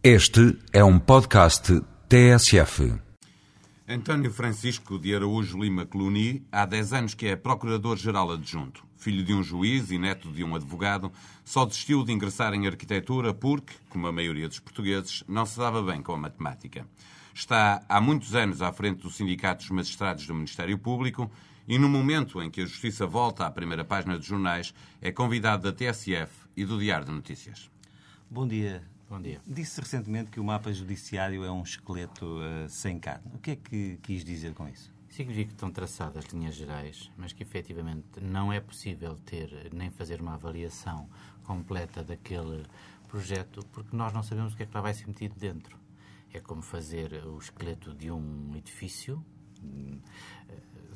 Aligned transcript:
Este 0.00 0.56
é 0.72 0.84
um 0.84 0.96
podcast 0.96 1.82
TSF. 2.08 3.00
António 3.88 4.30
Francisco 4.30 4.96
de 4.96 5.12
Araújo 5.12 5.58
Lima 5.58 5.84
Cluny 5.84 6.46
há 6.52 6.64
10 6.64 6.92
anos 6.92 7.14
que 7.14 7.26
é 7.26 7.34
Procurador-Geral 7.34 8.30
Adjunto. 8.30 8.84
Filho 8.96 9.24
de 9.24 9.34
um 9.34 9.42
juiz 9.42 9.90
e 9.90 9.98
neto 9.98 10.30
de 10.30 10.44
um 10.44 10.54
advogado, 10.54 11.10
só 11.44 11.64
desistiu 11.64 12.04
de 12.04 12.12
ingressar 12.12 12.54
em 12.54 12.68
arquitetura 12.68 13.34
porque, 13.34 13.74
como 13.88 14.06
a 14.06 14.12
maioria 14.12 14.46
dos 14.46 14.60
portugueses, 14.60 15.24
não 15.26 15.44
se 15.44 15.58
dava 15.58 15.82
bem 15.82 16.00
com 16.00 16.12
a 16.12 16.16
matemática. 16.16 16.86
Está 17.34 17.84
há 17.88 18.00
muitos 18.00 18.36
anos 18.36 18.62
à 18.62 18.72
frente 18.72 19.02
do 19.02 19.10
Sindicato 19.10 19.62
dos 19.62 19.70
Magistrados 19.70 20.28
do 20.28 20.34
Ministério 20.34 20.78
Público 20.78 21.28
e, 21.66 21.76
no 21.76 21.88
momento 21.88 22.40
em 22.40 22.48
que 22.48 22.60
a 22.60 22.66
Justiça 22.66 23.04
volta 23.04 23.44
à 23.44 23.50
primeira 23.50 23.84
página 23.84 24.16
dos 24.16 24.28
jornais, 24.28 24.72
é 25.02 25.10
convidado 25.10 25.64
da 25.64 25.72
TSF 25.72 26.30
e 26.56 26.64
do 26.64 26.78
Diário 26.78 27.06
de 27.06 27.12
Notícias. 27.12 27.68
Bom 28.30 28.46
dia, 28.46 28.84
Bom 29.08 29.22
dia. 29.22 29.40
Disse 29.46 29.80
recentemente 29.80 30.30
que 30.30 30.38
o 30.38 30.44
mapa 30.44 30.70
judiciário 30.70 31.42
é 31.42 31.50
um 31.50 31.62
esqueleto 31.62 32.26
uh, 32.26 32.68
sem 32.68 32.98
carne. 32.98 33.24
O 33.32 33.38
que 33.38 33.52
é 33.52 33.56
que 33.56 33.98
quis 34.02 34.22
dizer 34.22 34.52
com 34.52 34.68
isso? 34.68 34.92
Significa 35.08 35.46
que 35.46 35.54
estão 35.54 35.70
traçadas 35.70 36.26
linhas 36.26 36.54
gerais, 36.54 37.10
mas 37.16 37.32
que 37.32 37.42
efetivamente 37.42 38.20
não 38.20 38.52
é 38.52 38.60
possível 38.60 39.16
ter 39.24 39.70
nem 39.72 39.88
fazer 39.88 40.20
uma 40.20 40.34
avaliação 40.34 41.08
completa 41.42 42.04
daquele 42.04 42.66
projeto, 43.08 43.64
porque 43.72 43.96
nós 43.96 44.12
não 44.12 44.22
sabemos 44.22 44.52
o 44.52 44.56
que 44.58 44.64
é 44.64 44.66
que 44.66 44.74
lá 44.74 44.82
vai 44.82 44.92
ser 44.92 45.06
metido 45.06 45.34
dentro. 45.38 45.78
É 46.30 46.38
como 46.38 46.60
fazer 46.60 47.24
o 47.24 47.38
esqueleto 47.38 47.94
de 47.94 48.10
um 48.10 48.54
edifício 48.56 49.24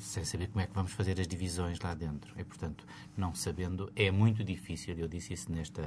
sem 0.03 0.25
saber 0.25 0.47
como 0.47 0.61
é 0.61 0.67
que 0.67 0.73
vamos 0.73 0.91
fazer 0.91 1.19
as 1.19 1.27
divisões 1.27 1.79
lá 1.79 1.93
dentro. 1.93 2.33
E, 2.37 2.43
portanto, 2.43 2.85
não 3.15 3.33
sabendo, 3.33 3.91
é 3.95 4.11
muito 4.11 4.43
difícil, 4.43 4.95
eu 4.97 5.07
disse 5.07 5.33
isso 5.33 5.51
nesta, 5.51 5.81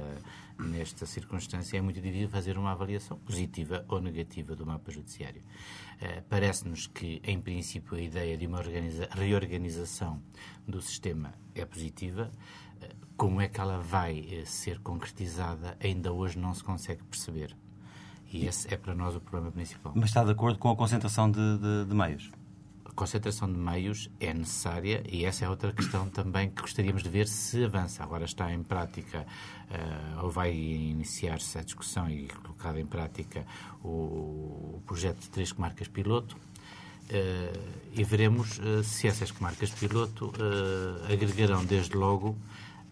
nesta 0.59 1.05
circunstância, 1.05 1.77
é 1.77 1.81
muito 1.81 2.01
difícil 2.01 2.27
fazer 2.27 2.57
uma 2.57 2.71
avaliação 2.71 3.17
positiva 3.19 3.85
ou 3.87 4.01
negativa 4.01 4.55
do 4.55 4.65
mapa 4.65 4.91
judiciário. 4.91 5.41
Uh, 6.01 6.23
Parece-nos 6.27 6.87
que, 6.87 7.21
em 7.23 7.39
princípio, 7.39 7.95
a 7.95 8.01
ideia 8.01 8.35
de 8.35 8.47
uma 8.47 8.61
reorganização 9.11 10.21
do 10.67 10.81
sistema 10.81 11.33
é 11.53 11.63
positiva. 11.63 12.31
Uh, 12.81 13.07
como 13.15 13.39
é 13.39 13.47
que 13.47 13.61
ela 13.61 13.79
vai 13.79 14.19
uh, 14.19 14.45
ser 14.47 14.79
concretizada, 14.79 15.77
ainda 15.79 16.11
hoje 16.11 16.39
não 16.39 16.53
se 16.55 16.63
consegue 16.63 17.03
perceber. 17.03 17.55
E 18.33 18.45
esse 18.45 18.73
é 18.73 18.77
para 18.77 18.93
nós 18.93 19.15
o 19.15 19.21
problema 19.21 19.51
principal. 19.51 19.93
Mas 19.95 20.05
está 20.05 20.23
de 20.23 20.31
acordo 20.31 20.57
com 20.57 20.69
a 20.69 20.75
concentração 20.75 21.31
de, 21.31 21.57
de, 21.59 21.85
de 21.85 21.95
meios? 21.95 22.31
Concentração 22.97 23.47
de 23.47 23.57
meios 23.57 24.09
é 24.19 24.33
necessária 24.33 25.03
e 25.07 25.23
essa 25.23 25.45
é 25.45 25.49
outra 25.49 25.71
questão 25.71 26.09
também 26.09 26.49
que 26.49 26.61
gostaríamos 26.63 27.03
de 27.03 27.09
ver 27.09 27.27
se 27.27 27.63
avança. 27.63 28.03
Agora 28.03 28.25
está 28.25 28.51
em 28.51 28.63
prática, 28.63 29.25
uh, 29.69 30.23
ou 30.23 30.31
vai 30.31 30.51
iniciar-se 30.53 31.59
a 31.59 31.61
discussão 31.61 32.09
e 32.09 32.27
colocada 32.27 32.81
em 32.81 32.87
prática 32.87 33.45
o, 33.83 33.87
o 34.77 34.83
projeto 34.85 35.19
de 35.19 35.29
três 35.29 35.51
comarcas 35.51 35.87
piloto. 35.87 36.35
Uh, 36.35 37.87
e 37.93 38.03
veremos 38.03 38.57
uh, 38.57 38.83
se 38.83 39.07
essas 39.07 39.29
comarcas 39.31 39.69
piloto 39.69 40.33
agregarão 41.09 41.63
desde 41.63 41.95
logo 41.95 42.35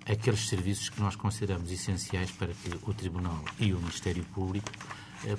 aqueles 0.06 0.48
serviços 0.48 0.88
que 0.88 1.02
nós 1.02 1.16
consideramos 1.16 1.72
essenciais 1.72 2.32
para 2.32 2.54
que 2.54 2.70
o 2.84 2.94
Tribunal 2.94 3.44
e 3.60 3.74
o 3.74 3.80
Ministério 3.80 4.24
Público 4.26 4.70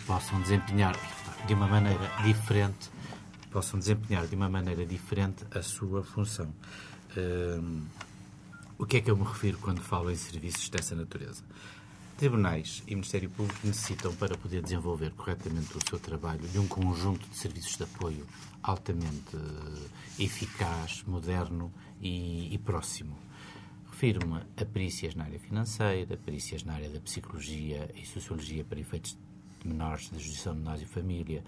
possam 0.07 0.41
desempenhar 0.41 0.97
de 1.47 1.55
uma 1.55 1.69
maneira 1.69 2.11
diferente 2.25 2.91
possam 3.57 3.79
desempenhar 3.81 4.27
de 4.27 4.37
uma 4.37 4.51
maneira 4.51 4.85
diferente 4.85 5.43
a 5.51 5.63
sua 5.63 6.05
função. 6.05 6.53
Um, 7.17 7.87
o 8.79 8.85
que 8.85 8.99
é 8.99 9.01
que 9.01 9.11
eu 9.11 9.17
me 9.17 9.25
refiro 9.25 9.57
quando 9.57 9.81
falo 9.81 10.11
em 10.11 10.15
serviços 10.15 10.69
dessa 10.69 10.95
natureza? 10.95 11.43
Tribunais 12.19 12.83
e 12.87 12.95
Ministério 12.95 13.31
Público 13.31 13.67
necessitam, 13.67 14.15
para 14.17 14.37
poder 14.37 14.61
desenvolver 14.61 15.11
corretamente 15.13 15.75
o 15.75 15.81
seu 15.89 15.99
trabalho, 15.99 16.47
de 16.47 16.59
um 16.59 16.69
conjunto 16.69 17.27
de 17.31 17.35
serviços 17.35 17.79
de 17.79 17.85
apoio 17.85 18.27
altamente 18.63 19.35
uh, 19.35 19.91
eficaz, 20.19 21.03
moderno 21.07 21.73
e, 21.99 22.53
e 22.53 22.59
próximo. 22.59 23.17
Refiro-me 23.91 24.43
a 24.55 24.65
perícias 24.67 25.15
na 25.15 25.25
área 25.25 25.41
financeira, 25.41 26.15
perícias 26.19 26.63
na 26.63 26.75
área 26.75 26.91
da 26.91 27.01
psicologia 27.01 27.91
e 27.95 28.05
sociologia 28.05 28.63
para 28.63 28.79
efeitos 28.79 29.17
menores, 29.65 30.11
da 30.11 30.19
Justiça 30.19 30.51
de 30.53 30.59
Menores 30.59 30.83
e 30.83 30.87
Família, 30.87 31.45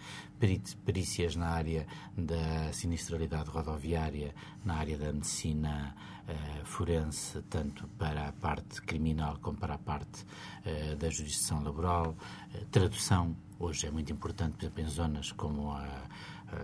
perícias 0.85 1.37
na 1.37 1.49
área 1.49 1.87
da 2.17 2.73
sinistralidade 2.73 3.51
rodoviária, 3.51 4.35
na 4.65 4.75
área 4.75 4.97
da 4.97 5.13
medicina 5.13 5.95
uh, 6.29 6.65
forense, 6.65 7.43
tanto 7.51 7.87
para 7.99 8.29
a 8.29 8.33
parte 8.33 8.81
criminal 8.83 9.39
como 9.41 9.59
para 9.59 9.75
a 9.75 9.79
parte 9.79 10.25
uh, 10.25 10.97
da 10.97 11.11
jurisdição 11.11 11.63
laboral, 11.63 12.17
uh, 12.55 12.65
tradução, 12.67 13.37
hoje 13.59 13.87
é 13.87 13.91
muito 13.91 14.13
importante, 14.13 14.53
por 14.53 14.63
exemplo, 14.65 14.83
em 14.83 14.89
zonas 14.89 15.33
como 15.33 15.73
a 15.73 16.03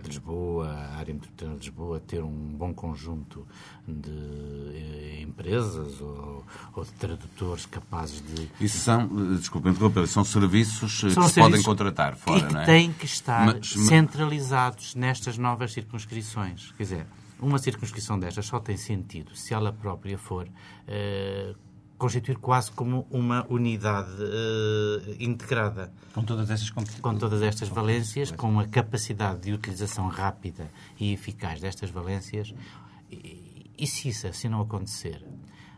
Lisboa, 0.03 0.67
a 0.67 0.97
área 0.97 1.13
metropolitana 1.13 1.53
de 1.53 1.59
Lisboa, 1.59 1.99
ter 1.99 2.23
um 2.23 2.31
bom 2.31 2.73
conjunto 2.73 3.47
de 3.87 4.11
eh, 4.73 5.21
empresas 5.21 6.01
ou, 6.01 6.43
ou, 6.73 6.83
de 6.83 6.91
tradutores 6.93 7.65
capazes 7.65 8.21
de. 8.21 8.49
Isso 8.59 8.79
são, 8.79 9.01
eh, 9.03 9.37
desculpe 9.37 9.69
interromper, 9.69 10.07
são 10.07 10.23
serviços 10.23 11.03
eh, 11.03 11.09
são 11.11 11.23
que 11.23 11.29
se 11.29 11.39
podem 11.39 11.61
contratar 11.61 12.15
fora, 12.15 12.39
e 12.39 12.47
que 12.47 12.53
não 12.53 12.61
é? 12.61 12.65
têm 12.65 12.93
que 12.93 13.05
estar 13.05 13.45
mas, 13.45 13.67
centralizados 13.69 14.95
nestas 14.95 15.37
novas 15.37 15.73
circunscrições. 15.73 16.71
Quer 16.77 16.83
dizer, 16.83 17.07
uma 17.39 17.59
circunscrição 17.59 18.19
destas 18.19 18.45
só 18.45 18.59
tem 18.59 18.77
sentido 18.77 19.35
se 19.35 19.53
ela 19.53 19.71
própria 19.71 20.17
for 20.17 20.47
constituir 21.97 22.37
quase 22.37 22.71
como 22.71 23.07
uma 23.09 23.45
unidade 23.49 24.11
uh, 24.11 25.15
integrada. 25.19 25.91
Com 26.13 26.23
todas 26.23 26.49
estas. 26.49 26.69
Com 26.69 27.17
todas 27.17 27.41
estas 27.41 27.69
valências, 27.69 28.31
com 28.31 28.59
a 28.59 28.67
capacidade 28.67 29.41
de 29.41 29.53
utilização 29.53 30.07
rápida 30.07 30.69
e 30.99 31.13
eficaz 31.13 31.59
destas 31.59 31.89
valências. 31.89 32.53
E, 33.11 33.71
e 33.77 33.87
se 33.87 34.09
isso 34.09 34.27
assim 34.27 34.47
não 34.47 34.61
acontecer, 34.61 35.25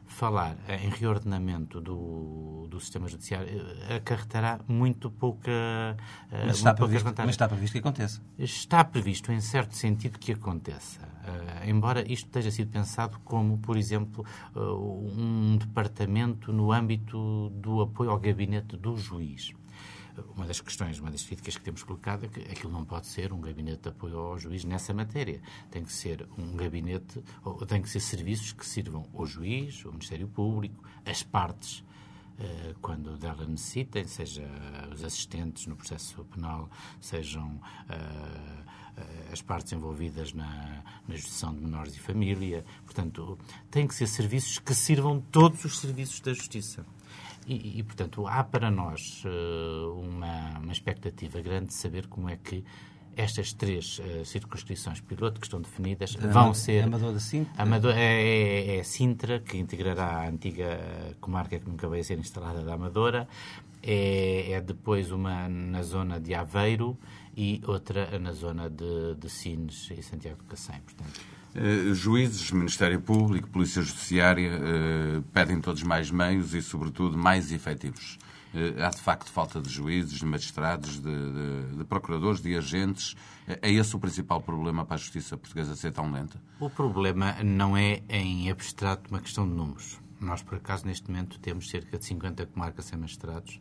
falar 0.08 0.58
em 0.82 0.90
reordenamento 0.90 1.80
do, 1.80 2.68
do 2.70 2.80
sistema 2.80 3.08
judiciário 3.08 3.48
eh, 3.90 3.98
acarretará 3.98 4.60
muito 4.68 5.12
pouca 5.12 5.52
mas 6.32 6.58
está, 6.58 6.70
muito 6.70 6.78
previsto, 6.78 7.14
mas 7.18 7.30
está 7.30 7.48
previsto 7.48 7.74
que 7.74 7.80
aconteça. 7.80 8.22
Está 8.38 8.84
previsto, 8.84 9.32
em 9.32 9.42
certo 9.42 9.76
sentido, 9.76 10.18
que 10.18 10.32
aconteça. 10.32 11.02
Uh, 11.02 11.70
embora 11.70 12.10
isto 12.12 12.30
tenha 12.30 12.50
sido 12.50 12.72
pensado 12.72 13.20
como, 13.26 13.58
por 13.58 13.76
exemplo, 13.76 14.26
uh, 14.56 14.60
um 14.60 15.58
departamento 15.58 16.54
no 16.54 16.72
âmbito 16.72 17.50
do 17.50 17.82
apoio 17.82 18.12
ao 18.12 18.20
gabinete 18.20 18.78
do 18.78 18.96
juiz 18.96 19.54
uma 20.36 20.46
das 20.46 20.62
questões, 20.62 21.00
uma 21.00 21.12
das 21.12 21.24
críticas 21.24 21.58
que 21.58 21.64
temos 21.64 21.84
colocado 21.84 22.26
é 22.26 22.28
que 22.28 22.40
aquilo 22.42 22.72
não 22.72 22.86
pode 22.86 23.08
ser 23.08 23.32
um 23.34 23.42
gabinete 23.42 23.84
de 23.84 23.90
apoio 23.90 24.18
ao 24.18 24.38
juiz 24.38 24.64
nessa 24.64 24.94
matéria. 24.94 25.42
Tem 25.72 25.84
que 25.84 25.92
ser 25.92 26.28
um 26.38 26.56
gabinete, 26.56 27.24
ou 27.44 27.66
tem 27.66 27.82
que 27.82 27.90
ser 27.90 28.00
serviços 28.00 28.52
que 28.52 28.66
sirvam 28.66 29.06
ao 29.14 29.26
juiz, 29.26 29.84
ao 29.86 29.92
Ministério 29.92 30.28
Público, 30.28 30.84
as 31.06 31.24
partes, 31.24 31.84
eh, 32.40 32.76
quando 32.82 33.18
dela 33.18 33.46
necessitem, 33.46 34.06
seja 34.06 34.48
os 34.94 35.04
assistentes 35.04 35.66
no 35.66 35.76
processo 35.76 36.24
penal, 36.26 36.70
sejam 37.02 37.56
uh, 37.56 38.78
as 39.32 39.42
partes 39.42 39.74
envolvidas 39.74 40.34
na, 40.34 40.84
na 41.08 41.16
justiça 41.16 41.48
de 41.48 41.60
menores 41.60 41.96
e 41.96 42.00
família. 42.00 42.64
Portanto, 42.84 43.38
têm 43.72 43.88
que 43.88 43.96
ser 43.96 44.08
serviços 44.08 44.60
que 44.60 44.74
sirvam 44.74 45.20
todos 45.32 45.66
os 45.66 45.80
serviços 45.80 46.20
da 46.20 46.34
justiça. 46.34 46.86
E, 47.48 47.80
e, 47.80 47.84
portanto, 47.84 48.28
há 48.28 48.44
para 48.44 48.70
nós 48.70 49.24
uh, 49.24 49.94
uma, 50.02 50.60
uma 50.60 50.72
expectativa 50.74 51.40
grande 51.40 51.68
de 51.68 51.76
saber 51.76 52.08
como 52.08 52.30
é 52.30 52.36
que 52.36 52.62
estas 53.16 53.54
três 53.54 54.00
uh, 54.00 54.26
circunscrições 54.26 55.00
piloto 55.00 55.40
que 55.40 55.48
estão 55.48 55.62
definidas 55.62 56.14
vão 56.16 56.54
ser. 56.54 56.84
Amador 56.84 57.14
da 57.14 57.20
Sintra? 57.22 57.64
Amador, 57.64 57.94
é, 57.96 58.22
é, 58.22 58.78
é, 58.78 58.84
Sintra, 58.84 59.40
que 59.40 59.58
integrará 59.58 60.24
a 60.24 60.28
antiga 60.28 61.16
comarca 61.22 61.58
que 61.58 61.68
nunca 61.70 61.88
veio 61.88 62.02
a 62.02 62.04
ser 62.04 62.20
instalada 62.20 62.62
da 62.62 62.74
Amadora. 62.74 63.30
É, 63.82 64.52
é, 64.52 64.62
depois 64.62 65.10
uma 65.12 65.48
na 65.48 65.82
zona 65.84 66.20
de 66.20 66.36
Aveiro 66.36 66.98
e 67.36 67.62
outra 67.66 68.20
na 68.20 68.34
zona 68.34 68.70
de, 68.70 69.16
de 69.16 69.30
Sines 69.30 69.90
e 69.98 70.04
Santiago 70.04 70.42
de 70.42 70.50
Cacém. 70.50 70.82
Portanto, 70.82 71.22
Uh, 71.56 71.94
juízes, 71.94 72.52
Ministério 72.52 73.02
Público, 73.02 73.50
Polícia 73.50 73.82
Judiciária 73.82 74.52
uh, 74.58 75.22
pedem 75.34 75.60
todos 75.60 75.82
mais 75.84 76.12
meios 76.12 76.54
e, 76.54 76.62
sobretudo, 76.62 77.18
mais 77.18 77.52
efetivos. 77.52 78.20
Uh, 78.54 78.84
há, 78.84 78.90
de 78.90 79.02
facto, 79.02 79.32
falta 79.32 79.60
de 79.60 79.70
juízes, 79.70 80.20
de 80.20 80.26
magistrados, 80.26 81.00
de, 81.00 81.02
de, 81.02 81.78
de, 81.78 81.84
procuradores, 81.84 82.42
de 82.42 82.56
agentes. 82.56 83.16
É 83.48 83.72
esse 83.72 83.96
o 83.96 84.00
principal 84.00 84.42
problema 84.42 84.86
para 84.86 84.96
a 84.96 84.98
justiça 84.98 85.38
portuguesa 85.38 85.76
ser 85.76 85.92
tão 85.92 86.12
lenta? 86.12 86.40
O 86.60 86.70
problema 86.70 87.36
não 87.44 87.76
é, 87.76 88.02
em 88.10 88.50
abstrato, 88.52 89.10
uma 89.10 89.20
questão 89.20 89.48
de 89.48 89.54
números. 89.54 90.00
Nós, 90.20 90.42
por 90.42 90.56
acaso, 90.56 90.86
neste 90.86 91.10
momento, 91.10 91.40
temos 91.40 91.70
cerca 91.70 91.98
de 91.98 92.06
50 92.06 92.46
comarcas 92.48 92.86
sem 92.86 92.98
magistrados 92.98 93.60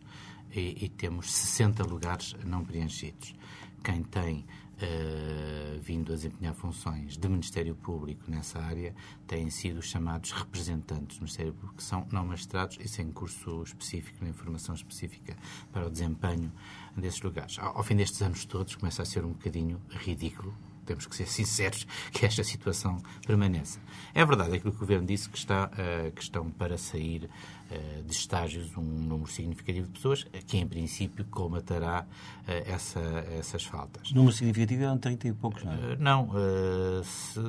e, 0.54 0.84
e 0.84 0.88
temos 0.88 1.32
60 1.32 1.84
lugares 1.84 2.34
não 2.44 2.64
preenchidos. 2.64 3.34
Quem 3.82 4.02
tem 4.02 4.44
uh, 4.76 5.80
vindo 5.80 6.12
a 6.12 6.16
desempenhar 6.16 6.54
funções 6.54 7.16
de 7.16 7.28
Ministério 7.28 7.74
Público 7.74 8.30
nessa 8.30 8.58
área 8.58 8.94
têm 9.26 9.50
sido 9.50 9.82
chamados 9.82 10.32
representantes 10.32 11.18
do 11.18 11.22
Ministério 11.22 11.52
Público, 11.52 11.76
que 11.76 11.82
são 11.82 12.06
não 12.12 12.26
magistrados 12.26 12.78
e 12.80 12.88
sem 12.88 13.10
curso 13.10 13.62
específico, 13.62 14.18
nem 14.22 14.32
formação 14.32 14.74
específica 14.74 15.36
para 15.72 15.86
o 15.86 15.90
desempenho 15.90 16.52
desses 16.96 17.20
lugares. 17.22 17.58
Ao, 17.58 17.78
ao 17.78 17.82
fim 17.82 17.96
destes 17.96 18.22
anos 18.22 18.44
todos, 18.44 18.74
começa 18.76 19.02
a 19.02 19.04
ser 19.04 19.24
um 19.24 19.32
bocadinho 19.32 19.80
ridículo 19.90 20.54
temos 20.86 21.06
que 21.06 21.16
ser 21.16 21.26
sinceros 21.28 21.86
que 22.12 22.24
esta 22.24 22.42
situação 22.42 23.02
permaneça. 23.26 23.80
É 24.14 24.24
verdade 24.24 24.56
aquilo 24.56 24.70
que 24.70 24.78
o 24.78 24.80
Governo 24.80 25.06
disse, 25.06 25.28
que, 25.28 25.36
está, 25.36 25.66
uh, 25.66 26.10
que 26.12 26.22
estão 26.22 26.50
para 26.50 26.78
sair 26.78 27.28
uh, 27.70 28.02
de 28.04 28.12
estágios 28.12 28.74
um 28.76 28.82
número 28.82 29.30
significativo 29.30 29.88
de 29.88 29.92
pessoas, 29.92 30.24
que 30.46 30.56
em 30.56 30.66
princípio 30.66 31.24
colmatará 31.26 32.06
uh, 32.06 32.35
essa, 32.46 33.00
essas 33.38 33.64
faltas. 33.64 34.12
Número 34.12 34.32
significativo 34.32 34.84
eram 34.84 34.98
30 34.98 35.28
e 35.28 35.32
poucos, 35.32 35.64
não 35.64 35.72
é? 35.72 35.96
não, 35.98 36.30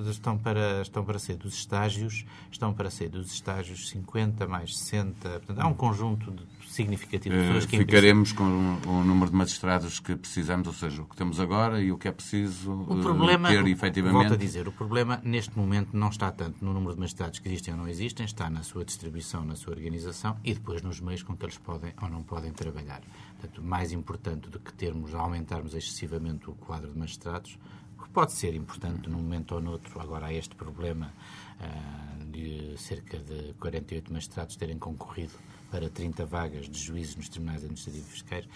estão, 0.10 0.38
para, 0.38 0.82
estão 0.82 1.04
para 1.06 1.20
sair 1.20 1.36
dos 1.36 1.54
estágios, 1.54 2.26
estão 2.52 2.74
para 2.74 2.90
sair 2.90 3.10
dos 3.10 3.32
estágios 3.32 3.90
50 3.90 4.48
mais 4.48 4.76
60, 4.78 5.30
portanto, 5.30 5.60
há 5.60 5.68
um 5.68 5.74
conjunto 5.74 6.32
de 6.32 6.44
significativo 6.68 7.36
de 7.36 7.42
pessoas 7.42 7.66
que 7.66 7.78
Ficaremos 7.78 8.32
com 8.32 8.44
o, 8.44 8.90
o 8.90 9.04
número 9.04 9.32
de 9.32 9.36
magistrados 9.38 10.00
que 10.00 10.16
precisamos, 10.16 10.68
ou 10.68 10.74
seja, 10.74 11.02
o 11.02 11.06
que 11.06 11.16
temos 11.16 11.40
agora 11.40 11.82
e 11.82 11.92
o 11.92 11.98
que 11.98 12.08
é 12.08 12.12
preciso 12.12 12.72
o 12.72 13.02
problema, 13.02 13.50
ter 13.50 13.66
efetivamente. 13.68 14.18
Volto 14.18 14.34
a 14.34 14.38
dizer, 14.38 14.68
o 14.68 14.72
problema 14.72 15.20
neste 15.24 15.58
momento 15.58 15.90
não 15.96 16.10
está 16.10 16.32
tanto 16.32 16.64
no 16.64 16.74
número 16.74 16.94
de 16.94 17.00
magistrados 17.00 17.40
que 17.40 17.48
existem 17.48 17.74
ou 17.74 17.80
não 17.80 17.88
existem, 17.88 18.26
está 18.26 18.50
na 18.50 18.64
sua 18.64 18.84
distribuição, 18.84 19.44
na 19.44 19.56
sua 19.56 19.74
organização 19.74 20.38
e 20.44 20.54
depois 20.54 20.82
nos 20.82 21.00
meios 21.00 21.24
com 21.24 21.36
que 21.36 21.46
eles 21.46 21.58
podem 21.58 21.94
ou 22.02 22.10
não 22.10 22.24
podem 22.24 22.52
trabalhar. 22.52 23.02
Portanto, 23.40 23.64
mais 23.64 23.92
importante 23.92 24.50
do 24.50 24.60
que 24.60 24.74
termos, 24.88 25.14
aumentarmos 25.14 25.74
excessivamente 25.74 26.50
o 26.50 26.54
quadro 26.54 26.94
de 26.94 26.98
magistrados, 26.98 27.60
que 28.02 28.10
pode 28.10 28.32
ser 28.32 28.56
importante 28.56 29.10
num 29.10 29.18
momento 29.18 29.54
ou 29.54 29.62
noutro, 29.62 30.00
agora 30.00 30.28
há 30.28 30.34
este 30.34 30.56
problema 30.56 31.12
uh, 31.60 32.26
de 32.26 32.78
cerca 32.78 33.18
de 33.18 33.54
48 33.60 34.14
magistrados 34.14 34.56
terem 34.56 34.78
concorrido 34.80 35.34
para 35.70 35.90
30 35.90 36.26
vagas 36.26 36.70
de 36.70 36.80
juízes 36.80 37.18
nos 37.18 37.28
tribunais 37.28 37.58
administrativos 37.58 38.10
fiscais. 38.10 38.48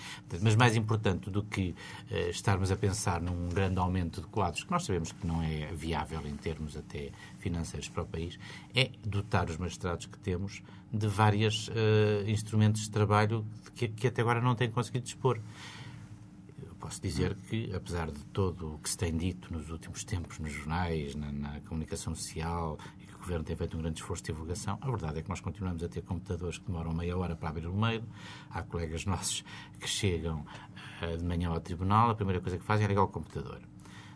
Mas 0.42 0.56
mais 0.56 0.78
importante 0.78 1.30
do 1.30 1.44
que 1.44 1.76
uh, 2.10 2.30
estarmos 2.30 2.72
a 2.72 2.78
pensar 2.78 3.22
num 3.22 3.50
grande 3.50 3.78
aumento 3.78 4.22
de 4.22 4.28
quadros, 4.28 4.64
que 4.64 4.72
nós 4.72 4.86
sabemos 4.86 5.12
que 5.12 5.28
não 5.28 5.44
é 5.44 5.70
viável 5.74 6.26
em 6.26 6.38
termos 6.38 6.78
até 6.78 7.12
financeiros 7.40 7.90
para 7.90 8.04
o 8.04 8.06
país, 8.06 8.40
é 8.74 8.92
dotar 9.04 9.50
os 9.50 9.58
magistrados 9.58 10.06
que 10.06 10.18
temos 10.20 10.64
de 10.94 11.08
vários 11.08 11.68
uh, 11.68 11.72
instrumentos 12.26 12.84
de 12.84 12.90
trabalho 12.90 13.46
que, 13.76 13.90
que 13.90 14.08
até 14.08 14.22
agora 14.22 14.40
não 14.40 14.56
têm 14.56 14.72
conseguido 14.72 15.04
dispor 15.04 15.38
posso 16.82 17.02
dizer 17.02 17.36
que, 17.48 17.74
apesar 17.74 18.12
de 18.12 18.24
todo 18.26 18.76
o 18.76 18.80
que 18.80 18.90
se 18.90 18.98
tem 18.98 19.16
dito 19.16 19.54
nos 19.54 19.70
últimos 19.70 20.04
tempos 20.04 20.40
nos 20.40 20.52
jornais, 20.52 21.16
na, 21.16 21.32
na 21.32 21.62
comunicação 21.62 22.14
social 22.16 22.78
o 23.16 23.24
Governo 23.24 23.44
tem 23.44 23.56
feito 23.56 23.78
um 23.78 23.82
grande 23.82 24.00
esforço 24.00 24.24
de 24.24 24.32
divulgação. 24.32 24.80
A 24.82 24.90
verdade 24.90 25.20
é 25.20 25.22
que 25.22 25.30
nós 25.30 25.40
continuamos 25.40 25.84
a 25.84 25.88
ter 25.88 26.02
computadores 26.02 26.58
que 26.58 26.66
demoram 26.66 26.92
meia 26.92 27.16
hora 27.16 27.36
para 27.36 27.50
abrir 27.50 27.68
o 27.68 27.74
meio. 27.74 28.04
Há 28.50 28.64
colegas 28.64 29.06
nossos 29.06 29.46
que 29.80 29.88
chegam 29.88 30.44
uh, 31.04 31.18
de 31.18 31.24
manhã 31.24 31.50
ao 31.50 31.60
tribunal, 31.60 32.10
a 32.10 32.16
primeira 32.16 32.42
coisa 32.42 32.58
que 32.58 32.64
fazem 32.64 32.86
é 32.86 32.88
ligar 32.90 33.04
o 33.04 33.08
computador. 33.08 33.62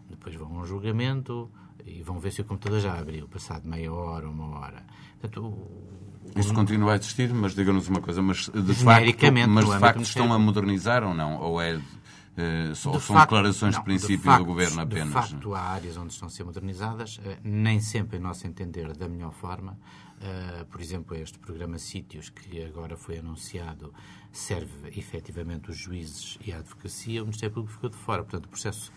Depois 0.10 0.34
vão 0.36 0.58
a 0.58 0.62
um 0.62 0.66
julgamento 0.66 1.52
e 1.86 2.02
vão 2.02 2.20
ver 2.20 2.32
se 2.32 2.42
o 2.42 2.46
computador 2.46 2.80
já 2.80 2.98
abriu, 2.98 3.28
passado 3.28 3.70
meia 3.70 3.94
hora, 3.94 4.28
uma 4.28 4.58
hora. 4.58 4.84
Portanto, 5.22 5.46
o, 5.46 6.32
Isso 6.36 6.54
continua 6.54 6.94
a 6.94 6.96
existir, 6.96 7.32
mas 7.32 7.54
diga-nos 7.54 7.88
uma 7.88 8.02
coisa, 8.02 8.24
mas 8.24 8.50
de 8.50 8.74
facto, 8.74 9.48
mas 9.48 9.66
de 9.66 9.80
facto 9.80 10.02
estão 10.02 10.34
a 10.34 10.40
modernizar 10.40 11.04
ou 11.04 11.14
não? 11.14 11.40
Ou 11.42 11.62
é 11.62 11.80
Uh, 12.38 12.76
só, 12.76 12.92
são 12.92 13.00
facto, 13.00 13.30
declarações 13.30 13.76
não, 13.76 13.80
de 13.80 13.86
princípio 13.86 14.18
de 14.18 14.24
facto, 14.24 14.40
do 14.40 14.46
governo 14.46 14.82
apenas. 14.82 15.08
De 15.08 15.14
facto, 15.14 15.56
há 15.56 15.62
áreas 15.62 15.96
onde 15.96 16.12
estão 16.12 16.28
a 16.28 16.32
ser 16.32 16.44
modernizadas, 16.44 17.18
uh, 17.18 17.22
nem 17.44 17.80
sempre, 17.80 18.18
em 18.18 18.20
nosso 18.20 18.46
entender, 18.46 18.94
da 18.94 19.08
melhor 19.08 19.32
forma. 19.32 19.80
Uh, 20.18 20.66
por 20.66 20.82
exemplo, 20.82 21.16
este 21.16 21.40
programa 21.40 21.78
Sítios, 21.78 22.30
que 22.30 22.64
agora 22.64 22.98
foi 22.98 23.20
anunciado, 23.20 23.94
serve 24.34 24.90
efetivamente 24.98 25.72
os 25.72 25.78
juízes 25.78 26.38
e 26.46 26.52
a 26.52 26.58
advocacia. 26.58 27.22
O 27.22 27.26
Ministério 27.26 27.54
Público 27.54 27.74
ficou 27.74 27.90
de 27.90 27.98
fora. 27.98 28.22
Portanto, 28.22 28.48
o 28.48 28.50
processo 28.50 28.92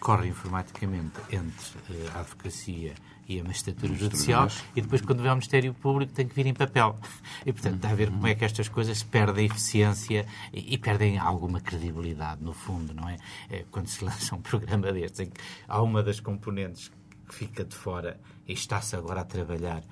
corre 0.00 0.28
informaticamente 0.28 1.20
entre 1.30 2.08
a 2.14 2.20
advocacia 2.20 2.94
e 3.36 3.40
a 3.40 3.44
magistratura 3.44 3.94
judicial 3.94 4.48
e 4.74 4.80
depois 4.80 5.00
quando 5.00 5.20
vem 5.20 5.28
ao 5.28 5.36
Ministério 5.36 5.74
Público 5.74 6.12
tem 6.12 6.26
que 6.26 6.34
vir 6.34 6.46
em 6.46 6.54
papel. 6.54 6.98
E, 7.44 7.52
portanto, 7.52 7.76
está 7.76 7.90
a 7.90 7.94
ver 7.94 8.10
como 8.10 8.26
é 8.26 8.34
que 8.34 8.44
estas 8.44 8.68
coisas 8.68 9.02
perdem 9.02 9.46
eficiência 9.46 10.26
e, 10.52 10.74
e 10.74 10.78
perdem 10.78 11.18
alguma 11.18 11.60
credibilidade, 11.60 12.42
no 12.42 12.52
fundo, 12.52 12.94
não 12.94 13.08
é? 13.08 13.16
é? 13.50 13.64
Quando 13.70 13.86
se 13.86 14.04
lança 14.04 14.34
um 14.34 14.40
programa 14.40 14.92
destes 14.92 15.20
em 15.20 15.26
que 15.26 15.40
há 15.66 15.80
uma 15.82 16.02
das 16.02 16.20
componentes 16.20 16.90
que 17.28 17.34
fica 17.34 17.64
de 17.64 17.74
fora 17.74 18.20
e 18.46 18.52
está-se 18.52 18.94
agora 18.96 19.22
a 19.22 19.24
trabalhar 19.24 19.82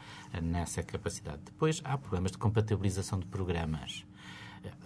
nessa 0.42 0.82
capacidade. 0.82 1.40
Depois 1.44 1.81
há 1.84 1.96
problemas 1.96 2.32
de 2.32 2.38
compatibilização 2.38 3.19
de 3.19 3.26
programas. 3.26 4.04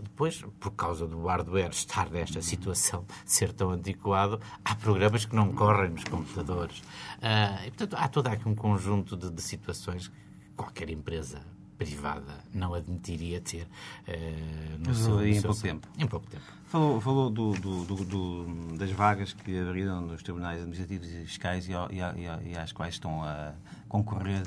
Depois, 0.03 0.45
por 0.61 0.71
causa 0.73 1.07
do 1.07 1.27
hardware 1.27 1.71
estar 1.71 2.09
nesta 2.11 2.41
situação 2.41 3.05
ser 3.25 3.53
tão 3.53 3.71
antiquado, 3.71 4.41
há 4.65 4.75
programas 4.75 5.25
que 5.25 5.35
não 5.35 5.53
correm 5.53 5.91
nos 5.91 6.05
computadores. 6.05 6.79
Uh, 6.79 7.67
e, 7.67 7.71
portanto, 7.71 7.97
há 7.99 8.09
todo 8.09 8.29
aqui 8.29 8.49
um 8.49 8.55
conjunto 8.55 9.17
de, 9.17 9.31
de 9.31 9.43
situações 9.43 10.09
que 10.09 10.15
qualquer 10.57 10.91
empresa 10.91 11.41
privada 11.77 12.45
não 12.53 12.75
admitiria 12.75 13.41
ter 13.41 13.67
uh, 14.09 14.79
no 14.79 14.95
seu, 14.95 15.27
em 15.27 15.43
pouco 15.43 15.61
tempo. 15.61 15.89
Em 15.99 16.07
pouco 16.07 16.27
tempo. 16.29 16.45
Falou, 16.67 17.01
falou 17.01 17.31
do, 17.31 17.53
do, 17.53 17.85
do, 17.85 18.77
das 18.77 18.91
vagas 18.91 19.33
que 19.33 19.59
abriram 19.59 20.01
nos 20.01 20.23
tribunais 20.23 20.61
administrativos 20.61 21.09
e 21.09 21.25
fiscais 21.27 21.69
e, 21.69 21.73
e, 21.73 22.51
e 22.51 22.57
às 22.57 22.73
quais 22.73 22.95
estão 22.95 23.23
a 23.23 23.53
concorrer 23.89 24.43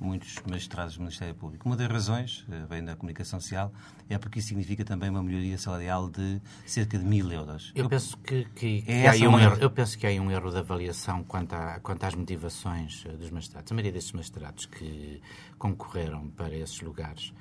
muitos 0.00 0.34
magistrados 0.48 0.94
do 0.94 1.00
Ministério 1.00 1.34
Público. 1.34 1.68
Uma 1.68 1.76
das 1.76 1.88
razões, 1.88 2.44
eh, 2.50 2.64
vem 2.68 2.82
da 2.82 2.96
comunicação 2.96 3.38
social, 3.40 3.72
é 4.08 4.16
porque 4.18 4.38
isso 4.38 4.48
significa 4.48 4.84
também 4.84 5.10
uma 5.10 5.22
melhoria 5.22 5.58
salarial 5.58 6.08
de 6.08 6.40
cerca 6.66 6.98
de 6.98 7.04
mil 7.04 7.30
euros. 7.30 7.70
Eu, 7.74 7.84
eu 7.84 7.90
penso 7.90 8.16
que, 8.18 8.44
que, 8.54 8.82
que 8.82 8.90
é 8.90 9.08
há 9.08 9.28
um 9.28 9.38
erro, 9.38 9.56
eu 9.60 9.70
penso 9.70 9.98
que 9.98 10.06
há 10.06 10.10
um 10.10 10.30
erro 10.30 10.50
de 10.50 10.58
avaliação 10.58 11.22
quanto, 11.22 11.52
a, 11.54 11.78
quanto 11.80 12.04
às 12.04 12.14
motivações 12.14 13.04
eh, 13.06 13.12
dos 13.12 13.30
magistrados. 13.30 13.70
A 13.70 13.74
maioria 13.74 13.92
destes 13.92 14.12
magistrados 14.12 14.66
que 14.66 15.20
concorreram 15.58 16.28
para 16.30 16.54
esses 16.54 16.80
lugares 16.80 17.32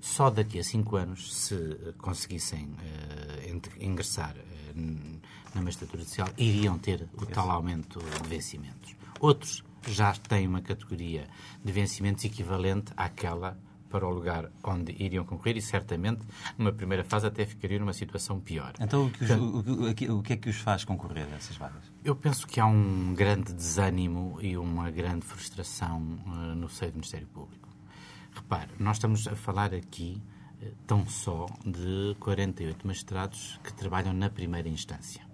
só 0.00 0.30
daqui 0.30 0.58
a 0.58 0.64
cinco 0.64 0.96
anos, 0.96 1.34
se 1.34 1.76
conseguissem 1.98 2.66
uh, 2.66 3.84
ingressar 3.84 4.36
uh, 4.36 5.20
na 5.54 5.60
magistratura 5.60 6.02
judicial, 6.02 6.28
iriam 6.36 6.78
ter 6.78 7.08
o 7.16 7.26
tal 7.26 7.50
aumento 7.50 7.98
de 8.22 8.28
vencimentos. 8.28 8.94
Outros 9.20 9.64
já 9.86 10.12
têm 10.12 10.46
uma 10.46 10.60
categoria 10.60 11.26
de 11.64 11.72
vencimentos 11.72 12.24
equivalente 12.24 12.92
àquela 12.96 13.58
para 13.88 14.06
o 14.06 14.10
lugar 14.10 14.50
onde 14.62 14.92
iriam 15.02 15.24
concorrer 15.24 15.56
e 15.56 15.62
certamente 15.62 16.20
numa 16.56 16.72
primeira 16.72 17.02
fase 17.04 17.26
até 17.26 17.46
ficariam 17.46 17.80
numa 17.80 17.92
situação 17.92 18.38
pior. 18.38 18.74
Então 18.80 19.06
o 19.06 19.10
que, 19.10 19.24
os, 19.24 19.30
o, 19.30 20.18
o 20.18 20.22
que, 20.22 20.32
é 20.34 20.36
que 20.36 20.50
os 20.50 20.56
faz 20.56 20.84
concorrer 20.84 21.26
a 21.32 21.36
essas 21.36 21.56
vagas? 21.56 21.90
Eu 22.04 22.14
penso 22.14 22.46
que 22.46 22.60
há 22.60 22.66
um 22.66 23.14
grande 23.14 23.52
desânimo 23.52 24.38
e 24.40 24.56
uma 24.56 24.90
grande 24.90 25.24
frustração 25.24 26.02
uh, 26.26 26.54
no 26.54 26.68
seio 26.68 26.92
do 26.92 26.96
Ministério 26.96 27.26
Público. 27.28 27.68
Repare, 28.34 28.70
nós 28.78 28.96
estamos 28.96 29.26
a 29.26 29.34
falar 29.34 29.72
aqui 29.74 30.22
uh, 30.60 30.66
tão 30.86 31.06
só 31.08 31.46
de 31.64 32.14
48 32.20 32.86
magistrados 32.86 33.58
que 33.64 33.72
trabalham 33.72 34.12
na 34.12 34.28
primeira 34.28 34.68
instância 34.68 35.28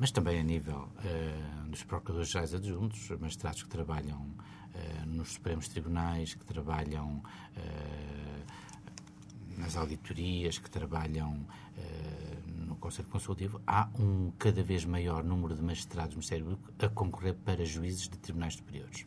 mas 0.00 0.10
também 0.10 0.40
a 0.40 0.42
nível 0.42 0.88
uh, 1.04 1.59
dos 1.70 1.82
procuradores-gerais 1.84 2.54
adjuntos, 2.54 3.08
magistrados 3.18 3.62
que 3.62 3.68
trabalham 3.68 4.20
uh, 4.20 5.06
nos 5.06 5.32
Supremos 5.32 5.68
Tribunais, 5.68 6.34
que 6.34 6.44
trabalham 6.44 7.22
uh, 7.56 8.44
nas 9.56 9.76
auditorias, 9.76 10.58
que 10.58 10.70
trabalham 10.70 11.46
no 12.46 12.76
Conselho 12.76 13.08
Consultivo, 13.08 13.60
há 13.66 13.88
um 13.98 14.30
cada 14.38 14.62
vez 14.62 14.84
maior 14.84 15.24
número 15.24 15.54
de 15.54 15.62
magistrados 15.62 16.14
do 16.14 16.16
Ministério 16.16 16.44
Público 16.44 16.72
a 16.78 16.88
concorrer 16.88 17.34
para 17.34 17.64
juízes 17.64 18.08
de 18.08 18.18
tribunais 18.18 18.54
superiores. 18.54 19.06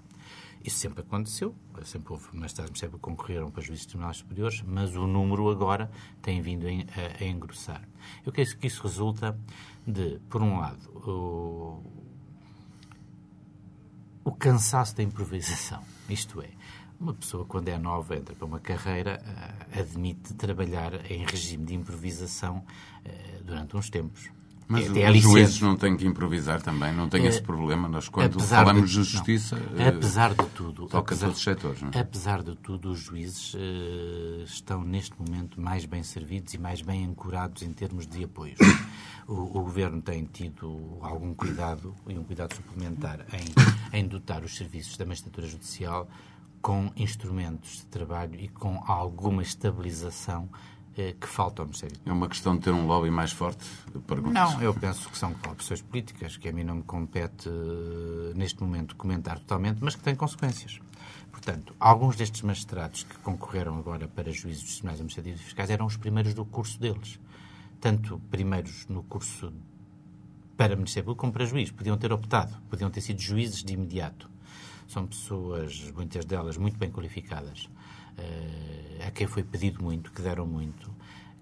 Isso 0.64 0.78
sempre 0.78 1.02
aconteceu, 1.02 1.54
sempre 1.84 2.14
houve 2.14 2.26
magistrados 2.34 2.80
que 2.80 2.88
concorreram 3.00 3.52
para 3.52 3.62
juízes 3.62 3.86
de 3.86 3.90
tribunais 3.90 4.18
superiores, 4.18 4.62
mas 4.62 4.96
o 4.96 5.06
número 5.06 5.50
agora 5.50 5.92
tem 6.22 6.42
vindo 6.42 6.66
a, 6.66 7.24
a 7.24 7.26
engrossar. 7.26 7.88
Eu 8.26 8.32
creio 8.32 8.58
que 8.58 8.68
isso 8.68 8.82
resulta 8.84 9.38
de, 9.86 10.20
por 10.30 10.42
um 10.42 10.60
lado, 10.60 10.90
o, 11.06 11.84
o 14.24 14.32
cansaço 14.32 14.96
da 14.96 15.04
improvisação. 15.04 15.82
Isto 16.10 16.42
é, 16.42 16.50
uma 17.00 17.14
pessoa, 17.14 17.46
quando 17.46 17.68
é 17.68 17.78
nova, 17.78 18.16
entra 18.16 18.34
para 18.36 18.46
uma 18.46 18.60
carreira, 18.60 19.22
uh, 19.26 19.80
admite 19.80 20.34
trabalhar 20.34 20.94
em 21.12 21.26
regime 21.26 21.66
de 21.66 21.76
improvisação 21.76 22.58
uh, 22.58 23.44
durante 23.44 23.76
uns 23.76 23.90
tempos. 23.90 24.30
Mas 24.68 24.96
é, 24.96 25.12
os 25.12 25.18
juízes 25.18 25.62
não 25.62 25.76
têm 25.76 25.96
que 25.98 26.06
improvisar 26.06 26.62
também, 26.62 26.94
não 26.94 27.10
têm 27.10 27.26
é, 27.26 27.28
esse 27.28 27.42
problema. 27.42 27.88
Nós, 27.88 28.08
quando 28.08 28.40
falamos 28.40 28.90
de, 28.90 28.98
de 28.98 29.04
justiça. 29.04 29.58
Não, 29.72 29.88
apesar 29.88 30.34
de 30.34 30.46
tudo. 30.48 30.88
Toca 30.88 31.14
apesar, 31.14 31.26
todos 31.28 31.38
os 31.38 31.44
setores, 31.44 31.82
não 31.82 31.92
é? 31.94 32.00
Apesar 32.00 32.42
de 32.42 32.56
tudo, 32.56 32.90
os 32.90 33.00
juízes 33.00 33.54
uh, 33.54 34.44
estão, 34.46 34.84
neste 34.84 35.14
momento, 35.20 35.60
mais 35.60 35.86
bem 35.86 36.02
servidos 36.02 36.54
e 36.54 36.58
mais 36.58 36.82
bem 36.82 37.06
ancorados 37.06 37.62
em 37.62 37.74
termos 37.74 38.08
de 38.08 38.24
apoio. 38.24 38.56
O, 39.28 39.34
o, 39.34 39.64
Governo 39.64 40.02
tem 40.02 40.26
tido 40.26 40.98
algum 41.02 41.34
cuidado 41.34 41.96
e 42.08 42.18
um 42.18 42.24
cuidado 42.24 42.56
suplementar 42.56 43.26
em, 43.34 43.98
em 44.00 44.08
dotar 44.08 44.44
os 44.44 44.56
serviços 44.56 44.98
da 44.98 45.06
magistratura 45.06 45.48
judicial 45.48 46.08
com 46.62 46.92
instrumentos 46.96 47.78
de 47.78 47.86
trabalho 47.88 48.40
e 48.40 48.48
com 48.48 48.82
alguma 48.86 49.42
estabilização 49.42 50.50
eh, 50.96 51.16
que 51.20 51.28
falta 51.28 51.62
ao 51.62 51.66
Ministério. 51.66 51.98
É 52.06 52.12
uma 52.12 52.30
questão 52.30 52.56
de 52.56 52.62
ter 52.62 52.72
um 52.72 52.86
lobby 52.86 53.10
mais 53.10 53.32
forte? 53.32 53.66
Pergunto. 54.08 54.34
Não, 54.34 54.62
eu 54.62 54.74
penso 54.74 55.10
que 55.10 55.18
são 55.18 55.36
opções 55.50 55.82
políticas, 55.82 56.38
que 56.38 56.48
a 56.48 56.54
mim 56.54 56.64
não 56.64 56.76
me 56.76 56.84
compete 56.84 57.50
eh, 57.50 58.34
neste 58.36 58.62
momento 58.62 58.96
comentar 58.96 59.40
totalmente, 59.40 59.80
mas 59.82 59.96
que 59.96 60.04
têm 60.04 60.16
consequências. 60.16 60.80
Portanto, 61.32 61.76
alguns 61.80 62.16
destes 62.16 62.42
magistrados 62.44 63.04
que 63.04 63.18
concorreram 63.18 63.78
agora 63.78 64.08
para 64.08 64.32
juízes 64.32 64.64
dos 64.64 64.74
tribunais 64.76 65.00
administrativos 65.00 65.42
e 65.42 65.44
fiscais 65.44 65.70
eram 65.70 65.86
os 65.86 65.98
primeiros 65.98 66.34
do 66.34 66.46
curso 66.46 66.80
deles. 66.80 67.20
Tanto 67.84 68.18
primeiros 68.32 68.88
no 68.88 69.04
curso 69.04 69.52
para 70.56 70.74
Ministério 70.74 71.04
Público 71.04 71.20
como 71.20 71.34
para 71.34 71.44
juiz. 71.46 71.70
Podiam 71.70 71.98
ter 71.98 72.14
optado, 72.14 72.58
podiam 72.70 72.90
ter 72.90 73.02
sido 73.02 73.20
juízes 73.20 73.62
de 73.62 73.74
imediato. 73.74 74.30
São 74.88 75.06
pessoas, 75.06 75.92
muitas 75.92 76.24
delas, 76.24 76.56
muito 76.56 76.78
bem 76.78 76.90
qualificadas, 76.90 77.66
uh, 77.66 79.06
a 79.06 79.12
quem 79.12 79.28
foi 79.28 79.44
pedido 79.44 79.84
muito, 79.84 80.14
que 80.14 80.22
deram 80.22 80.48
muito, 80.48 80.90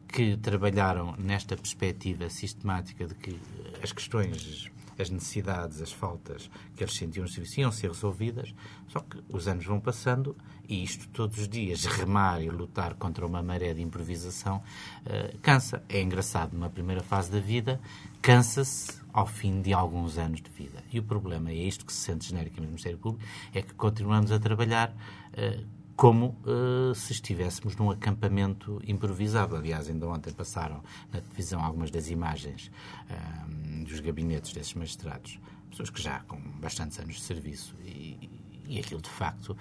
que 0.07 0.35
trabalharam 0.35 1.15
nesta 1.15 1.55
perspectiva 1.55 2.27
sistemática 2.27 3.05
de 3.05 3.13
que 3.13 3.39
as 3.83 3.91
questões 3.91 4.71
as 5.01 5.09
necessidades, 5.09 5.81
as 5.81 5.91
faltas 5.91 6.49
que 6.75 6.83
eles 6.83 6.93
sentiam 6.95 7.25
iam 7.57 7.71
ser 7.71 7.89
resolvidas, 7.89 8.53
só 8.87 8.99
que 8.99 9.21
os 9.29 9.47
anos 9.47 9.65
vão 9.65 9.79
passando 9.79 10.35
e 10.67 10.83
isto 10.83 11.07
todos 11.09 11.37
os 11.37 11.49
dias, 11.49 11.85
remar 11.85 12.41
e 12.41 12.49
lutar 12.49 12.93
contra 12.93 13.25
uma 13.25 13.43
maré 13.43 13.73
de 13.73 13.81
improvisação, 13.81 14.63
uh, 15.05 15.37
cansa. 15.39 15.83
É 15.89 16.01
engraçado, 16.01 16.53
numa 16.53 16.69
primeira 16.69 17.03
fase 17.03 17.29
da 17.29 17.39
vida, 17.39 17.79
cansa-se 18.21 19.01
ao 19.11 19.27
fim 19.27 19.61
de 19.61 19.73
alguns 19.73 20.17
anos 20.17 20.41
de 20.41 20.49
vida. 20.49 20.81
E 20.91 20.99
o 20.99 21.03
problema, 21.03 21.51
é 21.51 21.55
isto 21.55 21.85
que 21.85 21.91
se 21.91 21.99
sente 21.99 22.29
genericamente 22.29 22.61
no 22.61 22.67
Ministério 22.67 22.97
Público, 22.97 23.25
é 23.53 23.61
que 23.61 23.73
continuamos 23.73 24.31
a 24.31 24.39
trabalhar 24.39 24.95
uh, 25.33 25.80
como 25.95 26.37
uh, 26.45 26.95
se 26.95 27.13
estivéssemos 27.13 27.75
num 27.75 27.91
acampamento 27.91 28.81
improvisado. 28.85 29.55
Aliás, 29.55 29.87
ainda 29.87 30.07
ontem 30.07 30.31
passaram 30.33 30.83
na 31.11 31.21
televisão 31.21 31.63
algumas 31.63 31.91
das 31.91 32.09
imagens 32.09 32.71
uh, 33.09 33.85
dos 33.85 33.99
gabinetes 33.99 34.53
desses 34.53 34.73
magistrados, 34.73 35.39
pessoas 35.69 35.89
que 35.89 36.01
já 36.01 36.19
com 36.21 36.39
bastantes 36.59 36.99
anos 36.99 37.15
de 37.15 37.21
serviço, 37.21 37.75
e, 37.83 38.29
e 38.67 38.79
aquilo 38.79 39.01
de 39.01 39.09
facto, 39.09 39.55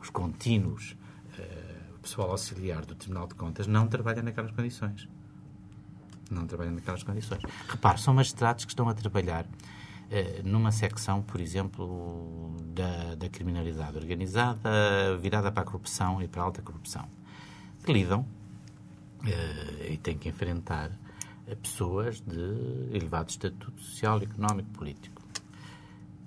os 0.00 0.10
contínuos, 0.10 0.96
uh, 1.38 1.94
o 1.94 1.98
pessoal 1.98 2.30
auxiliar 2.30 2.84
do 2.84 2.94
Tribunal 2.94 3.26
de 3.26 3.34
Contas 3.34 3.66
não 3.66 3.86
trabalha 3.86 4.22
naquelas 4.22 4.50
condições. 4.50 5.08
Não 6.30 6.46
trabalha 6.46 6.70
naquelas 6.70 7.02
condições. 7.02 7.42
Repare, 7.68 8.00
são 8.00 8.14
magistrados 8.14 8.64
que 8.64 8.70
estão 8.70 8.88
a 8.88 8.94
trabalhar 8.94 9.46
numa 10.44 10.70
secção, 10.70 11.22
por 11.22 11.40
exemplo, 11.40 12.54
da, 12.74 13.14
da, 13.14 13.28
criminalidade 13.28 13.96
organizada 13.96 15.16
virada 15.20 15.50
para 15.50 15.62
a 15.62 15.66
corrupção 15.66 16.22
e 16.22 16.28
para 16.28 16.42
a 16.42 16.44
alta 16.44 16.60
corrupção, 16.60 17.08
que 17.84 17.92
lidam 17.92 18.26
eh, 19.26 19.92
e 19.92 19.96
têm 19.96 20.18
que 20.18 20.28
enfrentar 20.28 20.90
pessoas 21.62 22.20
de 22.20 22.94
elevado 22.96 23.30
estatuto 23.30 23.80
social, 23.80 24.20
económico, 24.22 24.68
político. 24.70 25.22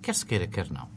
Quer 0.01 0.15
se 0.15 0.25
queira, 0.25 0.47
quer 0.47 0.69
não. 0.71 0.87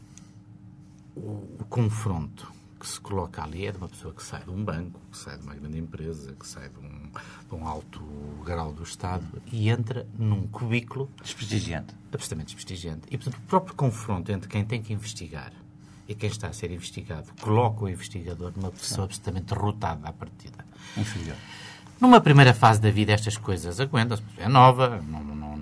O, 1.16 1.56
o 1.60 1.66
confronto 1.68 2.57
que 2.78 2.86
se 2.86 3.00
coloca 3.00 3.42
ali 3.42 3.66
é 3.66 3.72
de 3.72 3.78
uma 3.78 3.88
pessoa 3.88 4.14
que 4.14 4.22
sai 4.22 4.42
de 4.42 4.50
um 4.50 4.64
banco, 4.64 5.00
que 5.10 5.18
sai 5.18 5.36
de 5.36 5.42
uma 5.42 5.54
grande 5.54 5.78
empresa, 5.78 6.32
que 6.32 6.46
sai 6.46 6.68
de 6.68 6.78
um, 6.78 7.10
de 7.48 7.54
um 7.54 7.66
alto 7.66 8.00
grau 8.44 8.72
do 8.72 8.82
Estado 8.82 9.24
e 9.52 9.68
entra 9.68 10.06
num 10.16 10.46
cubículo... 10.46 11.10
Desprestigiante. 11.22 11.94
Absolutamente 12.12 12.54
desprestigiante. 12.54 13.02
E, 13.10 13.18
portanto, 13.18 13.38
o 13.38 13.46
próprio 13.46 13.74
confronto 13.74 14.30
entre 14.30 14.48
quem 14.48 14.64
tem 14.64 14.82
que 14.82 14.92
investigar 14.92 15.52
e 16.06 16.14
quem 16.14 16.30
está 16.30 16.48
a 16.48 16.52
ser 16.52 16.70
investigado 16.70 17.28
coloca 17.40 17.84
o 17.84 17.88
investigador 17.88 18.52
numa 18.56 18.70
pessoa 18.70 19.04
absolutamente 19.04 19.46
derrotada 19.46 20.08
à 20.08 20.12
partida. 20.12 20.64
Inferior. 20.96 21.36
Numa 22.00 22.20
primeira 22.20 22.54
fase 22.54 22.80
da 22.80 22.90
vida, 22.90 23.12
estas 23.12 23.36
coisas 23.36 23.80
aguentam-se. 23.80 24.22
É 24.36 24.48
nova, 24.48 25.02
não, 25.02 25.22
não, 25.22 25.56
não 25.56 25.57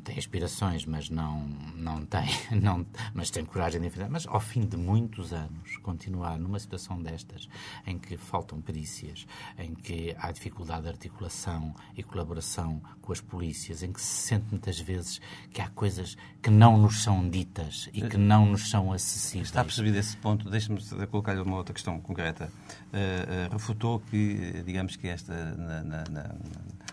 tem 0.00 0.18
aspirações, 0.18 0.84
mas 0.84 1.10
não, 1.10 1.46
não 1.76 2.04
tem, 2.04 2.28
não, 2.60 2.84
mas 3.14 3.30
tem 3.30 3.44
coragem 3.44 3.80
de 3.80 3.86
enfrentar. 3.86 4.10
Mas 4.10 4.26
ao 4.26 4.40
fim 4.40 4.60
de 4.66 4.76
muitos 4.76 5.32
anos, 5.32 5.76
continuar 5.82 6.38
numa 6.38 6.58
situação 6.58 7.02
destas, 7.02 7.48
em 7.86 7.98
que 7.98 8.16
faltam 8.16 8.60
perícias, 8.60 9.26
em 9.58 9.74
que 9.74 10.14
há 10.18 10.30
dificuldade 10.32 10.82
de 10.82 10.88
articulação 10.88 11.74
e 11.96 12.02
colaboração 12.02 12.80
com 13.00 13.12
as 13.12 13.20
polícias, 13.20 13.82
em 13.82 13.92
que 13.92 14.00
se 14.00 14.28
sente 14.28 14.46
muitas 14.50 14.78
vezes 14.78 15.20
que 15.52 15.60
há 15.60 15.68
coisas 15.68 16.16
que 16.42 16.50
não 16.50 16.78
nos 16.78 17.02
são 17.02 17.28
ditas 17.28 17.88
e 17.92 18.02
que 18.02 18.16
não 18.16 18.46
nos 18.46 18.70
são 18.70 18.92
acessíveis. 18.92 19.48
Está 19.48 19.64
percebido 19.64 19.96
esse 19.98 20.16
ponto? 20.16 20.48
Deixe-me 20.50 20.80
colocar-lhe 21.06 21.40
uma 21.40 21.56
outra 21.56 21.74
questão 21.74 22.00
concreta. 22.00 22.50
Uh, 22.92 23.48
uh, 23.48 23.52
refutou 23.52 24.00
que, 24.00 24.62
digamos 24.64 24.96
que 24.96 25.08
esta, 25.08 25.34
na, 25.54 25.82
na, 25.82 26.04
na, 26.10 26.34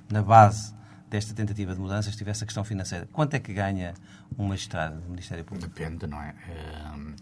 na 0.10 0.22
base 0.22 0.77
desta 1.10 1.34
tentativa 1.34 1.74
de 1.74 1.80
mudança 1.80 2.10
estivesse 2.10 2.44
a 2.44 2.48
questão 2.48 2.64
financeira. 2.64 3.08
Quanto 3.12 3.34
é 3.36 3.40
que 3.40 3.54
ganha 3.54 3.94
um 4.38 4.48
magistrado 4.48 5.00
do 5.00 5.10
Ministério 5.10 5.44
Público? 5.44 5.70
Depende, 5.70 6.08
não 6.08 6.22
é? 6.22 6.32
Uh, 6.32 7.16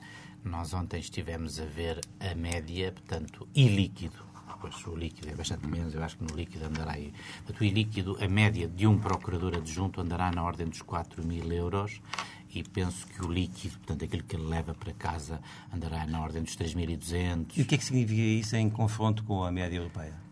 nós 0.43 0.73
ontem 0.73 0.99
estivemos 0.99 1.59
a 1.59 1.65
ver 1.65 1.99
a 2.19 2.35
média, 2.35 2.91
portanto, 2.91 3.47
ilíquido. 3.55 4.25
Pois 4.61 4.87
o 4.87 4.95
líquido 4.95 5.29
é 5.29 5.35
bastante 5.35 5.67
menos, 5.67 5.93
eu 5.93 6.03
acho 6.03 6.17
que 6.17 6.23
no 6.23 6.35
líquido 6.35 6.65
andará 6.65 6.93
aí. 6.93 7.13
Portanto, 7.37 7.61
o 7.61 7.63
ilíquido, 7.63 8.17
a 8.19 8.27
média 8.27 8.67
de 8.67 8.87
um 8.87 8.97
procurador 8.97 9.55
adjunto 9.55 10.01
andará 10.01 10.31
na 10.31 10.43
ordem 10.43 10.67
dos 10.67 10.81
4 10.81 11.23
mil 11.23 11.51
euros 11.51 12.01
e 12.49 12.63
penso 12.63 13.05
que 13.05 13.23
o 13.23 13.31
líquido, 13.31 13.77
portanto, 13.77 14.05
aquilo 14.05 14.23
que 14.23 14.35
ele 14.35 14.47
leva 14.47 14.73
para 14.73 14.91
casa, 14.93 15.39
andará 15.71 16.07
na 16.07 16.19
ordem 16.19 16.41
dos 16.41 16.55
3.200. 16.55 17.57
E 17.57 17.61
o 17.61 17.65
que 17.65 17.75
é 17.75 17.77
que 17.77 17.85
significa 17.85 18.21
isso 18.21 18.55
em 18.55 18.67
confronto 18.69 19.23
com 19.23 19.43
a 19.43 19.51
média 19.51 19.77
europeia? 19.77 20.24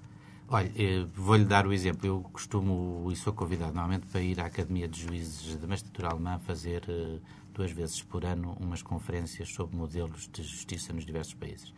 Olha, 0.55 0.72
eh, 0.75 1.03
vou-lhe 1.15 1.45
dar 1.45 1.65
o 1.65 1.74
exemplo. 1.74 2.05
Eu 2.05 2.22
costumo, 2.31 3.10
e 3.12 3.15
sou 3.15 3.33
convidado 3.33 3.74
normalmente 3.74 4.05
para 4.05 4.22
ir 4.22 4.39
à 4.39 4.45
Academia 4.45 4.88
de 4.88 5.01
Juízes 5.01 5.55
da 5.55 5.65
Magistratura 5.65 6.10
Alemã 6.10 6.38
fazer 6.45 6.83
eh, 6.88 7.17
duas 7.51 7.72
vezes 7.72 8.03
por 8.03 8.24
ano 8.24 8.55
umas 8.60 8.83
conferências 8.83 9.50
sobre 9.50 9.75
modelos 9.75 10.29
de 10.31 10.43
justiça 10.43 10.93
nos 10.93 11.07
diversos 11.07 11.33
países. 11.33 11.74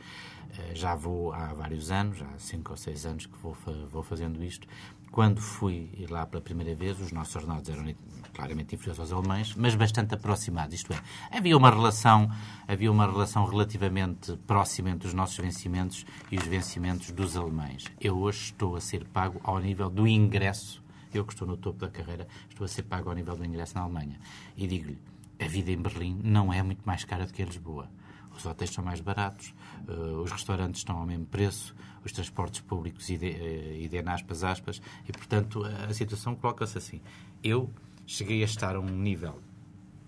Eh, 0.60 0.76
já 0.76 0.94
vou 0.94 1.32
há 1.32 1.54
vários 1.54 1.90
anos, 1.90 2.22
há 2.22 2.38
cinco 2.38 2.72
ou 2.72 2.78
seis 2.78 3.06
anos 3.06 3.26
que 3.26 3.38
vou, 3.38 3.56
vou 3.90 4.04
fazendo 4.04 4.44
isto. 4.44 4.68
Quando 5.16 5.40
fui 5.40 5.90
lá 6.10 6.26
pela 6.26 6.42
primeira 6.42 6.76
vez, 6.76 7.00
os 7.00 7.14
nossos 7.14 7.34
ordenados 7.38 7.70
eram 7.70 7.86
claramente 8.34 8.76
inferiores 8.76 9.00
aos 9.00 9.14
alemães, 9.14 9.56
mas 9.56 9.74
bastante 9.74 10.14
aproximados. 10.14 10.76
Isto 10.76 10.92
é, 10.92 11.00
havia 11.32 11.56
uma 11.56 11.70
relação, 11.70 12.30
havia 12.68 12.92
uma 12.92 13.10
relação 13.10 13.46
relativamente 13.46 14.36
próxima 14.46 14.90
entre 14.90 15.08
os 15.08 15.14
nossos 15.14 15.38
vencimentos 15.38 16.06
e 16.30 16.38
os 16.38 16.46
vencimentos 16.46 17.12
dos 17.12 17.38
alemães. 17.38 17.86
Eu 17.98 18.18
hoje 18.18 18.48
estou 18.48 18.76
a 18.76 18.82
ser 18.82 19.06
pago 19.06 19.40
ao 19.42 19.58
nível 19.58 19.90
do 19.90 20.06
ingresso. 20.06 20.84
Eu 21.14 21.24
que 21.24 21.32
estou 21.32 21.48
no 21.48 21.56
topo 21.56 21.80
da 21.80 21.88
carreira, 21.88 22.28
estou 22.50 22.66
a 22.66 22.68
ser 22.68 22.84
pago 22.84 23.08
ao 23.08 23.16
nível 23.16 23.38
do 23.38 23.46
ingresso 23.46 23.74
na 23.76 23.84
Alemanha. 23.84 24.20
E 24.58 24.68
digo-lhe, 24.68 24.98
a 25.40 25.48
vida 25.48 25.72
em 25.72 25.78
Berlim 25.78 26.20
não 26.26 26.52
é 26.52 26.62
muito 26.62 26.82
mais 26.84 27.06
cara 27.06 27.26
do 27.26 27.32
que 27.32 27.42
em 27.42 27.46
Lisboa. 27.46 27.90
Os 28.36 28.46
hotéis 28.46 28.72
são 28.72 28.84
mais 28.84 29.00
baratos, 29.00 29.54
uh, 29.88 30.22
os 30.22 30.32
restaurantes 30.32 30.82
estão 30.82 30.98
ao 30.98 31.06
mesmo 31.06 31.26
preço, 31.26 31.76
os 32.04 32.12
transportes 32.12 32.62
públicos 32.62 33.10
idem 33.10 34.02
uh, 34.02 34.10
aspas, 34.10 34.44
aspas, 34.44 34.82
e, 35.08 35.12
portanto, 35.12 35.64
a, 35.64 35.86
a 35.86 35.94
situação 35.94 36.36
coloca-se 36.36 36.78
assim. 36.78 37.02
Eu 37.44 37.72
cheguei 38.06 38.42
a 38.42 38.46
estar 38.46 38.76
a 38.76 38.80
um 38.80 38.90
nível 38.90 39.42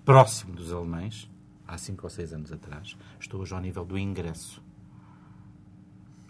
próximo 0.06 0.56
dos 0.56 0.72
alemães, 0.72 1.30
há 1.68 1.78
cinco 1.78 2.06
ou 2.06 2.10
seis 2.10 2.34
anos 2.34 2.52
atrás, 2.52 2.98
estou 3.20 3.42
hoje 3.42 3.54
ao 3.54 3.62
nível 3.62 3.86
do 3.86 3.98
ingresso. 3.98 4.62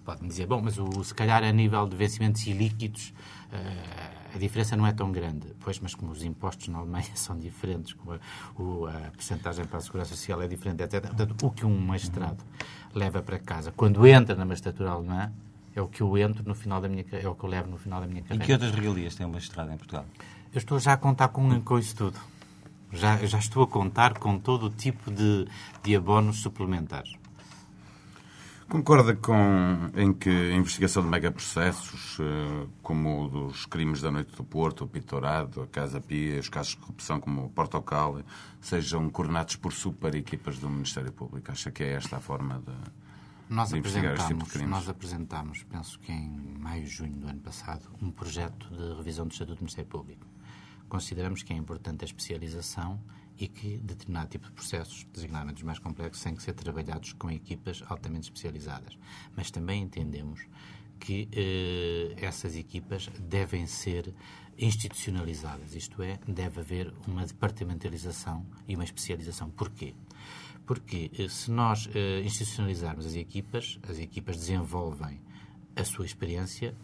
Pode-me 0.05 0.29
dizer, 0.29 0.47
bom, 0.47 0.61
mas 0.61 0.77
o, 0.79 1.03
se 1.03 1.13
calhar 1.13 1.43
a 1.43 1.51
nível 1.51 1.85
de 1.87 1.95
vencimentos 1.95 2.45
ilíquidos 2.47 3.13
uh, 3.51 4.16
a 4.33 4.37
diferença 4.37 4.75
não 4.75 4.85
é 4.85 4.91
tão 4.91 5.11
grande. 5.11 5.47
Pois, 5.59 5.79
mas 5.79 5.95
como 5.95 6.11
os 6.11 6.23
impostos 6.23 6.67
na 6.67 6.79
Alemanha 6.79 7.09
são 7.15 7.37
diferentes, 7.37 7.93
como 7.93 8.13
a, 8.13 8.19
o, 8.61 8.87
a 8.87 9.11
percentagem 9.11 9.65
para 9.65 9.77
a 9.77 9.81
segurança 9.81 10.15
social 10.15 10.41
é 10.41 10.47
diferente, 10.47 10.83
etc. 10.83 11.07
Portanto, 11.07 11.45
o 11.45 11.51
que 11.51 11.65
um 11.65 11.77
magistrado 11.77 12.43
leva 12.93 13.21
para 13.21 13.39
casa 13.39 13.71
quando 13.75 14.05
entra 14.07 14.35
na 14.35 14.45
magistratura 14.45 14.91
alemã 14.91 15.31
é 15.75 15.81
o 15.81 15.87
que 15.87 16.01
eu 16.01 16.17
entro 16.17 16.43
no 16.43 16.55
final 16.55 16.81
da 16.81 16.89
minha 16.89 17.05
é 17.11 17.27
o 17.27 17.35
que 17.35 17.43
eu 17.43 17.49
levo 17.49 17.69
no 17.69 17.77
final 17.77 18.01
da 18.01 18.07
minha 18.07 18.21
carreira. 18.23 18.43
E 18.43 18.47
que 18.47 18.53
outras 18.53 18.71
regalias 18.71 19.15
tem 19.15 19.25
um 19.25 19.29
magistrado 19.29 19.71
em 19.71 19.77
Portugal? 19.77 20.05
Eu 20.53 20.57
estou 20.57 20.79
já 20.79 20.93
a 20.93 20.97
contar 20.97 21.27
com, 21.27 21.61
com 21.61 21.77
isso 21.77 21.95
tudo. 21.95 22.19
Já, 22.91 23.17
já 23.25 23.37
estou 23.37 23.63
a 23.63 23.67
contar 23.67 24.17
com 24.17 24.39
todo 24.39 24.67
o 24.67 24.69
tipo 24.69 25.11
de, 25.11 25.45
de 25.83 25.95
abonos 25.95 26.39
suplementares. 26.41 27.13
Concorda 28.69 29.15
com 29.15 29.89
em 29.95 30.11
que 30.11 30.29
a 30.29 30.55
investigação 30.55 31.01
de 31.01 31.07
megaprocessos, 31.07 32.17
eh, 32.19 32.67
como 32.83 33.23
o 33.23 33.29
dos 33.29 33.65
crimes 33.65 34.01
da 34.01 34.11
Noite 34.11 34.35
do 34.35 34.43
Porto, 34.43 34.83
o 34.83 34.87
Pitorado, 34.87 35.61
a 35.61 35.67
Casa 35.67 36.01
Pia, 36.01 36.37
os 36.37 36.49
casos 36.49 36.71
de 36.71 36.77
corrupção 36.77 37.17
como 37.17 37.45
o 37.45 37.49
Portocal, 37.49 38.21
sejam 38.59 39.09
coordenados 39.09 39.55
por 39.55 39.71
super 39.71 40.13
equipas 40.15 40.59
do 40.59 40.69
Ministério 40.69 41.13
Público? 41.13 41.49
Acha 41.49 41.71
que 41.71 41.81
é 41.81 41.93
esta 41.93 42.17
a 42.17 42.19
forma 42.19 42.59
de, 42.59 42.73
nós 43.49 43.69
de 43.69 43.77
investigar 43.77 44.15
este 44.15 44.27
tipo 44.27 44.43
de 44.43 44.49
crimes? 44.49 44.69
Nós 44.69 44.89
apresentámos, 44.89 45.63
penso 45.63 45.97
que 45.99 46.11
em 46.11 46.29
maio, 46.59 46.85
junho 46.85 47.15
do 47.15 47.29
ano 47.29 47.39
passado, 47.39 47.87
um 48.01 48.11
projeto 48.11 48.67
de 48.69 48.97
revisão 48.97 49.25
do 49.25 49.31
Estatuto 49.31 49.59
do 49.59 49.61
Ministério 49.61 49.89
Público. 49.89 50.27
Consideramos 50.89 51.41
que 51.41 51.53
é 51.53 51.55
importante 51.55 52.03
a 52.03 52.05
especialização 52.05 52.99
e 53.37 53.47
que 53.47 53.77
determinado 53.77 54.29
tipo 54.29 54.47
de 54.47 54.51
processos, 54.51 55.05
designadamente 55.13 55.57
os 55.57 55.63
mais 55.63 55.79
complexos, 55.79 56.23
têm 56.23 56.35
que 56.35 56.41
ser 56.41 56.53
trabalhados 56.53 57.13
com 57.13 57.29
equipas 57.29 57.83
altamente 57.87 58.25
especializadas. 58.25 58.97
Mas 59.35 59.51
também 59.51 59.83
entendemos 59.83 60.47
que 60.99 61.27
eh, 61.31 62.15
essas 62.17 62.55
equipas 62.55 63.07
devem 63.19 63.67
ser 63.67 64.13
institucionalizadas, 64.57 65.75
isto 65.75 66.01
é, 66.01 66.19
deve 66.27 66.61
haver 66.61 66.91
uma 67.07 67.25
departamentalização 67.25 68.45
e 68.67 68.73
uma 68.73 68.83
especialização. 68.83 69.49
Porquê? 69.51 69.93
Porque 70.65 71.11
eh, 71.17 71.29
se 71.29 71.51
nós 71.51 71.87
eh, 71.93 72.21
institucionalizarmos 72.21 73.05
as 73.05 73.15
equipas, 73.15 73.79
as 73.87 73.99
equipas 73.99 74.37
desenvolvem 74.37 75.21
a 75.75 75.83
sua 75.83 76.05
experiência, 76.05 76.75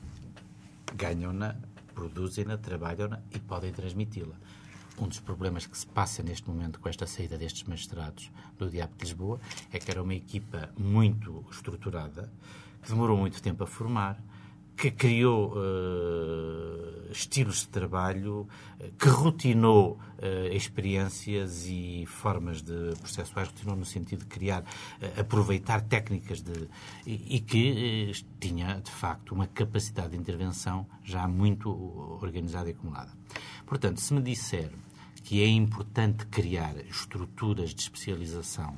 ganham-na, 0.95 1.55
produzem-na, 1.95 2.57
trabalham-na 2.57 3.22
e 3.31 3.39
podem 3.39 3.72
transmiti-la. 3.72 4.36
Um 5.00 5.07
dos 5.07 5.19
problemas 5.19 5.65
que 5.65 5.77
se 5.77 5.88
passa 5.88 6.21
neste 6.21 6.47
momento 6.47 6.79
com 6.79 6.88
esta 6.88 7.07
saída 7.07 7.38
destes 7.38 7.63
magistrados 7.63 8.31
do 8.57 8.69
Diabo 8.69 8.93
de 8.95 9.05
Lisboa 9.05 9.39
é 9.71 9.79
que 9.79 9.89
era 9.89 10.01
uma 10.03 10.13
equipa 10.13 10.69
muito 10.77 11.43
estruturada, 11.51 12.31
que 12.81 12.89
demorou 12.89 13.17
muito 13.17 13.41
tempo 13.41 13.63
a 13.63 13.67
formar, 13.67 14.21
que 14.75 14.91
criou 14.91 15.53
uh, 15.53 17.12
estilos 17.12 17.62
de 17.62 17.67
trabalho, 17.69 18.47
uh, 18.79 18.91
que 18.97 19.07
rotinou 19.07 20.00
uh, 20.17 20.53
experiências 20.53 21.65
e 21.67 22.05
formas 22.07 22.62
de 22.62 22.95
processuais, 23.00 23.47
rotinou 23.50 23.75
no 23.75 23.85
sentido 23.85 24.19
de 24.19 24.25
criar, 24.25 24.63
aproveitar 25.17 25.81
técnicas 25.81 26.41
de, 26.41 26.67
e, 27.05 27.38
e 27.38 27.39
que 27.39 28.12
tinha, 28.39 28.81
de 28.81 28.91
facto, 28.91 29.33
uma 29.33 29.47
capacidade 29.47 30.12
de 30.12 30.17
intervenção 30.17 30.85
já 31.03 31.27
muito 31.27 31.69
organizada 32.21 32.69
e 32.69 32.73
acumulada. 32.73 33.12
Portanto, 33.65 34.00
se 34.00 34.13
me 34.13 34.22
disser 34.22 34.70
que 35.24 35.41
é 35.41 35.48
importante 35.48 36.25
criar 36.27 36.75
estruturas 36.86 37.74
de 37.74 37.82
especialização 37.82 38.77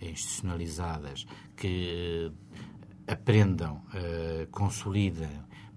institucionalizadas 0.00 1.26
que 1.56 2.32
aprendam, 3.06 3.76
uh, 3.76 4.46
consolidem 4.50 5.30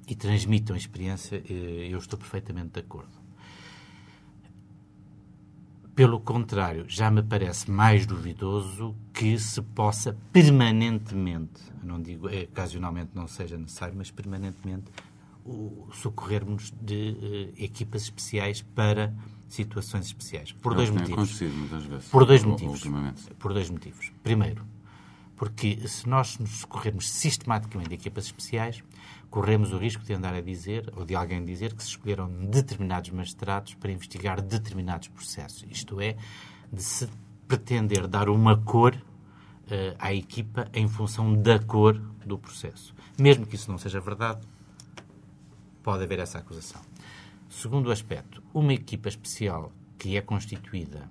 e 0.07 0.15
transmitam 0.15 0.75
experiência, 0.75 1.39
uh, 1.39 1.53
eu 1.53 1.97
estou 1.97 2.17
perfeitamente 2.17 2.71
de 2.73 2.79
acordo. 2.79 3.17
Pelo 5.93 6.19
contrário, 6.19 6.85
já 6.87 7.09
me 7.09 7.23
parece 7.23 7.71
mais 7.71 8.05
duvidoso 8.05 8.95
que 9.11 9.37
se 9.39 9.61
possa 9.61 10.15
permanentemente, 10.31 11.61
não 11.83 11.99
digo 11.99 12.27
ocasionalmente 12.27 13.11
não 13.15 13.27
seja 13.27 13.57
necessário, 13.57 13.95
mas 13.97 14.11
permanentemente, 14.11 14.91
socorrermos 15.93 16.73
de 16.81 17.53
uh, 17.57 17.63
equipas 17.63 18.03
especiais 18.03 18.61
para 18.61 19.13
situações 19.47 20.07
especiais. 20.07 20.51
Por 20.51 20.73
é 20.73 20.75
dois 20.75 20.89
motivos. 20.89 21.39
Por 22.11 22.25
dois 22.25 22.43
motivos. 22.43 22.81
Por 23.39 23.53
dois 23.53 23.69
motivos. 23.69 24.11
Primeiro, 24.23 24.65
porque 25.35 25.87
se 25.87 26.07
nós 26.09 26.37
nos 26.39 26.49
socorrermos 26.59 27.09
sistematicamente 27.09 27.89
de 27.89 27.95
equipas 27.95 28.25
especiais, 28.25 28.83
corremos 29.29 29.71
o 29.71 29.77
risco 29.77 30.03
de 30.03 30.13
andar 30.13 30.33
a 30.33 30.41
dizer, 30.41 30.91
ou 30.95 31.05
de 31.05 31.15
alguém 31.15 31.45
dizer, 31.45 31.73
que 31.73 31.83
se 31.83 31.89
escolheram 31.89 32.27
determinados 32.27 33.09
magistrados 33.11 33.73
para 33.75 33.91
investigar 33.91 34.41
determinados 34.41 35.07
processos. 35.09 35.65
Isto 35.69 36.01
é, 36.01 36.17
de 36.71 36.81
se 36.81 37.07
pretender 37.47 38.07
dar 38.07 38.29
uma 38.29 38.57
cor 38.57 38.95
uh, 38.95 39.95
à 39.99 40.13
equipa 40.13 40.67
em 40.73 40.87
função 40.87 41.33
da 41.33 41.59
cor 41.59 41.93
do 42.25 42.37
processo. 42.37 42.93
Mesmo 43.17 43.45
que 43.45 43.55
isso 43.55 43.71
não 43.71 43.77
seja 43.77 44.01
verdade, 44.01 44.41
pode 45.87 46.03
haver 46.03 46.19
essa 46.19 46.39
acusação. 46.39 46.81
Segundo 47.49 47.93
aspecto, 47.93 48.43
uma 48.53 48.73
equipa 48.73 49.07
especial 49.07 49.71
que 49.97 50.17
é 50.17 50.21
constituída 50.21 51.09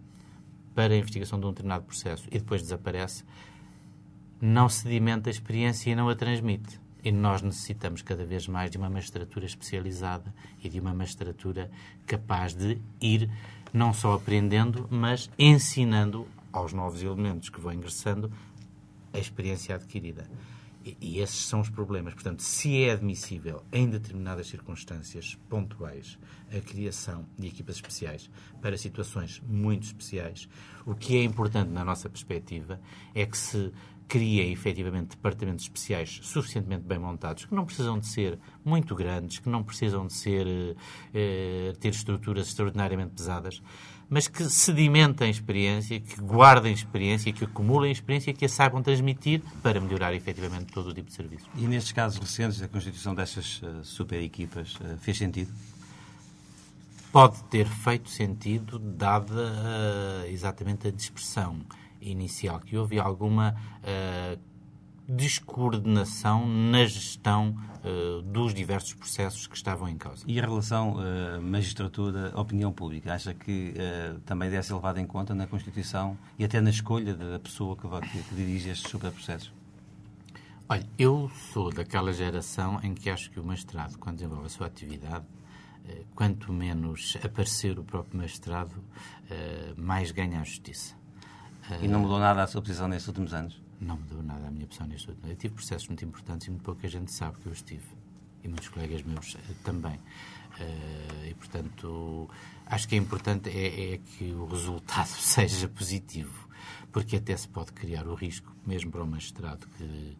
para 0.74 0.92
a 0.92 0.96
investigação 0.98 1.40
de 1.40 1.46
um 1.46 1.48
determinado 1.48 1.86
processo 1.86 2.28
e 2.30 2.38
depois 2.38 2.60
desaparece, 2.60 3.24
não 4.38 4.68
sedimenta 4.68 5.30
a 5.30 5.32
experiência 5.32 5.90
e 5.90 5.94
não 5.94 6.10
a 6.10 6.14
transmite. 6.14 6.78
E 7.02 7.10
nós 7.10 7.40
necessitamos 7.40 8.02
cada 8.02 8.26
vez 8.26 8.46
mais 8.46 8.70
de 8.70 8.76
uma 8.76 8.90
magistratura 8.90 9.46
especializada 9.46 10.34
e 10.62 10.68
de 10.68 10.78
uma 10.78 10.92
magistratura 10.92 11.70
capaz 12.06 12.52
de 12.52 12.76
ir 13.00 13.30
não 13.72 13.94
só 13.94 14.12
aprendendo, 14.12 14.86
mas 14.90 15.30
ensinando 15.38 16.28
aos 16.52 16.74
novos 16.74 17.02
elementos 17.02 17.48
que 17.48 17.62
vão 17.62 17.72
ingressando 17.72 18.30
a 19.10 19.18
experiência 19.18 19.74
adquirida. 19.74 20.28
E, 21.00 21.18
esses 21.18 21.46
são 21.46 21.60
os 21.60 21.68
problemas. 21.68 22.14
Portanto, 22.14 22.42
se 22.42 22.84
é 22.84 22.92
admissível, 22.92 23.64
em 23.72 23.88
determinadas 23.88 24.46
circunstâncias 24.46 25.36
pontuais, 25.48 26.18
a 26.56 26.60
criação 26.60 27.26
de 27.36 27.48
equipas 27.48 27.76
especiais 27.76 28.30
para 28.62 28.76
situações 28.78 29.42
muito 29.48 29.84
especiais, 29.84 30.48
o 30.84 30.94
que 30.94 31.16
é 31.16 31.24
importante 31.24 31.70
na 31.70 31.84
nossa 31.84 32.08
perspectiva 32.08 32.80
é 33.14 33.26
que 33.26 33.36
se 33.36 33.72
cria 34.08 34.44
efetivamente 34.46 35.16
departamentos 35.16 35.64
especiais 35.64 36.20
suficientemente 36.22 36.84
bem 36.84 36.98
montados, 36.98 37.44
que 37.44 37.54
não 37.54 37.64
precisam 37.64 37.98
de 37.98 38.06
ser 38.06 38.38
muito 38.64 38.94
grandes, 38.94 39.40
que 39.40 39.48
não 39.48 39.64
precisam 39.64 40.06
de 40.06 40.12
ser 40.12 40.76
eh, 41.12 41.72
ter 41.80 41.88
estruturas 41.88 42.46
extraordinariamente 42.46 43.14
pesadas, 43.14 43.60
mas 44.08 44.28
que 44.28 44.44
sedimentem 44.44 45.30
experiência, 45.30 45.98
que 45.98 46.20
guardem 46.20 46.72
experiência, 46.72 47.32
que 47.32 47.44
acumulem 47.44 47.90
experiência, 47.90 48.32
que 48.32 48.44
a 48.44 48.48
saibam 48.48 48.82
transmitir 48.82 49.42
para 49.62 49.80
melhorar 49.80 50.14
efetivamente 50.14 50.72
todo 50.72 50.88
o 50.88 50.94
tipo 50.94 51.08
de 51.08 51.14
serviço. 51.14 51.46
E 51.56 51.66
nestes 51.66 51.92
casos 51.92 52.18
recentes, 52.18 52.62
a 52.62 52.68
constituição 52.68 53.14
destas 53.14 53.60
uh, 53.62 53.84
super 53.84 54.22
equipas 54.22 54.76
uh, 54.76 54.96
fez 54.98 55.18
sentido? 55.18 55.52
Pode 57.10 57.42
ter 57.44 57.66
feito 57.66 58.10
sentido, 58.10 58.78
dada 58.78 59.34
uh, 59.34 60.26
exatamente 60.28 60.86
a 60.86 60.90
dispersão 60.90 61.60
inicial 62.00 62.60
que 62.60 62.76
houve 62.76 63.00
alguma 63.00 63.56
uh, 63.82 64.38
descoordenação 65.08 66.46
na 66.46 66.84
gestão 66.84 67.56
uh, 67.84 68.22
dos 68.22 68.52
diversos 68.52 68.94
processos 68.94 69.46
que 69.46 69.56
estavam 69.56 69.88
em 69.88 69.96
causa. 69.96 70.24
E 70.26 70.38
a 70.38 70.42
relação 70.42 70.96
uh, 70.96 71.40
magistratura-opinião 71.40 72.72
pública? 72.72 73.14
Acha 73.14 73.32
que 73.32 73.74
uh, 73.76 74.18
também 74.20 74.50
deve 74.50 74.64
ser 74.64 74.74
levada 74.74 75.00
em 75.00 75.06
conta 75.06 75.34
na 75.34 75.46
Constituição 75.46 76.18
e 76.38 76.44
até 76.44 76.60
na 76.60 76.70
escolha 76.70 77.14
da 77.14 77.38
pessoa 77.38 77.76
que, 77.76 77.88
que, 77.88 78.22
que 78.22 78.34
dirige 78.34 78.70
estes 78.70 78.90
superprocessos? 78.90 79.52
Olha, 80.68 80.86
eu 80.98 81.30
sou 81.52 81.72
daquela 81.72 82.12
geração 82.12 82.80
em 82.82 82.92
que 82.92 83.08
acho 83.08 83.30
que 83.30 83.38
o 83.38 83.44
magistrado, 83.44 83.96
quando 83.98 84.16
desenvolve 84.16 84.46
a 84.46 84.48
sua 84.48 84.66
atividade, 84.66 85.24
quanto 86.16 86.52
menos 86.52 87.16
aparecer 87.22 87.78
o 87.78 87.84
próprio 87.84 88.18
magistrado, 88.18 88.74
mais 89.76 90.10
ganha 90.10 90.40
a 90.40 90.42
justiça. 90.42 90.96
E 91.80 91.86
não 91.86 92.00
mudou 92.00 92.18
nada 92.18 92.42
a 92.42 92.48
sua 92.48 92.60
posição 92.60 92.88
nestes 92.88 93.06
últimos 93.06 93.32
anos? 93.32 93.62
Não 93.80 93.96
mudou 93.96 94.22
nada 94.22 94.48
a 94.48 94.50
minha 94.50 94.66
posição 94.66 94.86
nestes 94.86 95.08
últimos 95.08 95.24
anos. 95.24 95.36
Eu 95.36 95.40
tive 95.40 95.54
processos 95.54 95.88
muito 95.88 96.04
importantes 96.04 96.46
e 96.46 96.50
muito 96.50 96.62
pouca 96.62 96.88
gente 96.88 97.12
sabe 97.12 97.38
que 97.38 97.46
eu 97.46 97.52
estive. 97.52 97.86
E 98.42 98.48
muitos 98.48 98.68
colegas 98.68 99.02
meus 99.02 99.34
uh, 99.34 99.38
também. 99.64 99.96
Uh, 99.96 101.26
e, 101.28 101.34
portanto, 101.34 102.30
acho 102.64 102.88
que 102.88 102.94
é 102.94 102.98
importante 102.98 103.50
é, 103.50 103.94
é, 103.94 103.98
que 103.98 104.32
o 104.32 104.46
resultado 104.46 105.08
seja 105.20 105.68
positivo. 105.68 106.48
Porque 106.90 107.16
até 107.16 107.36
se 107.36 107.48
pode 107.48 107.72
criar 107.72 108.06
o 108.06 108.14
risco, 108.14 108.54
mesmo 108.66 108.90
para 108.90 109.02
o 109.02 109.06
magistrado 109.06 109.66
que, 109.76 110.16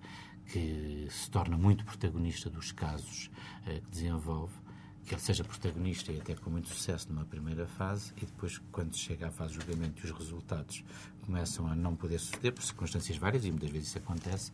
que 0.53 1.07
se 1.11 1.31
torna 1.31 1.57
muito 1.57 1.85
protagonista 1.85 2.51
dos 2.51 2.73
casos 2.73 3.31
uh, 3.66 3.81
que 3.81 3.90
desenvolve, 3.90 4.53
que 5.07 5.14
ele 5.14 5.21
seja 5.21 5.45
protagonista 5.45 6.11
e 6.12 6.21
até 6.21 6.35
com 6.35 6.51
muito 6.51 6.69
sucesso 6.69 7.11
numa 7.11 7.25
primeira 7.25 7.66
fase 7.66 8.12
e 8.16 8.27
depois, 8.27 8.59
quando 8.73 8.97
chega 8.97 9.29
à 9.29 9.31
fase 9.31 9.55
de 9.55 9.61
julgamento 9.61 10.05
e 10.05 10.11
os 10.11 10.19
resultados 10.19 10.85
começam 11.25 11.66
a 11.69 11.77
não 11.77 11.95
poder 11.95 12.19
suceder 12.19 12.53
por 12.53 12.62
circunstâncias 12.62 13.16
várias, 13.16 13.45
e 13.45 13.51
muitas 13.51 13.71
vezes 13.71 13.88
isso 13.88 13.99
acontece, 13.99 14.53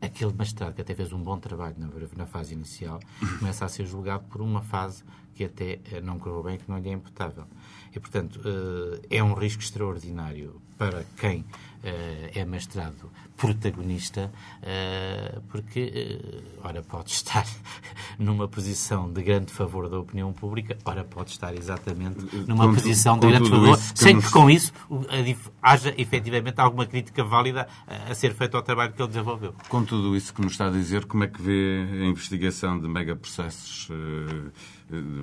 aquele 0.00 0.32
magistrado 0.32 0.74
que 0.74 0.80
até 0.80 0.94
fez 0.94 1.12
um 1.12 1.22
bom 1.22 1.38
trabalho 1.38 1.76
na, 1.78 1.88
na 2.16 2.26
fase 2.26 2.54
inicial 2.54 3.00
começa 3.38 3.64
a 3.64 3.68
ser 3.68 3.86
julgado 3.86 4.24
por 4.24 4.40
uma 4.40 4.62
fase 4.62 5.04
que 5.34 5.44
até 5.44 5.80
eh, 5.90 6.00
não 6.00 6.18
correu 6.18 6.42
bem, 6.42 6.58
que 6.58 6.70
não 6.70 6.78
lhe 6.78 6.88
é 6.88 6.92
imputável. 6.92 7.44
E, 7.92 7.98
portanto, 7.98 8.40
eh, 8.44 9.18
é 9.18 9.22
um 9.22 9.34
risco 9.34 9.62
extraordinário 9.62 10.62
para 10.78 11.04
quem 11.16 11.44
eh, 11.86 12.30
é 12.36 12.44
mestrado 12.46 13.10
protagonista, 13.36 14.32
eh, 14.62 15.38
porque, 15.50 15.92
eh, 15.94 16.42
ora, 16.62 16.82
pode 16.82 17.10
estar 17.10 17.46
numa 18.18 18.48
posição 18.48 19.12
de 19.12 19.22
grande 19.22 19.52
favor 19.52 19.86
da 19.90 19.98
opinião 19.98 20.32
pública, 20.32 20.78
ora, 20.82 21.04
pode 21.04 21.32
estar 21.32 21.54
exatamente 21.54 22.20
numa 22.46 22.68
com 22.68 22.74
posição 22.74 23.18
de 23.18 23.26
grande 23.26 23.50
favor, 23.50 23.78
sem 23.94 24.18
que 24.18 24.30
com 24.30 24.48
isso 24.48 24.72
haja 25.60 25.92
efetivamente 25.98 26.58
alguma 26.58 26.86
crítica 26.86 27.22
válida 27.22 27.68
a 27.86 28.14
ser 28.14 28.32
feita 28.32 28.56
ao 28.56 28.62
trabalho 28.62 28.94
que 28.94 29.02
ele 29.02 29.08
desenvolveu. 29.08 29.54
Com 29.68 29.84
tudo 29.84 30.16
isso 30.16 30.32
que 30.32 30.40
nos 30.40 30.52
está 30.52 30.68
a 30.68 30.70
dizer, 30.70 31.04
como 31.04 31.24
é 31.24 31.26
que 31.26 31.42
vê 31.42 31.86
a 32.00 32.06
investigação 32.06 32.80
de 32.80 32.88
megaprocessos 32.88 33.90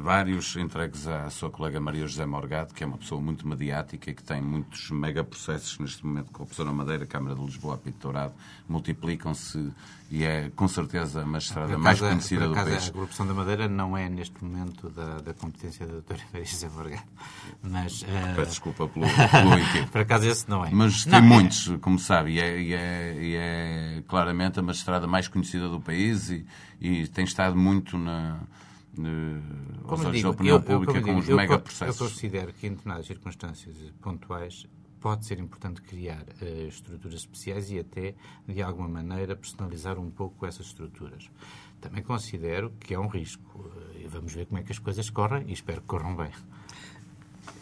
vários 0.02 0.56
entregues 0.56 1.08
à 1.08 1.30
sua 1.30 1.50
colega 1.50 1.80
Maria 1.80 2.08
José 2.08 2.26
Morgado, 2.26 2.74
que 2.74 2.84
é 2.84 2.88
uma 2.88 2.97
pessoa 2.97 3.21
muito 3.21 3.47
mediática 3.47 4.10
e 4.10 4.13
que 4.13 4.24
tem 4.24 4.41
muitos 4.41 4.89
megaprocessos 4.89 5.78
neste 5.78 6.06
momento 6.06 6.26
com 6.26 6.32
a 6.32 6.38
Corrupção 6.38 6.65
na 6.65 6.74
Madeira, 6.74 7.06
Câmara 7.06 7.36
de 7.36 7.41
Lisboa, 7.41 7.76
Apito 7.76 8.00
Dourado, 8.00 8.34
multiplicam-se 8.67 9.71
e 10.10 10.24
é 10.24 10.50
com 10.56 10.67
certeza 10.67 11.21
a 11.21 11.26
magistrada 11.26 11.78
mais 11.78 12.00
conhecida 12.00 12.47
do 12.47 12.56
país. 12.56 12.89
A 12.89 12.91
corrupção 12.91 13.28
da 13.28 13.34
Madeira 13.34 13.67
não 13.69 13.95
é 13.95 14.10
neste 14.10 14.43
momento 14.43 14.89
da, 14.89 15.19
da 15.19 15.34
competência 15.34 15.86
da 15.86 15.93
doutora 15.93 16.19
Maria 16.34 16.45
José 16.45 16.67
Morgado. 16.67 17.04
Mas, 17.62 18.02
uh... 18.02 18.06
Peço 18.36 18.50
desculpa 18.50 18.88
pelo, 18.88 19.06
pelo 19.30 19.60
equívoco. 19.60 19.91
Por 19.91 20.02
acaso 20.02 20.28
esse 20.28 20.50
não 20.50 20.65
é. 20.65 20.71
Mas 20.71 21.04
tem 21.04 21.13
não, 21.13 21.21
muitos, 21.21 21.69
é... 21.69 21.78
como 21.78 22.00
sabe, 22.00 22.32
e 22.32 22.39
é, 22.39 22.62
e, 22.62 22.74
é, 22.74 23.17
e 23.21 23.36
é, 23.36 24.04
claramente 24.08 24.60
a 24.60 24.63
magistrada 24.63 25.06
mais 25.06 25.28
conhecida 25.28 25.69
do 25.69 25.80
país 25.80 26.30
e, 26.30 26.45
e 26.82 27.08
tem 27.08 27.24
estado 27.24 27.56
muito 27.56 27.97
na 27.97 28.39
como 28.95 29.97
seja, 29.97 30.12
digo, 30.12 30.27
a 30.27 30.32
opinião 30.32 30.56
eu, 30.58 30.62
pública 30.62 30.97
eu, 30.99 31.04
com 31.04 31.17
os 31.17 31.27
megaprocessos. 31.27 31.99
Eu 31.99 32.08
considero 32.08 32.54
que, 32.54 32.67
em 32.67 32.71
determinadas 32.71 33.06
circunstâncias 33.08 33.75
pontuais, 34.01 34.67
pode 34.99 35.25
ser 35.25 35.39
importante 35.39 35.82
criar 35.82 36.23
uh, 36.41 36.67
estruturas 36.67 37.19
especiais 37.19 37.71
e 37.71 37.80
até, 37.80 38.15
de 38.47 38.62
alguma 38.62 38.88
maneira, 38.88 39.36
personalizar 39.36 39.97
um 39.97 40.10
pouco 40.10 40.45
essas 40.45 40.67
estruturas. 40.67 41.30
Também 41.80 42.04
considero 42.04 42.71
que 42.80 42.93
é 42.93 42.99
um 42.99 43.08
risco. 43.08 43.60
Uh, 43.60 44.08
vamos 44.10 44.34
ver 44.34 44.45
como 44.45 44.60
é 44.60 44.63
que 44.63 44.71
as 44.71 44.80
coisas 44.80 45.10
correm 45.10 45.45
e 45.47 45.54
espero 45.54 45.82
que 45.82 45.88
corram 45.88 46.15
bem. 46.15 46.32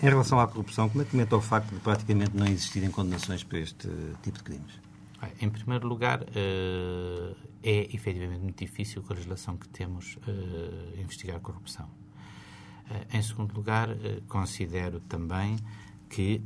Em 0.02 0.06
relação 0.10 0.40
à 0.40 0.48
corrupção, 0.48 0.90
como 0.90 1.02
é 1.02 1.06
que 1.06 1.12
comenta 1.12 1.36
o 1.36 1.42
facto 1.42 1.74
de 1.74 1.80
praticamente 1.80 2.36
não 2.36 2.46
existirem 2.48 2.92
condenações 2.92 3.44
para 3.44 3.60
este 3.60 3.88
tipo 4.22 4.38
de 4.38 4.44
crimes? 4.44 4.89
Em 5.42 5.50
primeiro 5.50 5.88
lugar, 5.88 6.22
uh, 6.22 7.36
é 7.62 7.94
efetivamente 7.94 8.42
muito 8.42 8.58
difícil 8.58 9.04
com 9.04 9.12
a 9.12 9.16
legislação 9.16 9.58
que 9.58 9.68
temos 9.68 10.16
uh, 10.18 11.00
investigar 11.00 11.38
a 11.38 11.40
corrupção. 11.40 11.86
Uh, 11.86 13.18
em 13.18 13.22
segundo 13.22 13.54
lugar, 13.54 13.90
considero 14.28 15.00
também 15.02 15.58
que, 16.10 16.42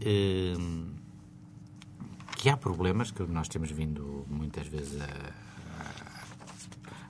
que 2.35 2.49
há 2.49 2.57
problemas 2.57 3.11
que 3.11 3.23
nós 3.23 3.47
temos 3.47 3.71
vindo 3.71 4.25
muitas 4.27 4.67
vezes 4.67 4.99
a, 5.01 5.33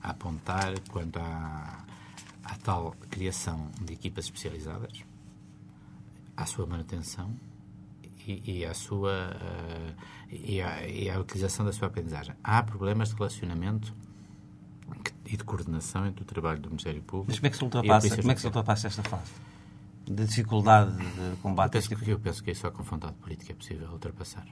a 0.04 0.10
apontar 0.12 0.80
quanto 0.92 1.18
à, 1.18 1.84
à 2.44 2.56
tal 2.58 2.96
criação 3.10 3.72
de 3.82 3.94
equipas 3.94 4.26
especializadas, 4.26 5.04
à 6.38 6.46
sua 6.46 6.68
manutenção 6.68 7.34
e, 8.28 8.60
e 8.60 8.66
à 8.66 8.74
sua 8.74 9.36
uh, 9.36 9.94
e, 10.32 10.62
à, 10.62 10.88
e 10.88 11.10
à 11.10 11.20
utilização 11.20 11.66
da 11.66 11.72
sua 11.72 11.88
aprendizagem. 11.88 12.36
Há 12.44 12.64
problemas 12.64 13.10
de 13.10 13.16
relacionamento 13.16 13.94
e 15.26 15.38
de 15.38 15.44
coordenação 15.44 16.06
entre 16.06 16.24
o 16.24 16.26
trabalho 16.26 16.60
do 16.60 16.70
Ministério 16.70 17.02
Público. 17.02 17.32
Mas 17.32 17.40
como 17.40 17.48
é 17.48 17.50
que 17.50 17.58
se 17.58 17.64
ultrapassa, 17.64 18.18
como 18.18 18.32
é 18.32 18.36
que 18.36 18.42
se 18.42 18.48
ultrapassa 18.48 18.88
esta 18.88 19.04
fase? 19.04 19.32
De 20.06 20.26
dificuldade 20.26 20.92
de 20.98 21.38
combate? 21.42 21.76
Eu 21.76 21.82
penso, 21.82 22.04
que, 22.04 22.12
eu 22.12 22.20
penso 22.20 22.44
que 22.44 22.52
é 22.52 22.54
só 22.54 22.70
com 22.72 22.84
vontade 22.84 23.14
política 23.16 23.54
é 23.54 23.56
possível 23.56 23.90
ultrapassar. 23.90 24.46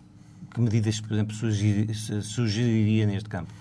Que 0.53 0.61
medidas, 0.61 0.99
por 1.01 1.13
exemplo, 1.13 1.35
sugeriria 1.35 3.05
neste 3.05 3.29
campo? 3.29 3.51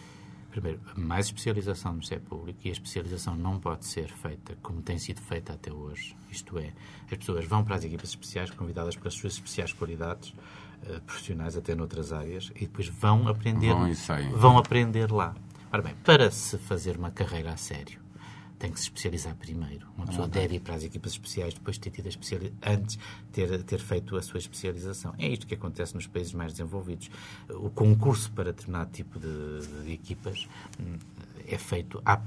Primeiro, 0.50 0.80
mais 0.96 1.26
especialização 1.26 1.92
no 1.92 1.98
Ministério 1.98 2.24
Público 2.24 2.60
e 2.64 2.68
a 2.68 2.72
especialização 2.72 3.36
não 3.36 3.58
pode 3.58 3.86
ser 3.86 4.08
feita 4.10 4.56
como 4.62 4.82
tem 4.82 4.98
sido 4.98 5.20
feita 5.20 5.52
até 5.52 5.72
hoje. 5.72 6.16
Isto 6.30 6.58
é, 6.58 6.72
as 7.10 7.18
pessoas 7.18 7.44
vão 7.44 7.64
para 7.64 7.76
as 7.76 7.84
equipas 7.84 8.10
especiais 8.10 8.50
convidadas 8.50 8.96
pelas 8.96 9.14
suas 9.14 9.34
especiais 9.34 9.72
qualidades 9.72 10.30
uh, 10.30 11.00
profissionais, 11.06 11.56
até 11.56 11.74
noutras 11.74 12.12
áreas, 12.12 12.50
e 12.56 12.60
depois 12.60 12.88
vão 12.88 13.28
aprender, 13.28 13.72
vão, 13.72 13.92
vão 14.36 14.58
aprender 14.58 15.10
lá. 15.12 15.34
Ora 15.72 15.82
bem, 15.82 15.94
para 16.04 16.30
se 16.32 16.58
fazer 16.58 16.96
uma 16.96 17.12
carreira 17.12 17.52
a 17.52 17.56
sério, 17.56 18.00
tem 18.60 18.70
que 18.70 18.78
se 18.78 18.84
especializar 18.84 19.34
primeiro. 19.36 19.88
Uma 19.96 20.06
pessoa 20.06 20.28
deve 20.28 20.56
ir 20.56 20.60
para 20.60 20.74
as 20.74 20.84
equipas 20.84 21.12
especiais 21.12 21.54
depois 21.54 21.76
de 21.76 21.80
ter 21.80 21.90
tido 21.90 22.06
a 22.06 22.08
especialização, 22.10 22.58
antes 22.62 22.98
ter, 23.32 23.62
ter 23.62 23.80
feito 23.80 24.16
a 24.16 24.22
sua 24.22 24.38
especialização. 24.38 25.14
É 25.18 25.26
isto 25.26 25.46
que 25.46 25.54
acontece 25.54 25.94
nos 25.94 26.06
países 26.06 26.34
mais 26.34 26.52
desenvolvidos. 26.52 27.10
O 27.48 27.70
concurso 27.70 28.30
para 28.32 28.52
determinado 28.52 28.90
tipo 28.92 29.18
de, 29.18 29.66
de 29.84 29.92
equipas 29.92 30.46
hum, 30.78 30.98
é 31.48 31.56
feito 31.56 32.02
à, 32.04 32.20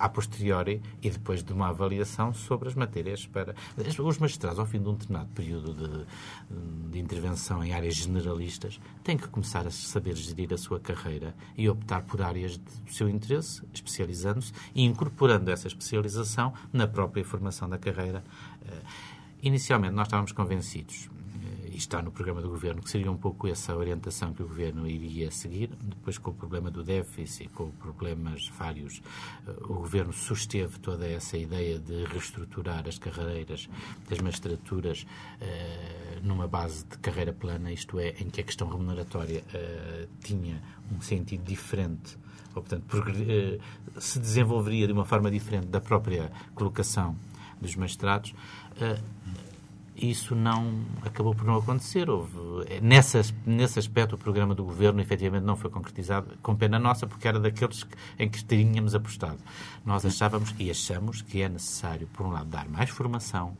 a 0.00 0.08
posteriori 0.08 0.82
e 1.02 1.10
depois 1.10 1.44
de 1.44 1.52
uma 1.52 1.68
avaliação 1.68 2.32
sobre 2.32 2.68
as 2.68 2.74
matérias 2.74 3.26
para. 3.26 3.54
Os 4.02 4.18
magistrados, 4.18 4.58
ao 4.58 4.64
fim 4.64 4.80
de 4.80 4.88
um 4.88 4.94
determinado 4.94 5.28
período 5.34 5.74
de, 5.74 6.90
de 6.90 6.98
intervenção 6.98 7.62
em 7.62 7.74
áreas 7.74 7.96
generalistas, 7.96 8.80
têm 9.04 9.18
que 9.18 9.28
começar 9.28 9.66
a 9.66 9.70
saber 9.70 10.16
gerir 10.16 10.52
a 10.54 10.56
sua 10.56 10.80
carreira 10.80 11.34
e 11.56 11.68
optar 11.68 12.02
por 12.02 12.22
áreas 12.22 12.56
do 12.56 12.90
seu 12.90 13.08
interesse, 13.08 13.62
especializando-se 13.74 14.52
e 14.74 14.84
incorporando 14.84 15.50
essa 15.50 15.68
especialização 15.68 16.54
na 16.72 16.88
própria 16.88 17.22
formação 17.22 17.68
da 17.68 17.76
carreira. 17.76 18.24
Eh, 18.66 18.82
inicialmente, 19.42 19.94
nós 19.94 20.06
estávamos 20.06 20.32
convencidos 20.32 21.10
está 21.76 22.02
no 22.02 22.10
programa 22.10 22.40
do 22.40 22.48
governo, 22.48 22.82
que 22.82 22.90
seria 22.90 23.10
um 23.10 23.16
pouco 23.16 23.48
essa 23.48 23.74
orientação 23.76 24.32
que 24.32 24.42
o 24.42 24.48
governo 24.48 24.86
iria 24.86 25.30
seguir. 25.30 25.70
Depois, 25.80 26.18
com 26.18 26.30
o 26.30 26.34
problema 26.34 26.70
do 26.70 26.82
déficit, 26.82 27.48
com 27.50 27.70
problemas 27.70 28.48
vários, 28.48 29.02
eh, 29.46 29.50
o 29.62 29.74
governo 29.74 30.12
susteve 30.12 30.78
toda 30.78 31.06
essa 31.06 31.36
ideia 31.36 31.78
de 31.78 32.04
reestruturar 32.04 32.86
as 32.86 32.98
carreiras 32.98 33.68
das 34.08 34.18
magistraturas 34.20 35.06
uh, 35.40 36.26
numa 36.26 36.46
base 36.46 36.84
de 36.84 36.98
carreira 36.98 37.32
plana, 37.32 37.72
isto 37.72 37.98
é, 37.98 38.10
em 38.20 38.28
que 38.28 38.40
a 38.40 38.44
questão 38.44 38.68
remuneratória 38.68 39.42
uh, 39.54 40.08
tinha 40.22 40.62
um 40.92 41.00
sentido 41.00 41.44
diferente 41.44 42.18
ou, 42.54 42.62
portanto, 42.62 42.84
se 44.00 44.18
desenvolveria 44.18 44.86
de 44.86 44.92
uma 44.92 45.04
forma 45.04 45.30
diferente 45.30 45.66
da 45.66 45.80
própria 45.80 46.32
colocação 46.54 47.16
dos 47.60 47.76
magistrados 47.76 48.34
isso 50.00 50.34
não 50.34 50.72
acabou 51.02 51.34
por 51.34 51.44
não 51.44 51.56
acontecer. 51.56 52.08
Houve, 52.08 52.36
nessa, 52.82 53.22
nesse 53.46 53.78
aspecto, 53.78 54.14
o 54.14 54.18
programa 54.18 54.54
do 54.54 54.64
governo 54.64 55.00
efetivamente 55.00 55.44
não 55.44 55.56
foi 55.56 55.70
concretizado, 55.70 56.36
com 56.42 56.56
pena 56.56 56.78
nossa, 56.78 57.06
porque 57.06 57.28
era 57.28 57.38
daqueles 57.38 57.84
que, 57.84 57.94
em 58.18 58.28
que 58.28 58.44
tínhamos 58.44 58.94
apostado. 58.94 59.38
Nós 59.84 60.04
achávamos 60.04 60.54
e 60.58 60.70
achamos 60.70 61.22
que 61.22 61.42
é 61.42 61.48
necessário, 61.48 62.06
por 62.12 62.26
um 62.26 62.30
lado, 62.30 62.48
dar 62.48 62.68
mais 62.68 62.90
formação 62.90 63.56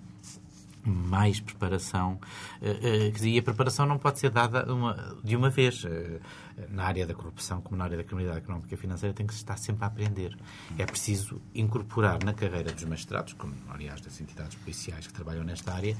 mais 0.85 1.41
preparação. 1.41 2.19
Eh, 2.61 3.11
eh, 3.13 3.27
e 3.27 3.39
a 3.39 3.43
preparação 3.43 3.87
não 3.87 3.99
pode 3.99 4.19
ser 4.19 4.31
dada 4.31 4.73
uma, 4.73 5.17
de 5.23 5.37
uma 5.37 5.51
vez. 5.51 5.85
Eh, 5.85 6.21
na 6.69 6.85
área 6.85 7.07
da 7.07 7.15
corrupção, 7.15 7.61
como 7.63 7.79
na 7.79 7.85
área 7.85 7.97
da 7.97 8.05
criminalidade 8.05 8.45
económica 8.45 8.75
e 8.75 8.77
financeira, 8.77 9.15
tem 9.15 9.27
que 9.27 9.33
se 9.33 9.41
estar 9.41 9.57
sempre 9.57 9.85
a 9.85 9.87
aprender. 9.87 10.37
É 10.77 10.85
preciso 10.85 11.41
incorporar 11.55 12.23
na 12.23 12.35
carreira 12.35 12.71
dos 12.71 12.85
magistrados, 12.85 13.33
como 13.33 13.55
aliás 13.71 14.01
das 14.01 14.21
entidades 14.21 14.57
policiais 14.57 15.07
que 15.07 15.13
trabalham 15.13 15.43
nesta 15.43 15.73
área, 15.73 15.97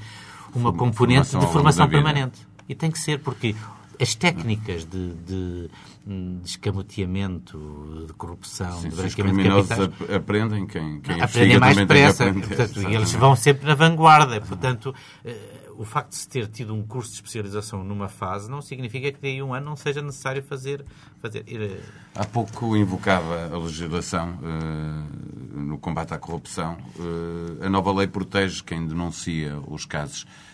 uma 0.55 0.73
componente 0.73 1.29
formação 1.29 1.41
de 1.41 1.53
formação 1.53 1.89
permanente. 1.89 2.47
E 2.69 2.75
tem 2.75 2.91
que 2.91 2.99
ser 2.99 3.21
porque 3.21 3.57
as 4.01 4.15
técnicas 4.15 4.85
de, 4.85 5.15
de, 5.15 5.71
de 6.07 6.41
escamoteamento, 6.49 8.05
de 8.07 8.13
corrupção, 8.15 8.81
Sim, 8.81 8.89
de 8.89 8.97
branqueamento 8.97 9.63
de 9.63 9.69
capitais... 9.69 10.11
aprendem, 10.11 10.67
quem, 10.67 11.01
quem 11.01 11.21
aprendem 11.21 11.59
mais 11.59 11.77
depressa. 11.77 12.33
Portanto, 12.33 12.83
e 12.83 12.95
eles 12.95 13.13
vão 13.13 13.37
sempre 13.37 13.67
na 13.67 13.75
vanguarda. 13.75 14.41
Portanto, 14.41 14.95
uh, 15.25 15.81
o 15.81 15.85
facto 15.85 16.11
de 16.11 16.17
se 16.17 16.29
ter 16.29 16.47
tido 16.49 16.75
um 16.75 16.83
curso 16.83 17.11
de 17.11 17.17
especialização 17.17 17.85
numa 17.85 18.09
fase 18.09 18.51
não 18.51 18.63
significa 18.63 19.13
que 19.13 19.19
daí 19.21 19.43
um 19.43 19.53
ano 19.53 19.67
não 19.67 19.77
seja 19.77 20.01
necessário 20.01 20.43
fazer... 20.43 20.85
fazer 21.19 21.45
ir, 21.47 21.61
uh... 21.61 21.81
Há 22.15 22.25
pouco 22.25 22.77
invocava 22.77 23.51
a 23.53 23.59
legislação 23.59 24.39
uh, 24.41 25.59
no 25.61 25.79
combate 25.79 26.15
à 26.15 26.19
corrupção. 26.19 26.79
a 27.61 27.69
nova 27.69 27.93
lei 27.93 28.07
protege 28.07 28.63
quem 28.63 28.87
denuncia 28.87 29.59
os 29.67 29.85
casos 29.85 30.25
Uh, 30.25 30.50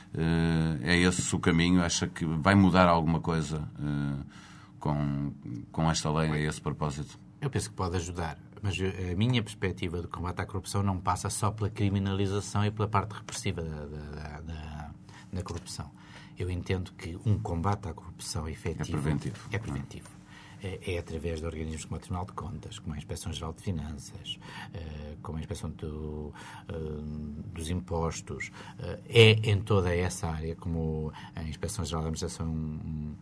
é 0.83 0.97
esse 0.97 1.35
o 1.35 1.39
caminho? 1.39 1.83
Acha 1.83 2.07
que 2.07 2.25
vai 2.25 2.55
mudar 2.55 2.89
alguma 2.89 3.21
coisa 3.21 3.69
uh, 3.79 4.25
com, 4.79 5.33
com 5.71 5.91
esta 5.91 6.11
lei 6.11 6.31
a 6.31 6.39
esse 6.49 6.61
propósito? 6.61 7.19
Eu 7.41 7.51
penso 7.51 7.71
que 7.71 7.77
pode 7.77 7.97
ajudar, 7.97 8.39
mas 8.63 8.77
a 8.81 9.15
minha 9.15 9.43
perspectiva 9.43 10.01
do 10.01 10.09
combate 10.09 10.41
à 10.41 10.47
corrupção 10.47 10.83
não 10.83 10.99
passa 10.99 11.29
só 11.29 11.51
pela 11.51 11.69
criminalização 11.69 12.65
e 12.65 12.71
pela 12.71 12.89
parte 12.89 13.13
repressiva 13.13 13.63
da, 13.63 13.87
da, 13.87 14.41
da, 14.41 14.91
da 15.33 15.43
corrupção. 15.43 15.91
Eu 16.39 16.51
entendo 16.51 16.93
que 16.93 17.19
um 17.25 17.39
combate 17.39 17.89
à 17.89 17.95
corrupção 17.95 18.49
efetivo 18.49 18.83
é 18.83 19.01
preventivo. 19.01 19.37
É 19.53 19.59
preventivo 19.59 20.16
é, 20.63 20.95
é 20.95 20.99
através 20.99 21.41
de 21.41 21.47
organismos 21.47 21.85
como 21.85 21.97
o 21.97 22.01
Tribunal 22.01 22.27
de 22.27 22.33
Contas, 22.33 22.79
como 22.79 22.95
a 22.95 22.99
Inspeção 22.99 23.33
Geral 23.33 23.53
de 23.53 23.63
Finanças, 23.63 24.39
eh, 24.75 25.17
como 25.23 25.39
a 25.39 25.41
Inspeção 25.41 25.71
do, 25.71 26.33
eh, 26.69 26.73
dos 27.53 27.71
Impostos, 27.71 28.51
eh, 28.79 29.01
é 29.09 29.31
em 29.51 29.61
toda 29.61 29.95
essa 29.95 30.29
área, 30.29 30.55
como 30.57 31.13
a 31.35 31.43
Inspeção 31.43 31.85
Geral 31.85 32.03
da 32.03 32.09
Administração 32.09 32.49
hum, 32.49 33.15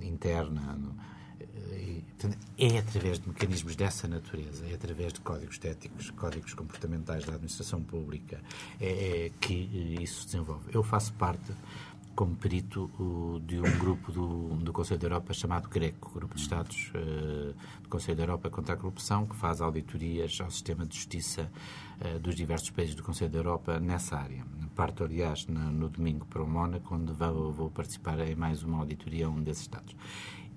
Interna, 0.00 0.78
é 2.58 2.78
através 2.78 3.20
de 3.20 3.28
mecanismos 3.28 3.76
dessa 3.76 4.08
natureza, 4.08 4.66
é 4.66 4.74
através 4.74 5.12
de 5.12 5.20
códigos 5.20 5.60
éticos, 5.62 6.10
códigos 6.10 6.52
comportamentais 6.54 7.24
da 7.24 7.34
administração 7.34 7.82
pública, 7.82 8.40
é, 8.80 9.26
é 9.26 9.30
que 9.40 9.54
isso 10.00 10.22
se 10.22 10.26
desenvolve. 10.26 10.64
Eu 10.72 10.82
faço 10.82 11.12
parte 11.14 11.52
como 12.18 12.34
perito 12.34 12.90
de 13.46 13.60
um 13.60 13.78
grupo 13.78 14.10
do, 14.10 14.48
do 14.56 14.72
Conselho 14.72 14.98
da 14.98 15.06
Europa 15.06 15.32
chamado 15.32 15.68
GRECO, 15.68 16.10
Grupo 16.12 16.34
de 16.34 16.40
Estados 16.40 16.90
uh, 16.92 17.54
do 17.80 17.88
Conselho 17.88 18.16
da 18.16 18.24
Europa 18.24 18.50
contra 18.50 18.74
a 18.74 18.76
Corrupção, 18.76 19.24
que 19.24 19.36
faz 19.36 19.60
auditorias 19.60 20.36
ao 20.40 20.50
sistema 20.50 20.84
de 20.84 20.96
justiça 20.96 21.48
uh, 22.00 22.18
dos 22.18 22.34
diversos 22.34 22.70
países 22.70 22.96
do 22.96 23.04
Conselho 23.04 23.30
da 23.30 23.38
Europa 23.38 23.78
nessa 23.78 24.16
área. 24.16 24.44
Parto, 24.74 25.04
aliás, 25.04 25.46
no, 25.46 25.70
no 25.70 25.88
domingo 25.88 26.26
para 26.26 26.42
o 26.42 26.46
Mónaco, 26.48 26.92
onde 26.92 27.12
vou, 27.12 27.52
vou, 27.52 27.70
participar 27.70 28.18
em 28.18 28.34
mais 28.34 28.64
uma 28.64 28.78
auditoria 28.78 29.26
a 29.26 29.30
um 29.30 29.40
desses 29.40 29.62
Estados. 29.62 29.94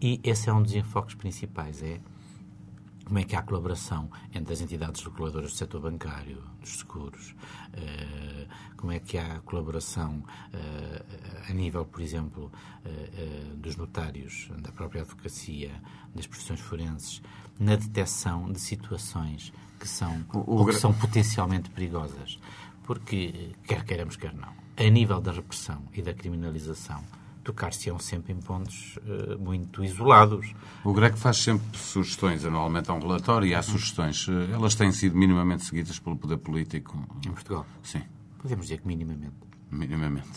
E 0.02 0.20
esse 0.24 0.50
é 0.50 0.54
um 0.54 0.64
dos 0.64 0.74
enfoques 0.74 1.14
principais, 1.14 1.84
é 1.84 2.00
como 3.12 3.20
é 3.20 3.26
que 3.26 3.36
há 3.36 3.42
colaboração 3.42 4.10
entre 4.34 4.54
as 4.54 4.62
entidades 4.62 5.04
reguladoras 5.04 5.52
do 5.52 5.58
setor 5.58 5.82
bancário, 5.82 6.42
dos 6.62 6.80
seguros, 6.80 7.36
uh, 7.74 8.48
como 8.78 8.94
é 8.94 9.00
que 9.00 9.18
há 9.18 9.42
colaboração 9.42 10.24
uh, 10.54 11.50
a 11.50 11.52
nível, 11.52 11.84
por 11.84 12.00
exemplo, 12.00 12.50
uh, 12.86 13.56
dos 13.58 13.76
notários, 13.76 14.50
da 14.62 14.72
própria 14.72 15.02
advocacia, 15.02 15.72
das 16.16 16.26
profissões 16.26 16.62
forenses, 16.62 17.22
na 17.60 17.76
detecção 17.76 18.50
de 18.50 18.62
situações 18.62 19.52
que 19.78 19.90
são, 19.90 20.26
o, 20.34 20.60
ou 20.60 20.66
que 20.66 20.72
são 20.72 20.94
potencialmente 20.94 21.70
perigosas. 21.70 22.40
Porque, 22.86 23.52
quer 23.66 23.84
queiramos, 23.84 24.16
quer 24.16 24.34
não, 24.34 24.54
a 24.78 24.90
nível 24.90 25.20
da 25.20 25.34
repressão 25.34 25.84
e 25.94 26.02
da 26.02 26.14
criminalização, 26.14 27.04
tocar-se-ão 27.44 28.00
sempre 28.00 28.34
em 28.34 28.38
pontos 28.38 28.98
uh, 28.98 29.38
muito 29.40 29.84
isolados. 29.84 30.54
O 30.84 30.94
Greco 30.94 31.18
faz 31.18 31.38
sempre 31.38 31.78
sugestões, 31.78 32.46
anualmente 32.46 32.90
há 32.90 32.94
um 32.94 33.00
relatório 33.00 33.48
e 33.48 33.56
há 33.56 33.62
sugestões. 33.62 34.28
Eh, 34.30 34.54
elas 34.54 34.76
têm 34.76 34.92
sido 34.92 35.18
minimamente 35.18 35.64
seguidas 35.64 36.00
pelo 36.00 36.16
poder 36.16 36.38
político? 36.38 36.98
Em 37.26 37.32
Portugal? 37.32 37.66
Sim. 37.84 38.04
Podemos 38.40 38.66
dizer 38.66 38.80
que 38.80 38.88
minimamente. 38.88 39.36
Minimamente. 39.70 40.28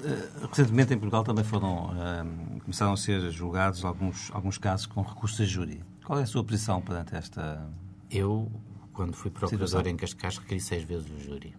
Uh, 0.00 0.46
recentemente 0.48 0.92
em 0.92 0.98
Portugal 0.98 1.24
também 1.24 1.44
foram, 1.44 1.86
uh, 1.86 2.60
começaram 2.60 2.92
a 2.92 2.96
ser 2.96 3.30
julgados 3.30 3.84
alguns, 3.84 4.30
alguns 4.32 4.58
casos 4.58 4.86
com 4.86 5.02
recursos 5.02 5.40
a 5.40 5.44
júri. 5.44 5.82
Qual 6.04 6.18
é 6.18 6.22
a 6.22 6.26
sua 6.26 6.44
posição 6.44 6.80
perante 6.82 7.16
esta 7.16 7.68
Eu, 8.10 8.50
quando 8.92 9.14
fui 9.14 9.30
procurador 9.30 9.66
situação? 9.66 9.90
em 9.90 9.96
Cascais, 9.96 10.38
requeri 10.38 10.60
seis 10.60 10.84
vezes 10.84 11.10
o 11.10 11.18
júri. 11.18 11.54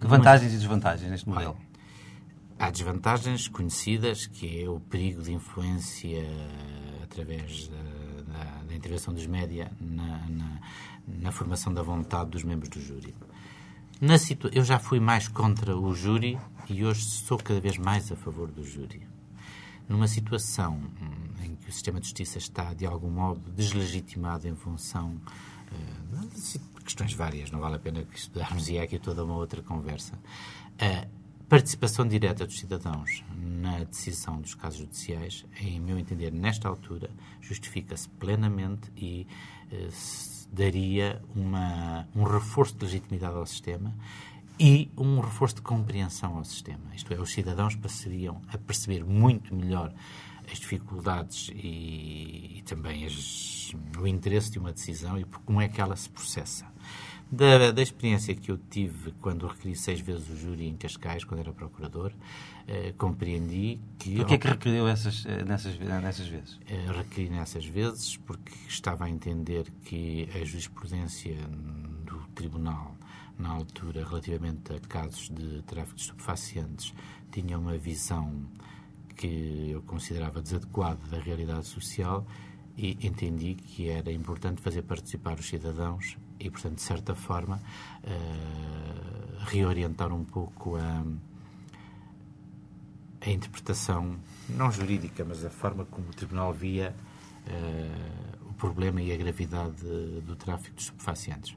Que 0.00 0.06
vantagens 0.06 0.52
e 0.52 0.56
desvantagens 0.56 1.10
neste 1.10 1.28
modelo? 1.28 1.56
Olha, 1.56 1.71
Há 2.62 2.70
desvantagens 2.70 3.48
conhecidas, 3.48 4.24
que 4.24 4.62
é 4.62 4.70
o 4.70 4.78
perigo 4.78 5.20
de 5.20 5.32
influência 5.32 6.24
através 7.02 7.66
da, 7.66 8.62
da, 8.68 8.72
intervenção 8.76 9.12
dos 9.12 9.26
média 9.26 9.72
na, 9.80 10.18
na, 10.28 10.60
na, 11.08 11.32
formação 11.32 11.74
da 11.74 11.82
vontade 11.82 12.30
dos 12.30 12.44
membros 12.44 12.68
do 12.68 12.80
júri. 12.80 13.16
Na. 14.00 14.14
Eu 14.52 14.62
já 14.62 14.78
fui 14.78 15.00
mais 15.00 15.26
contra 15.26 15.76
o 15.76 15.92
júri 15.92 16.38
e 16.70 16.84
hoje 16.84 17.02
sou 17.02 17.36
cada 17.36 17.60
vez 17.60 17.78
mais 17.78 18.12
a 18.12 18.14
favor 18.14 18.48
do 18.48 18.62
júri. 18.62 19.08
Numa 19.88 20.06
situação 20.06 20.74
hum, 20.76 21.44
em 21.44 21.56
que 21.56 21.68
o 21.68 21.72
sistema 21.72 21.98
de 21.98 22.06
justiça 22.06 22.38
está, 22.38 22.72
de 22.72 22.86
algum 22.86 23.10
modo, 23.10 23.50
deslegitimado 23.50 24.46
em 24.46 24.54
função 24.54 25.20
uh, 25.72 26.26
de 26.28 26.84
questões 26.84 27.12
várias, 27.12 27.50
não 27.50 27.58
vale 27.58 27.74
a 27.74 27.80
pena 27.80 28.06
estudarmos 28.14 28.68
e 28.68 28.76
é 28.76 28.82
aqui 28.82 29.00
toda 29.00 29.24
uma 29.24 29.34
outra 29.34 29.60
conversa. 29.62 30.14
Uh, 30.74 31.21
participação 31.52 32.08
direta 32.08 32.46
dos 32.46 32.58
cidadãos 32.58 33.22
na 33.36 33.84
decisão 33.84 34.40
dos 34.40 34.54
casos 34.54 34.78
judiciais, 34.78 35.44
em 35.60 35.78
meu 35.78 35.98
entender, 35.98 36.32
nesta 36.32 36.66
altura, 36.66 37.10
justifica-se 37.42 38.08
plenamente 38.08 38.90
e 38.96 39.26
eh, 39.70 39.88
daria 40.50 41.22
uma, 41.36 42.08
um 42.16 42.22
reforço 42.22 42.74
de 42.78 42.86
legitimidade 42.86 43.36
ao 43.36 43.44
sistema 43.44 43.94
e 44.58 44.90
um 44.96 45.20
reforço 45.20 45.56
de 45.56 45.60
compreensão 45.60 46.38
ao 46.38 46.44
sistema. 46.46 46.94
Isto 46.94 47.12
é, 47.12 47.20
os 47.20 47.30
cidadãos 47.30 47.76
passariam 47.76 48.40
a 48.48 48.56
perceber 48.56 49.04
muito 49.04 49.54
melhor 49.54 49.92
as 50.50 50.58
dificuldades 50.58 51.50
e, 51.54 52.60
e 52.60 52.62
também 52.64 53.04
as, 53.04 53.72
o 54.00 54.06
interesse 54.06 54.50
de 54.52 54.58
uma 54.58 54.72
decisão 54.72 55.18
e 55.18 55.24
como 55.44 55.60
é 55.60 55.68
que 55.68 55.82
ela 55.82 55.96
se 55.96 56.08
processa. 56.08 56.71
Da, 57.34 57.72
da 57.72 57.80
experiência 57.80 58.34
que 58.34 58.50
eu 58.50 58.58
tive 58.58 59.10
quando 59.12 59.46
requeri 59.46 59.74
seis 59.74 60.00
vezes 60.00 60.28
o 60.28 60.36
júri 60.36 60.68
em 60.68 60.76
Cascais, 60.76 61.24
quando 61.24 61.40
era 61.40 61.50
procurador, 61.50 62.12
eh, 62.68 62.92
compreendi 62.98 63.80
que... 63.98 64.16
Por 64.16 64.26
que 64.26 64.34
é 64.34 64.38
que 64.38 64.48
requeriu 64.48 64.86
essas, 64.86 65.24
eh, 65.24 65.42
nessas, 65.42 65.78
nessas 65.78 66.26
vezes? 66.26 66.60
Eh, 66.68 66.92
requeri 66.94 67.30
nessas 67.30 67.64
vezes 67.64 68.18
porque 68.18 68.52
estava 68.68 69.06
a 69.06 69.10
entender 69.10 69.64
que 69.82 70.28
a 70.34 70.44
jurisprudência 70.44 71.34
do 72.04 72.18
Tribunal, 72.34 72.94
na 73.38 73.48
altura, 73.48 74.04
relativamente 74.06 74.70
a 74.70 74.78
casos 74.80 75.30
de 75.30 75.62
tráfico 75.62 75.96
de 75.96 76.02
estupefacientes, 76.02 76.92
tinha 77.30 77.58
uma 77.58 77.78
visão 77.78 78.44
que 79.16 79.70
eu 79.70 79.80
considerava 79.84 80.42
desadequada 80.42 81.00
da 81.10 81.18
realidade 81.18 81.66
social 81.66 82.26
e 82.76 82.98
entendi 83.06 83.54
que 83.54 83.88
era 83.88 84.12
importante 84.12 84.60
fazer 84.60 84.82
participar 84.82 85.38
os 85.38 85.46
cidadãos 85.46 86.18
e, 86.42 86.50
portanto, 86.50 86.74
de 86.76 86.82
certa 86.82 87.14
forma, 87.14 87.60
uh, 88.04 89.44
reorientar 89.46 90.12
um 90.12 90.24
pouco 90.24 90.76
a, 90.76 91.04
a 93.20 93.30
interpretação, 93.30 94.16
não 94.48 94.70
jurídica, 94.70 95.24
mas 95.24 95.44
a 95.44 95.50
forma 95.50 95.84
como 95.84 96.08
o 96.08 96.12
Tribunal 96.12 96.52
via 96.52 96.94
uh, 97.46 98.48
o 98.50 98.54
problema 98.54 99.00
e 99.00 99.12
a 99.12 99.16
gravidade 99.16 99.82
do 100.26 100.34
tráfico 100.34 100.74
de 100.74 100.82
estupefacientes. 100.82 101.56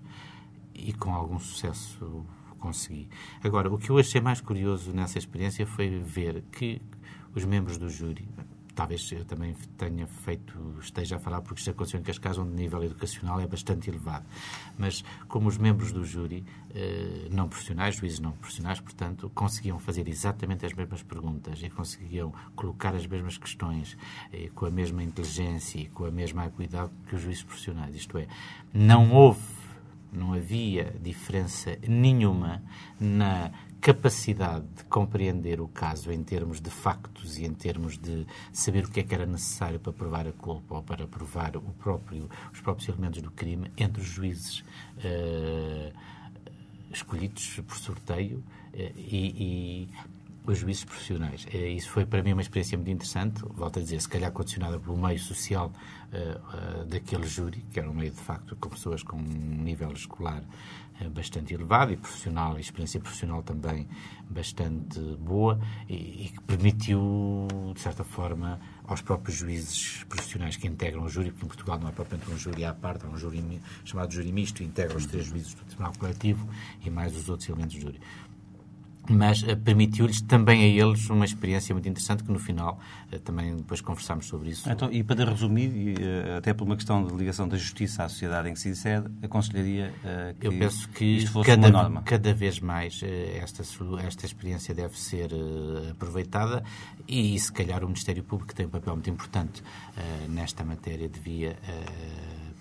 E 0.74 0.94
com 0.94 1.14
algum 1.14 1.40
sucesso 1.40 2.26
consegui. 2.60 3.08
Agora, 3.44 3.72
o 3.72 3.78
que 3.78 3.90
eu 3.90 3.98
achei 3.98 4.20
mais 4.22 4.42
curioso 4.42 4.92
nessa 4.92 5.18
experiência 5.18 5.66
foi 5.66 6.00
ver 6.00 6.44
que 6.52 6.82
os 7.34 7.46
membros 7.46 7.78
do 7.78 7.90
júri, 7.90 8.28
talvez 8.76 9.10
eu 9.12 9.24
também 9.24 9.56
tenha 9.78 10.06
feito, 10.06 10.54
esteja 10.82 11.16
a 11.16 11.20
falar 11.20 11.42
porque 11.42 11.60
isto 11.60 11.72
aconteceu 11.72 12.00
em 12.00 12.04
Cascais, 12.04 12.38
onde 12.38 12.52
o 12.52 12.56
nível 12.56 12.84
educacional 12.84 13.40
é 13.40 13.48
bastante 13.48 13.90
elevado. 13.90 14.26
Mas 14.78 15.04
como 15.28 15.48
os 15.48 15.58
membros 15.58 15.92
do 15.92 16.04
júri, 16.04 16.44
eh, 16.74 17.28
não 17.32 17.48
profissionais, 17.48 17.96
juízes 17.96 18.20
não 18.20 18.34
profissionais, 18.34 18.82
portanto, 18.82 19.32
conseguiam 19.34 19.80
fazer 19.80 20.08
exatamente 20.10 20.66
as 20.66 20.74
mesmas 20.74 21.02
perguntas 21.02 21.64
e 21.64 21.70
conseguiam 21.70 22.34
colocar 22.56 22.94
as 22.94 23.08
mesmas 23.08 23.38
questões 23.38 23.98
eh, 24.34 24.50
com 24.54 24.66
a 24.66 24.72
mesma 24.72 25.02
inteligência 25.02 25.80
e 25.80 25.86
com 25.88 26.06
a 26.06 26.12
mesma 26.12 26.44
acuidade 26.44 26.92
que 27.08 27.16
os 27.16 27.22
juízes 27.22 27.44
profissionais. 27.44 27.96
Isto 27.96 28.18
é, 28.18 28.28
não 28.74 29.12
houve, 29.14 29.42
não 30.12 30.34
havia 30.34 30.94
diferença 31.02 31.78
nenhuma 31.88 32.62
na 33.00 33.52
capacidade 33.86 34.66
de 34.76 34.84
compreender 34.86 35.62
o 35.62 35.68
caso 35.68 36.12
em 36.12 36.24
termos 36.24 36.60
de 36.60 36.72
factos 36.72 37.38
e 37.38 37.46
em 37.46 37.54
termos 37.54 38.00
de 38.00 38.26
saber 38.52 38.84
o 38.84 38.90
que 38.90 39.02
é 39.02 39.04
que 39.04 39.14
era 39.14 39.28
necessário 39.28 39.80
para 39.80 39.94
provar 39.94 40.28
a 40.28 40.32
culpa 40.32 40.78
ou 40.78 40.82
para 40.82 41.06
provar 41.06 41.52
próprio, 41.78 42.28
os 42.52 42.60
próprios 42.62 42.90
elementos 42.90 43.22
do 43.22 43.30
crime 43.30 43.72
entre 43.78 44.02
os 44.02 44.08
juízes 44.08 44.62
uh, 44.62 45.94
escolhidos 46.92 47.62
por 47.68 47.78
sorteio 47.78 48.40
uh, 48.40 48.94
e, 48.98 49.88
e 49.88 49.90
os 50.48 50.58
juízes 50.58 50.84
profissionais. 50.84 51.46
Eh, 51.54 51.70
isso 51.70 51.90
foi 51.90 52.06
para 52.06 52.24
mim 52.24 52.34
uma 52.34 52.42
experiência 52.42 52.78
muito 52.78 52.90
interessante, 52.92 53.44
volto 53.54 53.80
a 53.80 53.82
dizer, 53.82 54.02
se 54.02 54.10
calhar 54.10 54.32
condicionada 54.32 54.80
pelo 54.80 54.98
meio 54.98 55.20
social 55.20 55.72
uh, 56.12 56.82
uh, 56.82 56.86
daquele 56.86 57.28
júri, 57.28 57.64
que 57.72 57.80
era 57.80 57.90
um 57.90 57.94
meio 57.94 58.12
de 58.12 58.20
facto 58.20 58.56
com 58.56 58.70
pessoas 58.70 59.04
com 59.04 59.18
um 59.18 59.64
nível 59.64 59.92
escolar 59.92 60.44
bastante 61.14 61.54
elevado 61.54 61.92
e 61.92 61.98
profissional, 61.98 62.58
e 62.58 62.62
experiência 62.62 63.00
profissional 63.00 63.44
também 63.44 63.88
bastante 64.30 65.00
boa 65.20 65.60
e, 65.88 66.26
e, 66.26 66.30
que 66.30 66.42
permitiu, 66.42 67.48
de 67.74 67.80
certa 67.80 68.04
forma, 68.04 68.60
aos 68.86 69.02
próprios 69.02 69.38
juízes 69.38 70.04
profissionais 70.06 70.56
que 70.56 70.68
integram 70.68 71.04
o 71.04 71.10
júri, 71.10 71.32
porque 71.32 71.46
em 71.46 71.48
Portugal 71.48 71.80
não 71.80 71.90
é 71.90 71.92
propriamente 71.92 72.32
um 72.32 72.38
júri 72.38 72.66
à 72.66 72.74
parte, 72.74 73.06
é 73.06 73.08
um 73.08 73.18
júri 73.18 73.62
chamado 73.84 74.14
júri 74.14 74.32
misto, 74.32 74.64
integra 74.64 74.98
os 74.98 75.06
três 75.06 75.26
juízes 75.26 75.54
do 75.54 75.64
Tribunal 75.66 75.94
Coletivo 75.98 76.48
e 76.84 76.90
mais 76.90 77.16
os 77.16 77.30
outros 77.30 77.50
elementos 77.50 77.76
do 77.76 77.82
júri 77.82 78.00
mas 79.10 79.44
uh, 79.44 79.58
permitiu-lhes 79.58 80.22
também 80.22 80.64
a 80.64 80.86
eles 80.86 81.10
uma 81.10 81.26
experiência 81.26 81.74
muito 81.74 81.88
interessante 81.88 82.24
que 82.24 82.32
no 82.32 82.40
final 82.40 82.80
uh, 83.12 83.20
também 83.20 83.56
depois 83.56 83.82
conversámos 83.82 84.26
sobre 84.28 84.50
isso. 84.50 84.70
Então, 84.70 84.92
e 84.92 85.04
para 85.04 85.26
resumir, 85.26 85.72
e, 85.76 85.94
uh, 85.94 86.38
até 86.38 86.54
por 86.54 86.66
uma 86.66 86.76
questão 86.76 87.06
de 87.06 87.14
ligação 87.14 87.48
da 87.48 87.58
justiça 87.58 88.04
à 88.04 88.10
sociedade 88.10 88.50
em 88.50 88.54
que 88.54 88.60
se 88.60 88.70
insere, 88.70 89.06
aconselharia 89.22 89.94
que, 90.40 90.48
Eu 90.48 90.52
penso 90.52 90.90
que 90.90 91.06
isto 91.18 91.32
fosse 91.32 91.50
cada, 91.50 91.68
uma 91.68 91.82
norma. 91.82 92.02
cada 92.04 92.34
vez 92.34 92.60
mais 92.60 93.02
esta, 93.04 93.64
esta 94.06 94.26
experiência 94.26 94.74
deve 94.74 94.98
ser 95.00 95.30
aproveitada 95.92 96.64
e 97.08 97.38
se 97.40 97.52
calhar 97.52 97.84
o 97.84 97.88
Ministério 97.88 98.24
Público 98.24 98.54
tem 98.54 98.66
um 98.66 98.70
papel 98.70 98.94
muito 98.94 99.10
importante 99.10 99.64
nesta 100.30 100.64
matéria 100.64 101.08
devia 101.08 101.58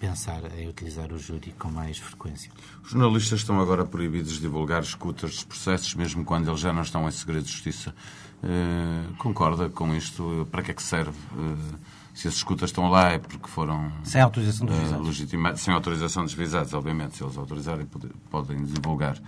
pensar 0.05 0.43
em 0.59 0.69
utilizar 0.69 1.11
o 1.13 1.19
júri 1.19 1.55
com 1.59 1.71
mais 1.71 1.99
frequência. 1.99 2.51
Os 2.83 2.91
jornalistas 2.91 3.41
estão 3.41 3.59
agora 3.59 3.87
proibidos 3.87 4.35
de 4.35 4.41
divulgar 4.41 4.83
escutas 4.83 5.31
dos 5.31 5.45
processos, 5.45 5.95
mesmo 5.95 6.25
quando 6.25 6.49
eles 6.49 6.61
já 6.61 6.73
não 6.73 6.83
estão 6.83 7.09
em 7.09 7.11
segredo 7.11 7.45
de 7.45 7.51
justiça. 7.51 7.95
Uh, 8.43 9.15
concorda 9.17 9.71
com 9.71 9.95
isto? 9.95 10.47
Para 10.51 10.63
que 10.63 10.73
é 10.73 10.75
que 10.75 10.83
serve? 10.83 11.19
Uh, 11.33 11.79
se 12.13 12.29
as 12.29 12.35
escutas 12.35 12.69
estão 12.69 12.91
lá 12.91 13.13
é 13.13 13.19
porque 13.19 13.49
foram... 13.49 13.91
Sem 14.05 14.21
autorização 14.21 14.67
dos 14.67 14.77
visados. 14.77 15.07
Legitima... 15.07 15.57
Sem 15.57 15.73
autorização 15.73 16.25
dos 16.25 16.35
visados, 16.35 16.75
obviamente. 16.75 17.17
Se 17.17 17.25
eles 17.25 17.39
autorizarem, 17.39 17.89
podem 18.31 18.63
divulgar. 18.63 19.19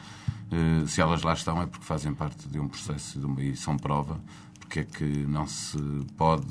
se 0.86 1.00
elas 1.00 1.22
lá 1.22 1.32
estão 1.32 1.60
é 1.62 1.66
porque 1.66 1.84
fazem 1.84 2.14
parte 2.14 2.46
de 2.48 2.60
um 2.60 2.68
processo 2.68 3.18
e 3.40 3.56
são 3.56 3.76
prova. 3.76 4.20
Porque 4.60 4.80
é 4.80 4.84
que 4.84 5.04
não 5.04 5.46
se 5.46 5.78
pode 6.16 6.46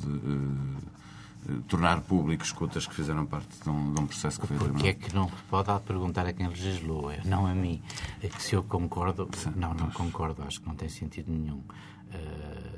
tornar 1.67 2.01
públicos 2.01 2.47
escutas 2.47 2.87
que 2.87 2.93
fizeram 2.93 3.25
parte 3.25 3.61
de 3.61 3.69
um, 3.69 3.93
de 3.93 4.01
um 4.01 4.07
processo 4.07 4.39
que 4.39 4.47
foi 4.47 4.57
Porque 4.57 4.87
é 4.87 4.93
que 4.93 5.13
não 5.13 5.29
pode 5.49 5.69
perguntar 5.81 6.25
a 6.25 6.33
quem 6.33 6.47
legislou, 6.47 7.11
não 7.23 7.45
a 7.45 7.53
mim. 7.53 7.81
É 8.21 8.27
que 8.27 8.41
se 8.41 8.55
eu 8.55 8.63
concordo, 8.63 9.29
Sim, 9.35 9.53
não, 9.55 9.73
não 9.73 9.89
concordo, 9.91 10.43
acho 10.43 10.61
que 10.61 10.67
não 10.67 10.75
tem 10.75 10.89
sentido 10.89 11.31
nenhum. 11.31 11.61
Uh, 12.13 12.74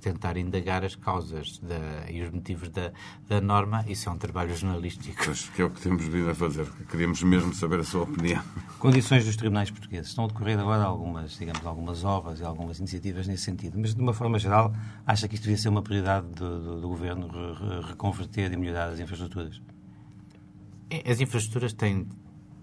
tentar 0.00 0.36
indagar 0.36 0.84
as 0.84 0.94
causas 0.94 1.58
da, 1.58 2.10
e 2.10 2.22
os 2.22 2.30
motivos 2.30 2.68
da, 2.70 2.90
da 3.28 3.40
norma, 3.40 3.84
isso 3.86 4.08
é 4.08 4.12
um 4.12 4.18
trabalho 4.18 4.54
jornalístico. 4.56 5.22
Pois, 5.24 5.48
que 5.50 5.62
é 5.62 5.64
o 5.64 5.70
que 5.70 5.80
temos 5.80 6.04
vindo 6.04 6.30
a 6.30 6.34
fazer. 6.34 6.66
Queríamos 6.90 7.22
mesmo 7.22 7.54
saber 7.54 7.80
a 7.80 7.84
sua 7.84 8.02
opinião. 8.02 8.42
Condições 8.78 9.24
dos 9.24 9.36
tribunais 9.36 9.70
portugueses. 9.70 10.08
Estão 10.08 10.24
a 10.24 10.28
decorrer 10.28 10.58
agora 10.58 10.82
algumas, 10.82 11.36
digamos, 11.38 11.64
algumas 11.64 12.04
obras 12.04 12.40
e 12.40 12.44
algumas 12.44 12.78
iniciativas 12.78 13.26
nesse 13.26 13.44
sentido, 13.44 13.78
mas 13.78 13.94
de 13.94 14.00
uma 14.00 14.14
forma 14.14 14.38
geral, 14.38 14.74
acha 15.06 15.28
que 15.28 15.34
isto 15.34 15.44
devia 15.44 15.58
ser 15.58 15.68
uma 15.68 15.82
prioridade 15.82 16.26
do, 16.28 16.60
do, 16.60 16.80
do 16.80 16.88
Governo, 16.88 17.28
re, 17.28 17.88
reconverter 17.88 18.52
e 18.52 18.56
melhorar 18.56 18.88
as 18.88 18.98
infraestruturas? 18.98 19.60
É, 20.88 21.10
as 21.10 21.20
infraestruturas 21.20 21.72
têm 21.72 22.06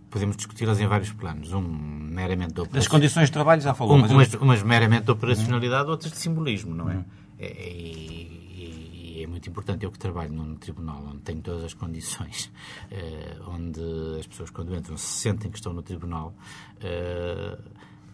podemos 0.10 0.36
discuti-las 0.36 0.80
em 0.80 0.88
vários 0.88 1.12
planos. 1.12 1.54
Um 1.54 1.62
meramente 1.62 2.54
de 2.54 2.62
operacionalidade. 2.62 2.74
Das 2.74 2.88
condições 2.88 3.26
de 3.26 3.32
trabalho 3.32 3.62
já 3.62 3.74
falou. 3.74 3.98
Um, 3.98 4.02
mas 4.02 4.12
umas, 4.12 4.34
umas 4.36 4.64
meramente 4.64 5.06
de 5.06 5.12
operacionalidade, 5.12 5.86
uhum. 5.86 5.92
outras 5.92 6.12
de 6.12 6.18
simbolismo, 6.18 6.74
não 6.74 6.90
é? 6.90 6.96
Uhum. 6.96 7.06
É, 7.40 7.70
e, 7.70 9.18
e, 9.18 9.24
é 9.24 9.28
muito 9.28 9.50
importante. 9.50 9.84
Eu 9.86 9.92
que 9.92 10.00
trabalho 10.00 10.34
num 10.34 10.56
tribunal 10.56 11.04
onde 11.08 11.22
tenho 11.22 11.42
todas 11.42 11.64
as 11.64 11.74
condições, 11.74 12.52
eh, 12.92 13.38
onde 13.48 13.82
as 14.20 14.28
pessoas, 14.28 14.50
quando 14.50 14.76
entram, 14.76 14.98
se 14.98 15.22
sentem 15.22 15.52
que 15.52 15.58
estão 15.58 15.74
no 15.74 15.82
tribunal. 15.82 16.34
Eh, 16.82 17.58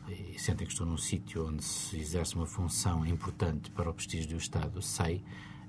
e 0.10 0.38
sentem 0.38 0.68
que 0.68 0.74
estão 0.74 0.86
num 0.86 0.98
sítio 0.98 1.48
onde 1.48 1.64
se 1.64 1.98
exerce 1.98 2.36
uma 2.36 2.46
função 2.46 3.06
importante 3.06 3.72
para 3.72 3.90
o 3.90 3.94
prestígio 3.94 4.32
do 4.32 4.38
Estado, 4.38 4.82
sei 4.82 5.24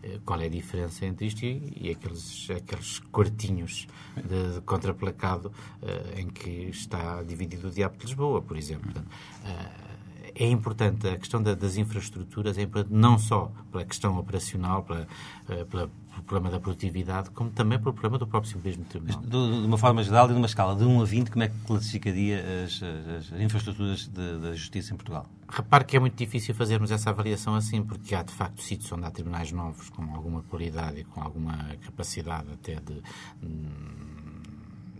eh, 0.04 0.20
qual 0.24 0.40
é 0.40 0.46
a 0.46 0.48
diferença 0.48 1.06
entre 1.06 1.26
isto 1.26 1.44
e, 1.44 1.72
e 1.80 1.90
aqueles, 1.90 2.50
aqueles 2.50 2.98
quartinhos 3.10 3.86
de, 4.16 4.54
de 4.54 4.60
contraplacado 4.62 5.48
uh, 5.48 6.18
em 6.18 6.28
que 6.28 6.50
está 6.68 7.22
dividido 7.22 7.68
o 7.68 7.70
Diabo 7.70 7.96
de 7.96 8.06
Lisboa, 8.06 8.42
por 8.42 8.56
exemplo. 8.56 8.92
Portanto, 8.92 9.10
uh, 9.44 9.93
é 10.34 10.48
importante 10.48 11.06
a 11.08 11.16
questão 11.16 11.42
da, 11.42 11.54
das 11.54 11.76
infraestruturas, 11.76 12.58
é 12.58 12.62
importante 12.62 12.94
não 12.94 13.18
só 13.18 13.52
pela 13.70 13.84
questão 13.84 14.18
operacional, 14.18 14.82
pela, 14.82 15.06
eh, 15.48 15.64
pela, 15.64 15.88
pelo 15.88 16.22
problema 16.26 16.50
da 16.50 16.60
produtividade, 16.60 17.30
como 17.30 17.50
também 17.50 17.78
pelo 17.78 17.92
problema 17.92 18.18
do 18.18 18.26
próprio 18.26 18.50
simbolismo 18.50 18.84
tribunal. 18.84 19.20
de, 19.20 19.28
de, 19.28 19.66
uma 19.66 19.78
forma 19.78 20.02
geral 20.02 20.30
e 20.30 20.34
numa 20.34 20.46
escala 20.46 20.74
de 20.74 20.84
1 20.84 21.00
a 21.00 21.04
20, 21.04 21.30
como 21.30 21.44
é 21.44 21.48
que 21.48 21.58
classificaria 21.66 22.44
as, 22.64 22.82
as, 22.82 23.32
as 23.32 23.40
infraestruturas 23.40 24.08
da 24.08 24.52
justiça 24.54 24.92
em 24.92 24.96
Portugal? 24.96 25.26
Repare 25.48 25.84
que 25.84 25.96
é 25.96 26.00
muito 26.00 26.16
difícil 26.16 26.54
fazermos 26.54 26.90
essa 26.90 27.10
avaliação 27.10 27.54
assim, 27.54 27.82
porque 27.82 28.14
há 28.14 28.22
de 28.22 28.32
facto 28.32 28.60
sítios 28.62 28.90
onde 28.92 29.04
há 29.04 29.10
tribunais 29.10 29.52
novos 29.52 29.88
com 29.90 30.02
alguma 30.14 30.42
qualidade 30.42 31.00
e 31.00 31.04
com 31.04 31.20
alguma 31.20 31.56
capacidade 31.84 32.50
até 32.52 32.76
de. 32.76 33.02
Hum, 33.42 34.23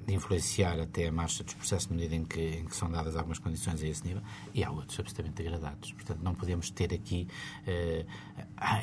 de 0.07 0.14
influenciar 0.14 0.79
até 0.81 1.09
a 1.09 1.12
marcha 1.12 1.43
dos 1.43 1.55
processos 1.55 1.88
na 1.88 1.97
medida 1.97 2.14
em 2.14 2.25
que, 2.25 2.40
em 2.40 2.64
que 2.64 2.77
são 2.77 2.90
dadas 2.90 3.17
algumas 3.17 3.38
condições 3.38 3.83
a 3.83 3.87
esse 3.87 4.05
nível, 4.07 4.23
e 4.53 4.62
há 4.62 4.71
outros 4.71 4.99
absolutamente 4.99 5.43
degradados. 5.43 5.93
Portanto, 5.93 6.21
não 6.23 6.35
podemos 6.35 6.71
ter 6.71 6.93
aqui. 6.93 7.29
Uh, 7.67 8.07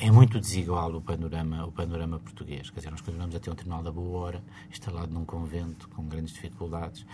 é 0.00 0.10
muito 0.10 0.40
desigual 0.40 0.94
o 0.94 1.00
panorama, 1.00 1.66
o 1.66 1.72
panorama 1.72 2.18
português. 2.18 2.70
Quer 2.70 2.80
dizer, 2.80 2.90
nós 2.90 3.00
continuamos 3.00 3.34
a 3.34 3.40
ter 3.40 3.50
um 3.50 3.54
tribunal 3.54 3.82
da 3.82 3.92
boa 3.92 4.18
hora, 4.18 4.44
instalado 4.70 5.12
num 5.12 5.24
convento, 5.24 5.88
com 5.90 6.04
grandes 6.06 6.34
dificuldades, 6.34 7.04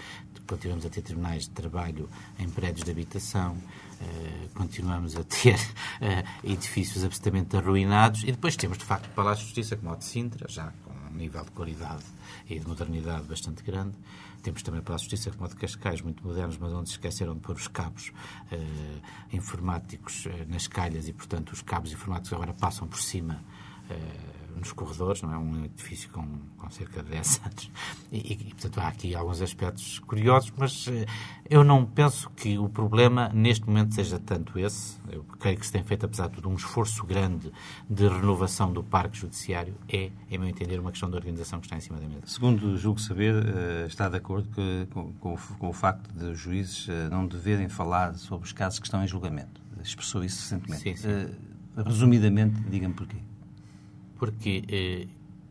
continuamos 0.47 0.87
a 0.87 0.90
ter 0.90 1.03
tribunais 1.03 1.42
de 1.42 1.51
trabalho 1.51 2.09
em 2.38 2.49
prédios 2.49 2.85
de 2.85 2.90
habitação, 2.90 3.55
uh, 3.55 4.49
continuamos 4.55 5.16
a 5.16 5.25
ter 5.25 5.57
uh, 5.57 6.29
edifícios 6.42 7.05
absolutamente 7.05 7.57
arruinados, 7.57 8.23
e 8.23 8.33
depois 8.33 8.57
temos, 8.57 8.79
de 8.79 8.85
facto, 8.85 9.09
Palácio 9.14 9.42
de 9.42 9.47
Justiça, 9.47 9.77
como 9.77 9.92
o 9.92 9.97
de 9.97 10.05
Sintra, 10.05 10.47
já 10.49 10.73
nível 11.18 11.44
de 11.44 11.50
qualidade 11.50 12.04
e 12.48 12.59
de 12.59 12.66
modernidade 12.66 13.26
bastante 13.26 13.62
grande. 13.62 13.96
Temos 14.42 14.62
também 14.62 14.81
para 14.81 14.94
a 14.94 14.98
Justiça 14.98 15.31
como 15.31 15.48
de 15.48 15.57
Cascais, 15.57 16.00
muito 16.00 16.24
modernos, 16.24 16.57
mas 16.59 16.72
onde 16.72 16.88
se 16.88 16.94
esqueceram 16.94 17.35
de 17.35 17.40
pôr 17.40 17.57
os 17.57 17.68
cabos 17.68 18.12
eh, 18.52 19.00
informáticos 19.33 20.26
eh, 20.26 20.46
nas 20.48 20.66
calhas 20.66 21.09
e, 21.09 21.12
portanto, 21.12 21.50
os 21.50 21.61
cabos 21.61 21.92
informáticos 21.92 22.33
agora 22.33 22.54
passam 22.54 22.87
por 22.87 23.00
cima 23.00 23.42
eh, 23.90 24.38
nos 24.59 24.73
corredores, 24.73 25.23
não 25.23 25.33
é? 25.33 25.38
Um 25.38 25.64
edifício 25.64 26.11
com, 26.11 26.27
com 26.57 26.71
cerca 26.71 27.03
de 27.03 27.11
10 27.11 27.40
anos. 27.47 27.71
E, 28.12 28.33
e, 28.33 28.37
portanto, 28.37 28.79
há 28.81 28.88
aqui 28.88 29.14
alguns 29.14 29.40
aspectos 29.40 29.99
curiosos, 30.01 30.53
mas 30.57 30.87
uh, 30.87 30.90
eu 31.49 31.64
não 31.64 31.85
penso 31.85 32.31
que 32.31 32.59
o 32.59 32.68
problema 32.68 33.31
neste 33.33 33.66
momento 33.66 33.94
seja 33.94 34.18
tanto 34.18 34.59
esse. 34.59 34.99
Eu 35.11 35.25
creio 35.38 35.59
que 35.59 35.66
se 35.66 35.73
tem 35.73 35.83
feito, 35.83 36.07
apesar 36.07 36.29
de 36.29 36.35
tudo, 36.35 36.49
um 36.49 36.55
esforço 36.55 37.05
grande 37.07 37.53
de 37.88 38.09
renovação 38.09 38.73
do 38.73 38.83
parque 38.83 39.18
judiciário. 39.18 39.75
É, 39.88 40.11
em 40.31 40.38
meu 40.38 40.49
entender, 40.49 40.79
uma 40.79 40.90
questão 40.90 41.09
de 41.09 41.16
organização 41.16 41.61
que 41.61 41.66
está 41.66 41.77
em 41.77 41.81
cima 41.81 41.99
da 41.99 42.07
mesa. 42.07 42.23
Segundo 42.27 42.77
julgo 42.77 43.01
saber, 43.01 43.35
uh, 43.35 43.87
está 43.87 44.09
de 44.09 44.16
acordo 44.16 44.49
que, 44.49 44.87
com, 44.92 45.12
com, 45.14 45.37
com, 45.37 45.68
o 45.68 45.73
facto 45.73 46.12
de 46.12 46.27
os 46.27 46.38
juízes 46.38 46.88
uh, 46.88 47.11
não 47.11 47.27
deverem 47.27 47.68
falar 47.68 48.14
sobre 48.14 48.47
os 48.47 48.53
casos 48.53 48.79
que 48.79 48.87
estão 48.87 49.03
em 49.03 49.07
julgamento. 49.07 49.61
Expressou 49.83 50.25
isso 50.25 50.42
recentemente. 50.42 50.83
Sim, 50.83 50.97
sim. 50.97 51.85
resumidamente, 51.87 52.61
diga-me 52.68 52.94
porquê 52.94 53.28
porque 54.18 54.64
eh, 54.68 55.07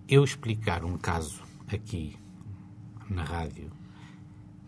eu 0.07 0.23
explicar 0.23 0.83
um 0.83 0.97
caso 0.97 1.41
aqui 1.67 2.17
na 3.09 3.23
rádio, 3.23 3.71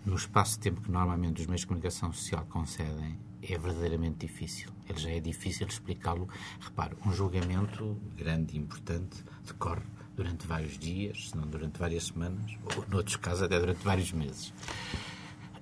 no 0.06 0.16
espaço 0.16 0.54
de 0.54 0.60
tempo 0.60 0.82
que 0.82 0.92
normalmente 0.92 1.42
os 1.42 1.48
meios 1.48 1.62
de 1.62 1.68
comunicação 1.68 2.12
social 2.12 2.46
concedem, 2.50 3.18
é 3.42 3.58
verdadeiramente 3.58 4.26
difícil. 4.26 4.70
Ele 4.88 5.00
já 5.00 5.12
é 5.12 5.20
difícil 5.20 5.68
explicá-lo. 5.68 6.28
Repare, 6.60 6.96
um 7.06 7.12
julgamento 7.12 7.98
grande 8.18 8.56
e 8.56 8.60
importante 8.60 9.24
decorre 9.46 9.84
durante 10.16 10.46
vários 10.46 10.78
dias, 10.78 11.30
se 11.30 11.38
não 11.38 11.48
durante 11.48 11.80
várias 11.80 12.08
semanas, 12.08 12.58
ou, 12.76 12.86
noutros 12.90 13.16
casos, 13.16 13.44
até 13.44 13.58
durante 13.60 13.84
vários 13.84 14.12
meses. 14.12 14.54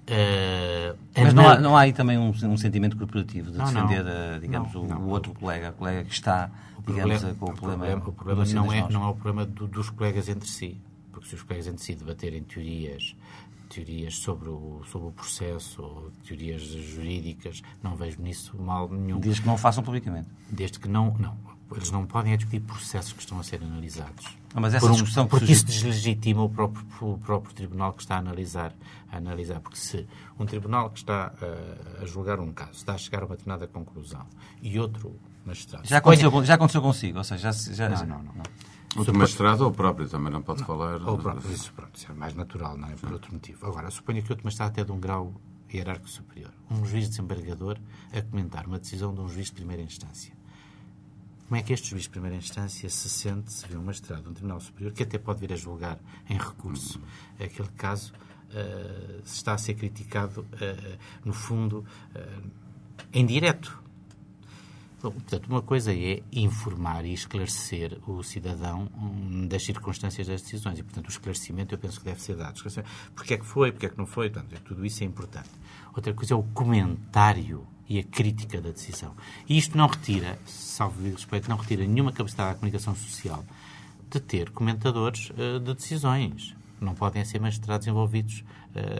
Uh, 0.07 0.97
Mas 1.15 1.33
não 1.33 1.49
há, 1.49 1.59
não 1.59 1.77
há 1.77 1.81
aí 1.81 1.93
também 1.93 2.17
um, 2.17 2.29
um 2.29 2.57
sentimento 2.57 2.95
corporativo 2.95 3.51
de 3.51 3.57
não, 3.57 3.65
defender, 3.65 4.03
não, 4.03 4.37
uh, 4.37 4.39
digamos, 4.39 4.73
não, 4.73 5.01
o, 5.01 5.07
o, 5.07 5.09
outro 5.09 5.33
colega, 5.33 5.71
o 5.71 5.73
colega 5.73 6.05
que 6.05 6.13
está, 6.13 6.49
digamos, 6.87 7.17
problema, 7.17 7.35
com 7.35 7.45
o, 7.45 7.49
o 7.49 7.55
problema. 7.55 8.03
O 8.07 8.13
problema, 8.13 8.45
não, 8.45 8.73
é, 8.73 8.89
não 8.89 9.03
é 9.03 9.07
o 9.07 9.13
problema 9.13 9.45
do, 9.45 9.67
dos 9.67 9.89
colegas 9.89 10.29
entre 10.29 10.47
si, 10.47 10.79
porque 11.11 11.27
se 11.27 11.35
os 11.35 11.43
colegas 11.43 11.67
entre 11.67 11.83
si 11.83 11.95
debaterem 11.95 12.43
teorias, 12.43 13.15
teorias 13.69 14.15
sobre 14.15 14.49
o, 14.49 14.81
sobre 14.89 15.07
o 15.07 15.11
processo 15.11 15.81
ou 15.81 16.11
teorias 16.25 16.61
jurídicas, 16.61 17.61
não 17.83 17.95
vejo 17.95 18.21
nisso 18.21 18.57
mal 18.59 18.89
nenhum. 18.89 19.19
Desde 19.19 19.41
que 19.41 19.47
não 19.47 19.55
o 19.55 19.57
façam 19.57 19.83
publicamente. 19.83 20.27
Desde 20.49 20.79
que 20.79 20.87
não, 20.87 21.15
não. 21.19 21.37
Eles 21.75 21.91
não 21.91 22.05
podem 22.05 22.31
é 22.31 22.37
discutir 22.37 22.61
processos 22.61 23.11
que 23.11 23.19
estão 23.19 23.39
a 23.39 23.43
ser 23.43 23.61
analisados. 23.61 24.37
Não, 24.55 24.61
mas 24.61 24.73
essa 24.73 24.85
por 24.85 24.91
um, 24.91 24.93
discussão 24.93 25.27
porque 25.27 25.51
isso 25.51 25.65
deslegitima 25.65 26.41
o 26.41 26.49
próprio, 26.49 26.85
o 27.01 27.17
próprio 27.17 27.53
tribunal 27.53 27.91
que 27.91 28.01
está 28.01 28.15
a 28.15 28.19
analisar, 28.19 28.73
a 29.11 29.17
analisar. 29.17 29.59
Porque 29.59 29.77
se 29.77 30.07
um 30.39 30.45
tribunal 30.45 30.89
que 30.89 30.99
está 30.99 31.33
a, 31.41 32.03
a 32.03 32.05
julgar 32.05 32.39
um 32.39 32.53
caso 32.53 32.71
está 32.71 32.93
a 32.93 32.97
chegar 32.97 33.23
a 33.23 33.25
uma 33.25 33.35
determinada 33.35 33.67
conclusão 33.67 34.25
e 34.61 34.79
outro 34.79 35.13
Já 35.83 35.97
aconteceu, 35.97 36.43
já 36.43 36.53
aconteceu 36.55 36.81
consigo? 36.81 37.17
Ou 37.17 37.23
seja, 37.23 37.51
já... 37.51 37.73
já 37.73 37.89
não, 37.89 38.05
não, 38.05 38.23
não. 38.23 38.33
não. 38.33 39.03
O 39.03 39.17
magistrado 39.17 39.63
ou 39.63 39.69
o 39.69 39.73
próprio 39.73 40.07
também 40.09 40.31
não 40.31 40.41
pode 40.41 40.61
não, 40.61 40.67
falar... 40.67 41.01
Ou 41.01 41.15
o 41.15 41.17
próprio, 41.17 41.51
isso, 41.51 41.71
pronto, 41.73 41.95
isso 41.95 42.11
é 42.11 42.15
mais 42.15 42.33
natural, 42.33 42.77
não 42.77 42.87
é? 42.87 42.95
Por 42.95 43.11
outro 43.11 43.31
motivo. 43.31 43.65
Agora, 43.67 43.91
suponha 43.91 44.21
que 44.21 44.31
outro 44.31 44.45
magistrado 44.45 44.71
até 44.71 44.83
de 44.83 44.91
um 44.91 44.99
grau 44.99 45.33
hierárquico 45.71 46.09
superior. 46.09 46.51
Um 46.71 46.85
juiz 46.85 47.09
desembargador 47.09 47.77
a 48.11 48.21
comentar 48.21 48.65
uma 48.65 48.79
decisão 48.79 49.13
de 49.13 49.21
um 49.21 49.27
juiz 49.27 49.47
de 49.47 49.53
primeira 49.53 49.83
instância 49.83 50.33
como 51.47 51.57
é 51.57 51.63
que 51.63 51.71
este 51.71 51.89
juiz 51.89 52.03
de 52.03 52.09
primeira 52.09 52.35
instância 52.35 52.89
se 52.89 53.09
sente 53.09 53.53
se 53.53 53.65
vê 53.67 53.77
um 53.77 53.83
magistrado 53.83 54.23
de 54.23 54.29
um 54.29 54.33
Tribunal 54.33 54.59
Superior 54.59 54.91
que 54.91 55.03
até 55.03 55.17
pode 55.17 55.39
vir 55.39 55.53
a 55.53 55.55
julgar 55.55 55.97
em 56.29 56.37
recurso 56.37 56.99
aquele 57.39 57.69
caso 57.69 58.13
uh, 58.49 59.21
se 59.23 59.35
está 59.35 59.53
a 59.53 59.57
ser 59.57 59.75
criticado, 59.75 60.41
uh, 60.41 60.97
no 61.23 61.33
fundo, 61.33 61.85
uh, 62.15 62.49
em 63.13 63.25
direto. 63.25 63.81
Portanto, 65.11 65.47
uma 65.47 65.61
coisa 65.61 65.93
é 65.93 66.21
informar 66.31 67.05
e 67.05 67.13
esclarecer 67.13 67.97
o 68.07 68.23
cidadão 68.23 68.89
hum, 68.95 69.47
das 69.47 69.63
circunstâncias 69.63 70.27
das 70.27 70.41
decisões. 70.41 70.79
E, 70.79 70.83
portanto, 70.83 71.07
o 71.07 71.09
esclarecimento 71.09 71.73
eu 71.73 71.79
penso 71.79 71.99
que 71.99 72.05
deve 72.05 72.21
ser 72.21 72.35
dado. 72.35 72.61
Porquê 73.15 73.33
é 73.33 73.37
que 73.37 73.45
foi, 73.45 73.71
porquê 73.71 73.85
é 73.87 73.89
que 73.89 73.97
não 73.97 74.05
foi, 74.05 74.29
portanto, 74.29 74.61
tudo 74.63 74.85
isso 74.85 75.03
é 75.03 75.05
importante. 75.05 75.49
Outra 75.95 76.13
coisa 76.13 76.33
é 76.33 76.37
o 76.37 76.43
comentário 76.43 77.67
e 77.89 77.99
a 77.99 78.03
crítica 78.03 78.61
da 78.61 78.69
decisão. 78.69 79.15
E 79.47 79.57
isto 79.57 79.77
não 79.77 79.87
retira, 79.87 80.37
salvo 80.45 81.01
respeito, 81.03 81.49
não 81.49 81.57
retira 81.57 81.85
nenhuma 81.85 82.11
capacidade 82.11 82.49
da 82.49 82.55
comunicação 82.55 82.95
social 82.95 83.43
de 84.09 84.19
ter 84.19 84.51
comentadores 84.51 85.29
uh, 85.31 85.59
de 85.59 85.73
decisões. 85.73 86.55
Não 86.79 86.93
podem 86.93 87.23
ser 87.25 87.39
magistrados 87.39 87.87
envolvidos 87.87 88.43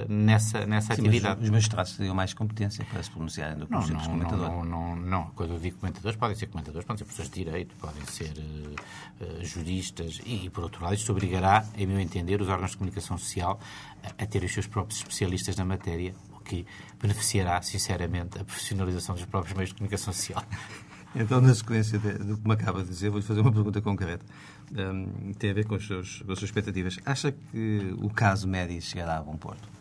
nessa, 0.08 0.66
nessa 0.66 0.96
Sim, 0.96 1.02
atividade. 1.02 1.44
os 1.44 1.50
magistrados 1.50 1.94
teriam 1.96 2.16
mais 2.16 2.34
competência 2.34 2.86
para 2.86 3.02
se 3.02 3.10
pronunciarem 3.12 3.58
do 3.58 3.68
que 3.68 3.76
os 3.76 3.80
não, 3.80 3.88
simples 3.88 4.08
não, 4.08 4.14
comentadores. 4.14 4.54
não, 4.54 4.66
não, 4.66 4.96
não. 4.96 5.24
Quando 5.36 5.54
eu 5.54 5.60
digo 5.60 5.78
comentadores, 5.78 6.18
podem 6.18 6.36
ser 6.36 6.48
comentadores, 6.48 6.86
podem 6.86 6.98
ser 6.98 7.06
professores 7.06 7.32
de 7.32 7.44
direito, 7.44 7.76
podem 7.76 8.06
ser 8.06 8.34
uh, 8.38 9.46
juristas 9.46 10.20
e, 10.26 10.50
por 10.50 10.64
outro 10.64 10.84
lado, 10.84 10.96
isto 10.96 11.12
obrigará, 11.12 11.66
em 11.78 11.86
meu 11.86 12.00
entender, 12.00 12.42
os 12.42 12.50
órgãos 12.50 12.72
de 12.72 12.78
comunicação 12.78 13.18
social 13.18 13.60
a, 14.04 14.24
a 14.24 14.26
ter 14.26 14.44
os 14.44 14.54
seus 14.54 14.68
próprios 14.68 15.00
especialistas 15.00 15.56
na 15.56 15.66
matéria, 15.66 16.14
o 16.34 16.40
que 16.40 16.66
beneficiará, 17.00 17.62
sinceramente, 17.62 18.40
a 18.40 18.44
profissionalização 18.44 19.16
dos 19.16 19.26
próprios 19.26 19.56
meios 19.56 19.70
de 19.70 19.76
comunicação 19.76 20.14
social. 20.14 20.44
Então, 21.16 21.42
na 21.42 21.54
sequência 21.56 21.98
de, 21.98 22.14
do 22.14 22.38
que 22.38 22.48
me 22.48 22.54
acaba 22.54 22.84
de 22.84 22.90
dizer, 22.90 23.10
vou-lhe 23.10 23.26
fazer 23.26 23.42
uma 23.42 23.52
pergunta 23.52 23.82
concreta. 23.82 24.26
Um, 24.72 25.34
tem 25.34 25.52
a 25.52 25.54
ver 25.54 25.66
com, 25.66 25.76
os 25.76 25.88
seus, 25.88 26.22
com 26.22 26.32
as 26.32 26.40
suas 26.40 26.50
expectativas. 26.50 27.00
Acha 27.06 27.32
que 27.32 27.96
o 27.98 28.10
caso 28.10 28.48
Médici 28.48 28.92
chegará 28.92 29.18
a 29.18 29.24
bom 29.24 29.36
porto? 29.36 29.78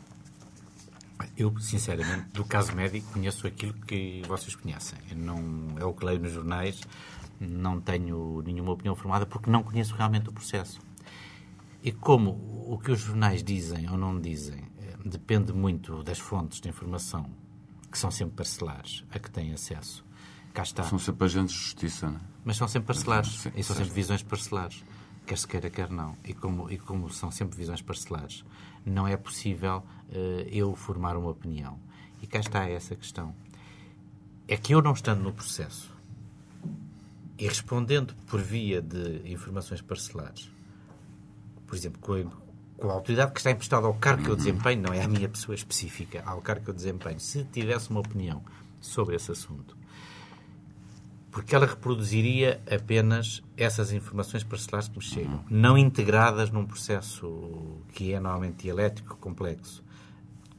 Eu, 1.36 1.58
sinceramente, 1.60 2.28
do 2.32 2.44
caso 2.44 2.74
médico, 2.74 3.12
conheço 3.12 3.46
aquilo 3.46 3.74
que 3.74 4.22
vocês 4.26 4.54
conhecem. 4.54 4.98
Eu 5.10 5.18
não, 5.18 5.78
é 5.78 5.84
o 5.84 5.92
que 5.92 6.04
leio 6.04 6.18
nos 6.18 6.32
jornais, 6.32 6.80
não 7.38 7.78
tenho 7.78 8.42
nenhuma 8.42 8.72
opinião 8.72 8.94
formada 8.94 9.26
porque 9.26 9.50
não 9.50 9.62
conheço 9.62 9.94
realmente 9.94 10.30
o 10.30 10.32
processo. 10.32 10.80
E 11.82 11.92
como 11.92 12.30
o 12.66 12.78
que 12.78 12.90
os 12.90 13.00
jornais 13.00 13.42
dizem 13.42 13.88
ou 13.90 13.98
não 13.98 14.18
dizem 14.18 14.64
eh, 14.78 14.96
depende 15.04 15.52
muito 15.52 16.02
das 16.02 16.18
fontes 16.18 16.58
de 16.58 16.70
informação, 16.70 17.30
que 17.92 17.98
são 17.98 18.10
sempre 18.10 18.36
parcelares, 18.36 19.04
a 19.10 19.18
que 19.18 19.30
têm 19.30 19.52
acesso, 19.52 20.04
cá 20.56 20.62
está. 20.62 20.82
São 20.84 20.98
sempre 20.98 21.26
agentes 21.26 21.54
de 21.54 21.60
justiça, 21.62 22.08
não 22.08 22.16
é? 22.16 22.20
Mas 22.42 22.56
são 22.56 22.66
sempre 22.66 22.86
parcelares. 22.86 23.40
Sim, 23.40 23.52
e 23.54 23.62
são 23.62 23.76
sempre 23.76 23.92
visões 23.92 24.22
parcelares. 24.22 24.82
Quer 25.26 25.36
se 25.36 25.46
queira, 25.46 25.68
quer 25.68 25.90
não. 25.90 26.16
E 26.24 26.32
como, 26.32 26.70
e 26.70 26.78
como 26.78 27.10
são 27.10 27.30
sempre 27.30 27.56
visões 27.58 27.82
parcelares, 27.82 28.42
não 28.84 29.06
é 29.06 29.16
possível 29.16 29.84
eh, 30.10 30.48
eu 30.50 30.74
formar 30.74 31.16
uma 31.16 31.28
opinião. 31.28 31.78
E 32.22 32.26
cá 32.26 32.38
está 32.38 32.66
essa 32.68 32.96
questão. 32.96 33.34
É 34.48 34.56
que 34.56 34.74
eu 34.74 34.80
não 34.80 34.92
estando 34.92 35.22
no 35.22 35.32
processo 35.32 35.94
e 37.38 37.46
respondendo 37.46 38.14
por 38.26 38.40
via 38.40 38.80
de 38.80 39.20
informações 39.30 39.82
parcelares, 39.82 40.50
por 41.66 41.76
exemplo, 41.76 42.00
com 42.00 42.14
a, 42.14 42.24
com 42.80 42.90
a 42.90 42.94
autoridade 42.94 43.32
que 43.32 43.40
está 43.40 43.50
emprestada 43.50 43.86
ao 43.86 43.94
cargo 43.94 44.22
que 44.22 44.30
eu 44.30 44.36
desempenho, 44.36 44.80
não 44.80 44.94
é 44.94 45.02
a 45.02 45.08
minha 45.08 45.28
pessoa 45.28 45.54
específica, 45.54 46.22
ao 46.24 46.40
cargo 46.40 46.64
que 46.64 46.70
eu 46.70 46.74
desempenho, 46.74 47.20
se 47.20 47.44
tivesse 47.44 47.90
uma 47.90 48.00
opinião 48.00 48.42
sobre 48.80 49.16
esse 49.16 49.32
assunto, 49.32 49.76
porque 51.36 51.54
ela 51.54 51.66
reproduziria 51.66 52.62
apenas 52.66 53.42
essas 53.58 53.92
informações 53.92 54.42
parcelares 54.42 54.88
que 54.88 54.96
me 54.96 55.04
chegam, 55.04 55.44
não 55.50 55.76
integradas 55.76 56.50
num 56.50 56.64
processo 56.64 57.76
que 57.92 58.14
é 58.14 58.18
normalmente 58.18 58.62
dialético, 58.62 59.18
complexo. 59.18 59.84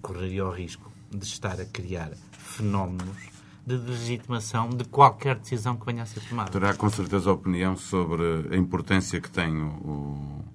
Correria 0.03 0.45
o 0.45 0.51
risco 0.51 0.91
de 1.09 1.25
estar 1.25 1.59
a 1.59 1.65
criar 1.65 2.11
fenómenos 2.32 3.17
de 3.65 3.75
legitimação 3.75 4.69
de 4.69 4.86
qualquer 4.86 5.38
decisão 5.38 5.75
que 5.75 5.84
venha 5.84 6.03
a 6.03 6.05
ser 6.05 6.19
tomada. 6.19 6.51
Terá 6.51 6.75
com 6.75 6.91
certeza 6.91 7.32
opinião 7.32 7.75
sobre 7.75 8.21
a 8.51 8.55
importância 8.55 9.19
que 9.19 9.32
tem 9.32 9.59
o, 9.59 10.45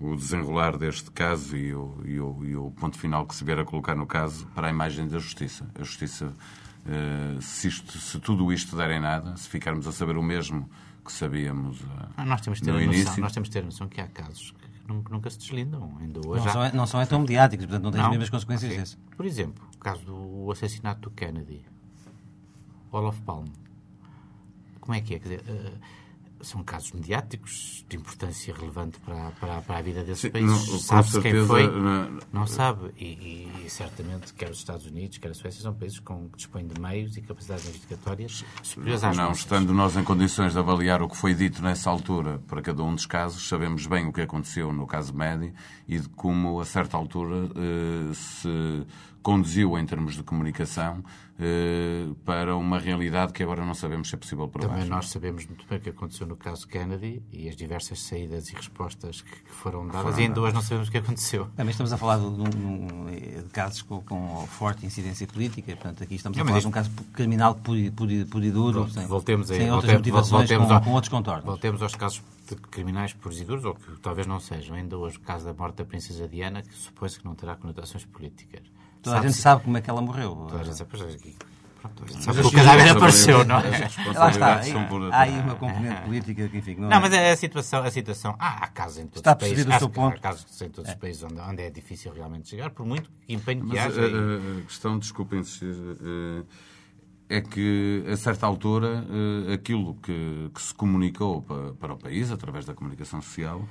o 0.00 0.16
desenrolar 0.16 0.78
deste 0.78 1.10
caso 1.10 1.54
e 1.54 1.74
o, 1.74 1.98
e, 2.02 2.18
o, 2.18 2.44
e 2.46 2.56
o 2.56 2.70
ponto 2.70 2.98
final 2.98 3.26
que 3.26 3.34
se 3.34 3.44
vier 3.44 3.58
a 3.58 3.64
colocar 3.66 3.94
no 3.94 4.06
caso 4.06 4.46
para 4.54 4.68
a 4.68 4.70
imagem 4.70 5.06
da 5.06 5.18
Justiça. 5.18 5.68
A 5.78 5.84
Justiça, 5.84 6.34
se, 7.40 7.68
isto- 7.68 7.98
se 7.98 8.18
tudo 8.20 8.52
isto 8.52 8.76
der 8.76 8.90
em 8.90 9.00
nada, 9.00 9.36
se 9.36 9.48
ficarmos 9.48 9.86
a 9.86 9.92
saber 9.92 10.16
o 10.16 10.22
mesmo 10.22 10.68
que 11.04 11.12
sabíamos 11.12 11.80
eh, 11.80 12.08
Ah, 12.16 12.24
nós, 12.24 12.40
temos 12.40 12.60
no 12.60 12.70
a 12.70 12.72
noção, 12.74 12.92
início, 12.92 13.20
nós 13.22 13.32
temos 13.32 13.48
de 13.48 13.52
ter 13.52 13.60
a 13.60 13.66
noção 13.66 13.88
que 13.88 14.00
há 14.00 14.08
casos 14.08 14.52
que 14.52 14.88
nunca, 14.92 15.12
nunca 15.12 15.30
se 15.30 15.38
deslindam. 15.38 15.96
Ainda 16.00 16.20
Não 16.20 16.30
hoje 16.30 16.48
há- 16.48 16.52
são, 16.52 16.64
é- 16.64 16.72
não 16.72 16.86
são 16.86 17.00
é 17.00 17.06
tão 17.06 17.20
mediáticos, 17.20 17.66
portanto 17.66 17.84
não 17.84 17.90
têm 17.92 18.00
as 18.00 18.04
Não? 18.06 18.10
mesmas 18.12 18.30
consequências 18.30 18.70
Ok. 18.70 18.80
desse. 18.82 18.96
Por 19.16 19.24
exemplo, 19.26 19.64
o 19.74 19.78
caso 19.78 20.04
do 20.04 20.50
assassinato 20.52 21.00
do 21.02 21.10
Kennedy. 21.10 21.64
Olaf 22.92 23.20
Palme. 23.22 23.52
Como 24.80 24.94
é 24.94 25.00
que 25.00 25.14
é? 25.14 25.18
Quer 25.18 25.28
dizer, 25.38 25.44
eh, 25.48 25.72
são 26.46 26.62
casos 26.62 26.92
mediáticos 26.92 27.84
de 27.88 27.96
importância 27.96 28.54
relevante 28.54 28.98
para, 29.00 29.30
para, 29.32 29.60
para 29.62 29.78
a 29.78 29.82
vida 29.82 30.02
desses 30.04 30.22
Sim, 30.22 30.30
países. 30.30 30.82
Sabe-se 30.84 31.20
quem 31.20 31.44
foi? 31.46 31.66
não- 31.70 32.18
Não 32.32 32.46
sabe. 32.46 32.90
E, 32.98 33.04
e- 33.04 33.62
e 33.66 33.70
certamente, 33.70 34.32
quer 34.34 34.50
os 34.50 34.58
Estados 34.58 34.86
Unidos, 34.86 35.18
quer 35.18 35.30
a 35.30 35.34
Suécia, 35.34 35.62
são 35.62 35.74
países 35.74 35.98
com, 36.00 36.28
que 36.28 36.36
dispõem 36.36 36.66
de 36.66 36.80
meios 36.80 37.16
e 37.16 37.20
capacidades 37.22 37.66
investigatórias 37.68 38.44
superiores 38.62 39.04
às 39.04 39.16
Não, 39.16 39.24
nossas. 39.24 39.38
estando 39.38 39.72
nós 39.74 39.96
em 39.96 40.04
condições 40.04 40.52
de 40.52 40.58
avaliar 40.58 41.02
o 41.02 41.08
que 41.08 41.16
foi 41.16 41.34
dito 41.34 41.62
nessa 41.62 41.90
altura 41.90 42.40
para 42.46 42.62
cada 42.62 42.82
um 42.82 42.94
dos 42.94 43.06
casos, 43.06 43.48
sabemos 43.48 43.86
bem 43.86 44.06
o 44.06 44.12
que 44.12 44.20
aconteceu 44.20 44.72
no 44.72 44.86
caso 44.86 45.14
Médio 45.14 45.52
e 45.88 45.98
de 45.98 46.08
como, 46.10 46.60
a 46.60 46.64
certa 46.64 46.96
altura, 46.96 47.48
eh, 47.56 48.12
se 48.14 48.86
conduziu 49.30 49.76
em 49.76 49.84
termos 49.84 50.14
de 50.14 50.22
comunicação 50.22 51.02
eh, 51.38 52.06
para 52.24 52.56
uma 52.56 52.78
realidade 52.78 53.32
que 53.32 53.42
agora 53.42 53.64
não 53.66 53.74
sabemos 53.74 54.08
se 54.08 54.14
é 54.14 54.18
possível 54.18 54.46
provar. 54.46 54.74
Também 54.74 54.88
nós 54.88 55.08
sabemos 55.08 55.44
muito 55.46 55.66
bem 55.68 55.78
o 55.78 55.80
que 55.80 55.90
aconteceu 55.90 56.26
no 56.28 56.36
caso 56.36 56.66
Kennedy 56.68 57.20
e 57.32 57.48
as 57.48 57.56
diversas 57.56 57.98
saídas 58.00 58.48
e 58.50 58.54
respostas 58.54 59.22
que, 59.22 59.30
que 59.30 59.50
foram 59.50 59.84
dadas 59.88 60.02
Foram 60.02 60.18
e 60.20 60.22
ainda 60.22 60.40
hoje 60.40 60.54
não 60.54 60.62
sabemos 60.62 60.86
o 60.88 60.92
que 60.92 60.98
aconteceu. 60.98 61.48
Também 61.56 61.72
estamos 61.72 61.92
a 61.92 61.98
falar 61.98 62.18
de, 62.18 62.24
de 62.30 63.42
de 63.42 63.48
casos 63.50 63.82
com, 63.82 64.00
com 64.02 64.46
forte 64.46 64.86
incidência 64.86 65.26
política, 65.26 65.74
portanto 65.74 66.02
aqui 66.04 66.14
estamos 66.14 66.38
a 66.38 66.44
falar 66.44 66.60
de 66.60 66.66
um 66.68 66.70
caso 66.70 66.90
criminal 67.12 67.54
puro, 67.56 67.90
puro, 67.92 68.26
puro 68.30 68.52
duro, 68.52 68.72
Pronto, 68.82 68.92
sem, 68.92 69.06
voltemos 69.08 69.50
aí, 69.50 69.58
sem 69.58 69.70
outras 69.72 69.92
voltemos- 69.92 69.98
motivações, 70.30 70.48
voltemos 70.48 70.68
com, 70.68 70.74
ao- 70.74 70.80
com 70.82 70.90
outros 70.92 71.08
contornos. 71.10 71.44
Voltemos 71.44 71.82
aos 71.82 71.94
casos 71.96 72.22
de 72.48 72.54
criminais 72.54 73.12
puros 73.12 73.40
e 73.40 73.44
duros, 73.44 73.64
ou 73.64 73.74
que 73.74 73.90
talvez 74.00 74.24
não 74.26 74.38
sejam. 74.38 74.76
Ainda 74.76 74.96
hoje, 74.96 75.16
o 75.16 75.20
caso 75.20 75.44
da 75.46 75.52
morte 75.52 75.76
da 75.78 75.84
Princesa 75.84 76.28
Diana, 76.28 76.62
que 76.62 76.72
supõe-se 76.72 77.18
que 77.18 77.24
não 77.24 77.34
terá 77.34 77.56
conotações 77.56 78.04
políticas. 78.04 78.62
Toda 79.06 79.18
a 79.18 79.22
gente 79.22 79.34
sabe 79.34 79.62
como 79.62 79.76
é 79.76 79.80
que 79.80 79.88
ela 79.90 80.02
morreu. 80.02 80.34
Toda 80.48 80.60
a 80.60 80.64
gente 80.64 80.76
sabe, 80.76 80.90
pois, 80.90 81.16
Mas 82.26 82.40
que 82.40 82.46
o 82.46 82.50
cadáver 82.50 82.88
apareceu, 82.90 83.44
não 83.44 83.58
é? 83.60 83.70
Lá 84.14 84.30
está, 84.30 84.54
há 85.12 85.20
aí 85.20 85.38
uma 85.40 85.54
componente 85.54 86.00
política 86.02 86.48
que, 86.48 86.58
enfim, 86.58 86.74
não, 86.74 86.88
Não, 86.88 86.96
é- 86.96 87.00
mas 87.00 87.12
é 87.12 87.30
a 87.30 87.36
situação, 87.36 87.82
a 87.84 87.90
situação 87.90 88.34
há, 88.38 88.64
há 88.64 88.68
casos 88.68 88.98
em 88.98 89.02
todos 89.06 89.18
Está 89.20 89.32
os 89.32 89.36
países, 89.38 89.64
percebido 89.64 89.72
o 89.72 89.76
há, 89.76 89.78
seu 89.78 89.88
ponto. 89.88 90.16
há 90.16 90.20
casos 90.20 90.60
em 90.62 90.68
todos 90.68 90.90
os 90.90 90.96
países 90.96 91.22
onde, 91.22 91.40
onde 91.40 91.62
é 91.62 91.70
difícil 91.70 92.12
realmente 92.12 92.48
chegar, 92.48 92.70
por 92.70 92.84
muito 92.84 93.08
empenho 93.28 93.60
que 93.62 93.68
Mas 93.68 93.78
haja. 93.78 94.00
a, 94.00 94.04
e- 94.04 94.14
a- 94.14 94.58
a 94.58 94.62
questão, 94.62 94.98
desculpa 94.98 95.36
insistir, 95.36 95.76
eh, 96.02 96.42
é 97.28 97.40
que, 97.40 98.04
a 98.12 98.16
certa 98.16 98.46
altura, 98.46 99.04
eh, 99.48 99.52
aquilo 99.54 99.94
que, 100.02 100.50
que 100.54 100.62
se 100.62 100.74
comunicou 100.74 101.42
pa- 101.42 101.72
para, 101.78 101.92
o 101.94 101.96
país, 101.96 102.30
através 102.32 102.64
da 102.64 102.74
comunicação 102.74 103.22
social, 103.22 103.62
eh, 103.62 103.66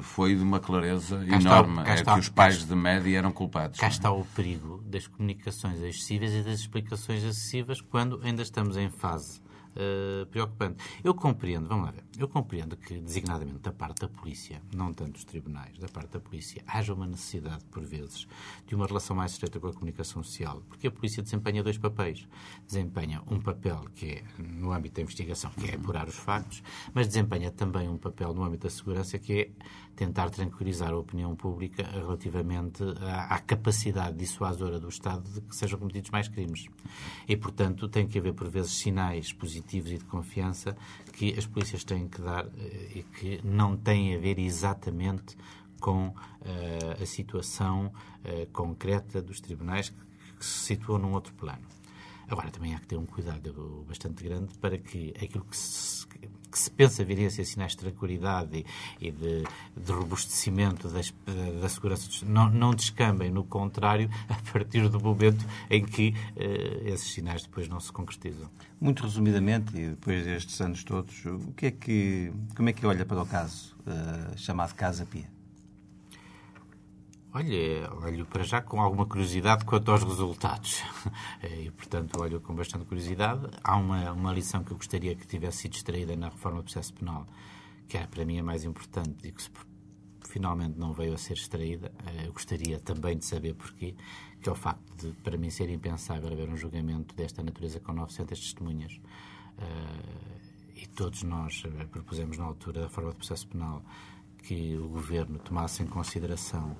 foi 0.00 0.34
de 0.34 0.42
uma 0.42 0.60
clareza 0.60 1.24
Cá 1.26 1.36
enorme. 1.36 1.82
é 1.86 1.94
está- 1.94 2.14
que 2.14 2.20
os 2.20 2.28
pais 2.28 2.64
de 2.64 2.74
média 2.74 3.18
eram 3.18 3.32
culpados. 3.32 3.78
Cá 3.80 3.88
está 3.88 4.10
o 4.10 4.24
perigo 4.24 4.82
das 4.86 5.06
comunicações 5.06 5.80
excessivas 5.82 6.32
e 6.32 6.42
das 6.42 6.60
explicações 6.60 7.22
excessivas 7.22 7.80
quando 7.80 8.20
ainda 8.22 8.42
estamos 8.42 8.76
em 8.76 8.88
fase 8.90 9.40
eh, 9.76 10.24
preocupante. 10.30 10.82
Eu 11.04 11.14
compreendo, 11.14 11.68
vamos 11.68 11.86
lá 11.86 11.90
ver, 11.90 12.04
eu 12.18 12.26
compreendo 12.28 12.76
que, 12.76 12.98
designadamente 12.98 13.58
da 13.58 13.72
parte 13.72 14.00
da 14.00 14.08
polícia, 14.08 14.62
não 14.74 14.92
tanto 14.92 15.12
dos 15.12 15.24
tribunais, 15.24 15.78
da 15.78 15.86
parte 15.88 16.12
da 16.12 16.20
polícia, 16.20 16.62
haja 16.66 16.94
uma 16.94 17.06
necessidade, 17.06 17.64
por 17.66 17.84
vezes, 17.84 18.26
de 18.66 18.74
uma 18.74 18.86
relação 18.86 19.14
mais 19.14 19.32
estreita 19.32 19.60
com 19.60 19.68
a 19.68 19.72
comunicação 19.72 20.22
social, 20.22 20.62
porque 20.68 20.86
a 20.86 20.90
polícia 20.90 21.22
desempenha 21.22 21.62
dois 21.62 21.78
papéis. 21.78 22.26
Desempenha 22.66 23.22
um 23.30 23.38
papel 23.38 23.84
que 23.94 24.06
é 24.06 24.24
no 24.38 24.72
âmbito 24.72 24.96
da 24.96 25.02
investigação, 25.02 25.50
que 25.50 25.70
é 25.70 25.74
apurar 25.74 26.08
os 26.08 26.16
factos, 26.16 26.62
mas 26.94 27.06
desempenha 27.06 27.50
também 27.50 27.88
um 27.88 27.98
papel 27.98 28.32
no 28.32 28.42
âmbito 28.42 28.66
da 28.66 28.70
segurança, 28.70 29.18
que 29.18 29.32
é 29.32 29.50
tentar 29.96 30.30
tranquilizar 30.30 30.92
a 30.92 30.96
opinião 30.96 31.34
pública 31.34 31.82
relativamente 31.82 32.84
à, 33.00 33.34
à 33.34 33.38
capacidade 33.38 34.16
dissuasora 34.16 34.78
do 34.78 34.88
Estado 34.88 35.28
de 35.30 35.40
que 35.40 35.56
sejam 35.56 35.78
cometidos 35.78 36.10
mais 36.10 36.28
crimes. 36.28 36.66
E, 37.26 37.36
portanto, 37.36 37.88
tem 37.88 38.06
que 38.06 38.18
haver, 38.18 38.34
por 38.34 38.48
vezes, 38.48 38.72
sinais 38.72 39.32
positivos 39.32 39.90
e 39.90 39.98
de 39.98 40.04
confiança 40.04 40.76
que 41.14 41.34
as 41.36 41.46
polícias 41.46 41.82
têm 41.82 42.06
que 42.06 42.20
dar 42.20 42.46
eh, 42.46 42.90
e 42.96 43.02
que 43.02 43.40
não 43.42 43.76
têm 43.76 44.14
a 44.14 44.18
ver 44.18 44.38
exatamente 44.38 45.36
com 45.80 46.14
eh, 46.44 47.02
a 47.02 47.06
situação 47.06 47.90
eh, 48.22 48.46
concreta 48.52 49.22
dos 49.22 49.40
tribunais 49.40 49.88
que, 49.88 49.96
que 50.38 50.44
se 50.44 50.66
situam 50.66 50.98
num 50.98 51.12
outro 51.12 51.32
plano. 51.34 51.62
Agora, 52.28 52.50
também 52.50 52.74
há 52.74 52.78
que 52.78 52.86
ter 52.86 52.96
um 52.96 53.06
cuidado 53.06 53.84
bastante 53.88 54.24
grande 54.24 54.56
para 54.58 54.76
que 54.76 55.14
aquilo 55.22 55.44
que 55.44 55.56
se, 55.56 56.06
que 56.06 56.58
se 56.58 56.70
pensa 56.70 57.04
virem 57.04 57.26
a 57.26 57.30
ser 57.30 57.44
sinais 57.44 57.72
de 57.72 57.78
tranquilidade 57.78 58.64
e, 59.00 59.06
e 59.06 59.12
de, 59.12 59.44
de 59.76 59.92
robustecimento 59.92 60.88
das, 60.88 61.14
da 61.60 61.68
segurança 61.68 62.08
não, 62.26 62.50
não 62.50 62.74
descambem, 62.74 63.30
no 63.30 63.44
contrário, 63.44 64.10
a 64.28 64.52
partir 64.52 64.88
do 64.88 64.98
momento 64.98 65.44
em 65.70 65.84
que 65.84 66.14
eh, 66.36 66.82
esses 66.86 67.12
sinais 67.12 67.42
depois 67.42 67.68
não 67.68 67.78
se 67.78 67.92
concretizam. 67.92 68.50
Muito 68.80 69.04
resumidamente, 69.04 69.76
e 69.76 69.90
depois 69.90 70.24
destes 70.24 70.60
anos 70.60 70.82
todos, 70.82 71.24
o 71.26 71.52
que 71.52 71.66
é 71.66 71.70
que, 71.70 72.32
como 72.56 72.68
é 72.68 72.72
que 72.72 72.84
olha 72.84 73.06
para 73.06 73.22
o 73.22 73.26
caso 73.26 73.76
eh, 73.86 74.36
chamado 74.36 74.74
Casa 74.74 75.06
Pia? 75.06 75.35
Olha, 77.36 77.92
olho 78.02 78.24
para 78.24 78.42
já 78.44 78.62
com 78.62 78.80
alguma 78.80 79.04
curiosidade 79.04 79.66
quanto 79.66 79.90
aos 79.90 80.02
resultados. 80.02 80.82
E, 81.44 81.70
portanto, 81.70 82.18
olho 82.18 82.40
com 82.40 82.54
bastante 82.54 82.86
curiosidade. 82.86 83.46
Há 83.62 83.76
uma, 83.76 84.10
uma 84.12 84.32
lição 84.32 84.64
que 84.64 84.70
eu 84.72 84.76
gostaria 84.78 85.14
que 85.14 85.26
tivesse 85.26 85.58
sido 85.58 85.74
extraída 85.74 86.16
na 86.16 86.30
reforma 86.30 86.60
do 86.60 86.64
processo 86.64 86.94
penal, 86.94 87.26
que 87.86 87.98
era 87.98 88.06
para 88.06 88.24
mim 88.24 88.38
a 88.38 88.42
mais 88.42 88.64
importante 88.64 89.28
e 89.28 89.32
que 89.32 89.42
se 89.42 89.50
finalmente 90.30 90.78
não 90.78 90.94
veio 90.94 91.12
a 91.12 91.18
ser 91.18 91.34
extraída. 91.34 91.92
Eu 92.24 92.32
gostaria 92.32 92.80
também 92.80 93.18
de 93.18 93.26
saber 93.26 93.52
porquê, 93.54 93.94
que 94.40 94.48
é 94.48 94.52
o 94.52 94.54
facto 94.54 94.96
de, 94.96 95.12
para 95.20 95.36
mim, 95.36 95.50
ser 95.50 95.68
impensável 95.68 96.32
haver 96.32 96.48
um 96.48 96.56
julgamento 96.56 97.14
desta 97.14 97.42
natureza 97.42 97.78
com 97.80 97.92
900 97.92 98.40
testemunhas. 98.40 98.98
E 100.74 100.86
todos 100.86 101.22
nós 101.22 101.62
propusemos 101.90 102.38
na 102.38 102.44
altura 102.44 102.80
da 102.80 102.88
forma 102.88 103.10
de 103.10 103.18
processo 103.18 103.46
penal 103.46 103.82
que 104.38 104.74
o 104.78 104.88
Governo 104.88 105.38
tomasse 105.38 105.82
em 105.82 105.86
consideração 105.86 106.74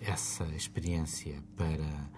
essa 0.00 0.44
experiência 0.54 1.42
para 1.56 2.10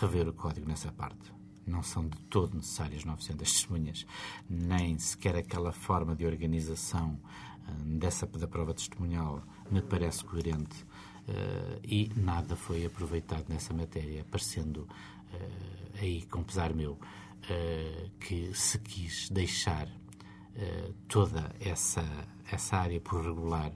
rever 0.00 0.28
o 0.28 0.32
código 0.32 0.68
nessa 0.68 0.92
parte. 0.92 1.32
Não 1.66 1.82
são 1.82 2.08
de 2.08 2.18
todo 2.22 2.56
necessárias 2.56 3.04
900 3.04 3.52
testemunhas, 3.52 4.06
nem 4.48 4.98
sequer 4.98 5.36
aquela 5.36 5.72
forma 5.72 6.16
de 6.16 6.24
organização 6.24 7.20
uh, 7.68 7.98
dessa 7.98 8.26
da 8.26 8.48
prova 8.48 8.72
testemunhal 8.72 9.42
me 9.70 9.82
parece 9.82 10.24
coerente 10.24 10.82
uh, 10.82 11.80
e 11.84 12.10
nada 12.16 12.56
foi 12.56 12.86
aproveitado 12.86 13.48
nessa 13.48 13.74
matéria, 13.74 14.24
parecendo 14.30 14.88
aí, 16.00 16.22
com 16.30 16.42
pesar 16.42 16.72
meu, 16.72 16.98
que 18.18 18.50
se 18.54 18.78
quis 18.78 19.28
deixar 19.28 19.86
toda 21.06 21.54
essa, 21.60 22.02
essa 22.50 22.78
área 22.78 22.98
por 22.98 23.22
regular 23.22 23.70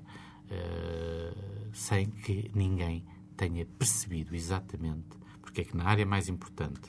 sem 1.72 2.06
que 2.06 2.50
ninguém 2.54 3.04
tenha 3.36 3.64
percebido 3.64 4.34
exatamente 4.34 5.22
porque 5.52 5.60
é 5.60 5.64
que 5.64 5.76
na 5.76 5.84
área 5.84 6.06
mais 6.06 6.28
importante 6.30 6.80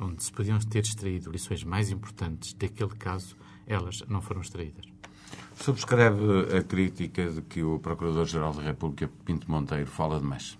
onde 0.00 0.22
se 0.24 0.32
podiam 0.32 0.58
ter 0.58 0.80
extraído 0.80 1.30
lições 1.30 1.62
mais 1.62 1.90
importantes 1.90 2.52
daquele 2.52 2.90
caso, 2.90 3.36
elas 3.66 4.02
não 4.08 4.20
foram 4.20 4.40
extraídas. 4.40 4.84
Subscreve 5.54 6.56
a 6.56 6.62
crítica 6.62 7.30
de 7.30 7.42
que 7.42 7.62
o 7.62 7.78
Procurador-Geral 7.78 8.54
da 8.54 8.62
República, 8.62 9.10
Pinto 9.24 9.50
Monteiro, 9.50 9.86
fala 9.86 10.18
demais? 10.18 10.58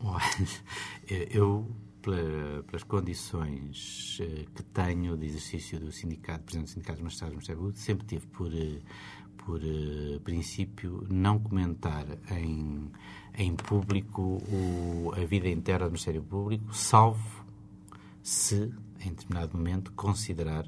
Eu, 1.30 1.70
pelas 2.02 2.82
condições 2.84 4.18
eh, 4.20 4.44
que 4.54 4.62
tenho 4.62 5.16
de 5.16 5.26
exercício 5.26 5.80
do 5.80 5.90
sindicato, 5.90 6.44
presidente 6.44 6.66
do 6.68 6.72
Sindicato 6.72 6.96
dos 6.98 7.04
Magistrados 7.04 7.32
do 7.32 7.36
Ministério 7.36 7.60
Público, 7.60 7.78
sempre 7.78 8.06
tive 8.06 8.26
por, 8.26 8.52
eh, 8.52 8.80
por 9.36 9.60
eh, 9.62 10.18
princípio 10.24 11.06
não 11.10 11.38
comentar 11.38 12.06
em 12.30 12.90
em 13.36 13.54
público 13.56 14.22
o, 14.22 15.12
a 15.16 15.24
vida 15.24 15.48
interna 15.48 15.86
do 15.86 15.92
Ministério 15.92 16.22
Público, 16.22 16.72
salvo 16.74 17.44
se, 18.22 18.72
em 19.04 19.10
determinado 19.10 19.56
momento, 19.56 19.92
considerar 19.92 20.66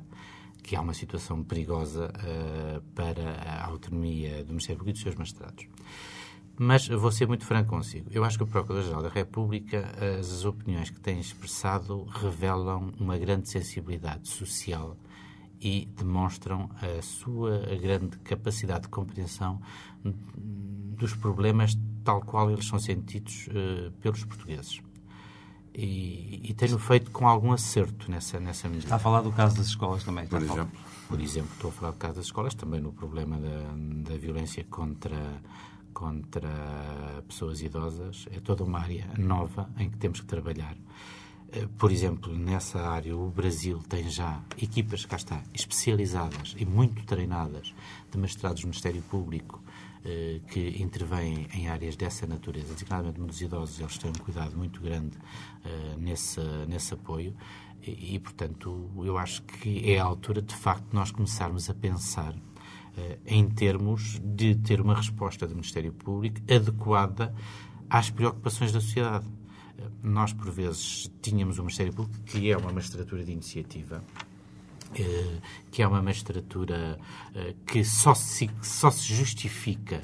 que 0.62 0.74
há 0.74 0.80
uma 0.80 0.94
situação 0.94 1.44
perigosa 1.44 2.10
uh, 2.10 2.80
para 2.94 3.34
a 3.34 3.66
autonomia 3.66 4.42
do 4.42 4.48
Ministério 4.48 4.78
Público 4.78 4.90
e 4.90 4.92
dos 4.94 5.02
seus 5.02 5.14
magistrados. 5.14 5.66
Mas 6.58 6.88
vou 6.88 7.12
ser 7.12 7.28
muito 7.28 7.44
franco 7.44 7.70
consigo. 7.70 8.08
Eu 8.10 8.24
acho 8.24 8.38
que 8.38 8.42
o 8.42 8.46
Procurador-Geral 8.46 9.02
da 9.02 9.10
República, 9.10 9.92
as 10.18 10.44
opiniões 10.44 10.88
que 10.88 10.98
tem 10.98 11.20
expressado, 11.20 12.04
revelam 12.04 12.94
uma 12.98 13.18
grande 13.18 13.48
sensibilidade 13.48 14.26
social 14.26 14.96
e 15.66 15.88
demonstram 15.96 16.70
a 16.80 17.02
sua 17.02 17.58
grande 17.82 18.16
capacidade 18.18 18.82
de 18.82 18.88
compreensão 18.88 19.60
dos 20.04 21.12
problemas 21.16 21.76
tal 22.04 22.20
qual 22.20 22.48
eles 22.52 22.68
são 22.68 22.78
sentidos 22.78 23.48
uh, 23.48 23.90
pelos 24.00 24.24
portugueses. 24.24 24.80
E, 25.74 26.40
e 26.50 26.54
tenho 26.54 26.78
feito 26.78 27.10
com 27.10 27.26
algum 27.26 27.50
acerto 27.50 28.08
nessa, 28.08 28.38
nessa 28.38 28.68
medida. 28.68 28.86
Está 28.86 28.96
a 28.96 29.00
falar 29.00 29.22
do 29.22 29.32
caso 29.32 29.56
das 29.56 29.66
escolas 29.66 30.04
também, 30.04 30.28
por 30.28 30.40
exemplo? 30.40 30.70
Por 31.08 31.20
exemplo, 31.20 31.50
estou 31.52 31.70
a 31.70 31.72
falar 31.72 31.90
do 31.90 31.98
caso 31.98 32.14
das 32.14 32.26
escolas, 32.26 32.54
também 32.54 32.80
no 32.80 32.92
problema 32.92 33.36
da, 33.36 34.10
da 34.10 34.16
violência 34.16 34.64
contra, 34.70 35.42
contra 35.92 36.48
pessoas 37.26 37.60
idosas. 37.60 38.26
É 38.30 38.38
toda 38.38 38.62
uma 38.62 38.78
área 38.78 39.10
nova 39.18 39.68
em 39.78 39.90
que 39.90 39.96
temos 39.96 40.20
que 40.20 40.26
trabalhar. 40.26 40.76
Eh, 41.52 41.66
por 41.78 41.92
exemplo, 41.92 42.36
nessa 42.36 42.80
área, 42.80 43.16
o 43.16 43.30
Brasil 43.30 43.82
tem 43.88 44.08
já 44.10 44.42
equipas, 44.60 45.04
cá 45.04 45.16
está, 45.16 45.42
especializadas 45.54 46.54
e 46.58 46.64
muito 46.64 47.04
treinadas 47.04 47.74
de 48.10 48.18
magistrados 48.18 48.62
do 48.62 48.66
Ministério 48.66 49.02
Público 49.02 49.62
eh, 50.04 50.40
que 50.48 50.82
intervêm 50.82 51.46
em 51.54 51.68
áreas 51.68 51.96
dessa 51.96 52.26
natureza, 52.26 52.72
designadamente 52.74 53.20
nos 53.20 53.40
idosos, 53.40 53.78
eles 53.80 53.96
têm 53.98 54.10
um 54.10 54.24
cuidado 54.24 54.56
muito 54.56 54.80
grande 54.80 55.16
uh, 55.16 55.98
nesse, 55.98 56.40
nesse 56.68 56.94
apoio 56.94 57.34
e, 57.82 58.14
e, 58.14 58.18
portanto, 58.18 58.90
eu 58.98 59.16
acho 59.16 59.42
que 59.42 59.90
é 59.90 59.98
a 59.98 60.04
altura, 60.04 60.42
de 60.42 60.54
facto, 60.54 60.92
nós 60.92 61.10
começarmos 61.10 61.70
a 61.70 61.74
pensar 61.74 62.34
em 63.26 63.46
termos 63.46 64.18
de 64.24 64.54
ter 64.54 64.80
uma 64.80 64.94
resposta 64.94 65.46
do 65.46 65.54
Ministério 65.54 65.92
Público 65.92 66.40
adequada 66.50 67.34
às 67.90 68.08
preocupações 68.08 68.72
da 68.72 68.80
sociedade. 68.80 69.26
Nós, 70.02 70.32
por 70.32 70.50
vezes, 70.50 71.10
tínhamos 71.20 71.58
o 71.58 71.62
Ministério 71.62 71.92
Público, 71.92 72.22
que 72.24 72.50
é 72.50 72.56
uma 72.56 72.72
magistratura 72.72 73.24
de 73.24 73.32
iniciativa, 73.32 74.02
eh, 74.94 75.38
que 75.70 75.82
é 75.82 75.86
uma 75.86 76.00
magistratura 76.00 76.98
eh, 77.34 77.54
que 77.66 77.84
só 77.84 78.14
se, 78.14 78.48
só 78.62 78.90
se 78.90 79.12
justifica 79.12 80.00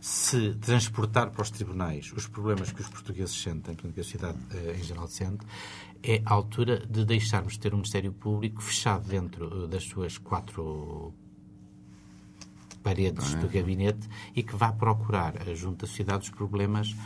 se 0.00 0.54
transportar 0.54 1.30
para 1.30 1.42
os 1.42 1.50
tribunais 1.50 2.12
os 2.12 2.26
problemas 2.26 2.72
que 2.72 2.80
os 2.80 2.88
portugueses 2.88 3.40
sentem, 3.40 3.76
que 3.76 3.86
a 3.86 4.02
sociedade 4.02 4.38
eh, 4.50 4.76
em 4.78 4.82
geral 4.82 5.06
sente, 5.06 5.46
é 6.02 6.20
a 6.24 6.32
altura 6.32 6.84
de 6.86 7.04
deixarmos 7.04 7.52
de 7.52 7.60
ter 7.60 7.72
um 7.72 7.76
Ministério 7.76 8.12
Público 8.12 8.60
fechado 8.60 9.06
dentro 9.06 9.68
das 9.68 9.84
suas 9.84 10.18
quatro 10.18 11.14
paredes 12.82 13.34
do 13.36 13.48
gabinete 13.48 14.08
e 14.34 14.42
que 14.42 14.56
vá 14.56 14.72
procurar, 14.72 15.34
junto 15.54 15.84
à 15.84 15.88
sociedade, 15.88 16.24
os 16.24 16.30
problemas 16.30 16.96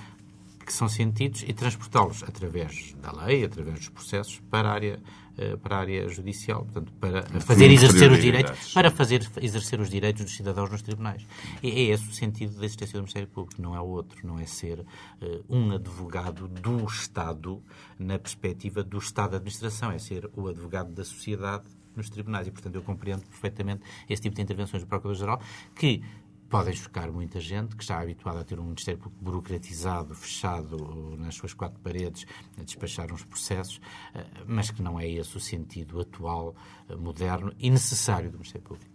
que 0.66 0.72
são 0.72 0.88
sentidos 0.88 1.44
e 1.46 1.52
transportá-los 1.52 2.24
através 2.24 2.94
da 3.00 3.12
lei, 3.12 3.44
através 3.44 3.78
dos 3.78 3.88
processos, 3.88 4.42
para 4.50 4.68
a 4.68 4.72
área 4.72 5.00
eh, 5.38 5.54
para 5.54 5.76
a 5.76 5.80
área 5.80 6.08
judicial, 6.08 6.64
portanto, 6.64 6.92
para 6.94 7.22
fazer 7.40 7.70
exercer 7.70 8.10
os 8.10 8.20
direitos, 8.22 8.72
para 8.72 8.90
fazer 8.90 9.30
exercer 9.42 9.78
os 9.80 9.90
direitos 9.90 10.24
dos 10.24 10.34
cidadãos 10.34 10.70
nos 10.70 10.80
tribunais. 10.80 11.26
E 11.62 11.70
é 11.70 11.80
esse 11.92 12.08
o 12.08 12.12
sentido 12.12 12.58
da 12.58 12.64
existência 12.64 12.94
do 12.94 13.02
Ministério 13.02 13.28
Público, 13.28 13.60
não 13.60 13.76
é 13.76 13.80
outro, 13.80 14.26
não 14.26 14.38
é 14.38 14.46
ser 14.46 14.80
uh, 14.80 15.44
um 15.46 15.72
advogado 15.72 16.48
do 16.48 16.82
Estado 16.86 17.62
na 17.98 18.18
perspectiva 18.18 18.82
do 18.82 18.96
Estado 18.96 19.30
de 19.30 19.36
administração, 19.36 19.90
é 19.92 19.98
ser 19.98 20.30
o 20.34 20.48
advogado 20.48 20.90
da 20.94 21.04
sociedade 21.04 21.64
nos 21.94 22.08
tribunais. 22.08 22.46
E, 22.46 22.50
portanto, 22.50 22.74
eu 22.74 22.82
compreendo 22.82 23.26
perfeitamente 23.26 23.82
esse 24.08 24.22
tipo 24.22 24.36
de 24.36 24.40
intervenções 24.40 24.82
do 24.82 24.86
Procurador-Geral, 24.86 25.38
que 25.74 26.02
podem 26.48 26.74
chocar 26.74 27.10
muita 27.10 27.40
gente 27.40 27.74
que 27.76 27.82
está 27.82 28.00
habituada 28.00 28.40
a 28.40 28.44
ter 28.44 28.58
um 28.58 28.64
Ministério 28.64 29.00
Público 29.00 29.24
burocratizado, 29.24 30.14
fechado 30.14 31.16
nas 31.16 31.34
suas 31.34 31.52
quatro 31.52 31.78
paredes, 31.80 32.26
a 32.58 32.62
despachar 32.62 33.12
uns 33.12 33.24
processos, 33.24 33.80
eh, 34.14 34.24
mas 34.46 34.70
que 34.70 34.82
não 34.82 34.98
é 34.98 35.08
esse 35.08 35.36
o 35.36 35.40
sentido 35.40 36.00
atual, 36.00 36.54
eh, 36.88 36.96
moderno 36.96 37.52
e 37.58 37.70
necessário 37.70 38.30
do 38.30 38.38
Ministério 38.38 38.66
Público. 38.66 38.90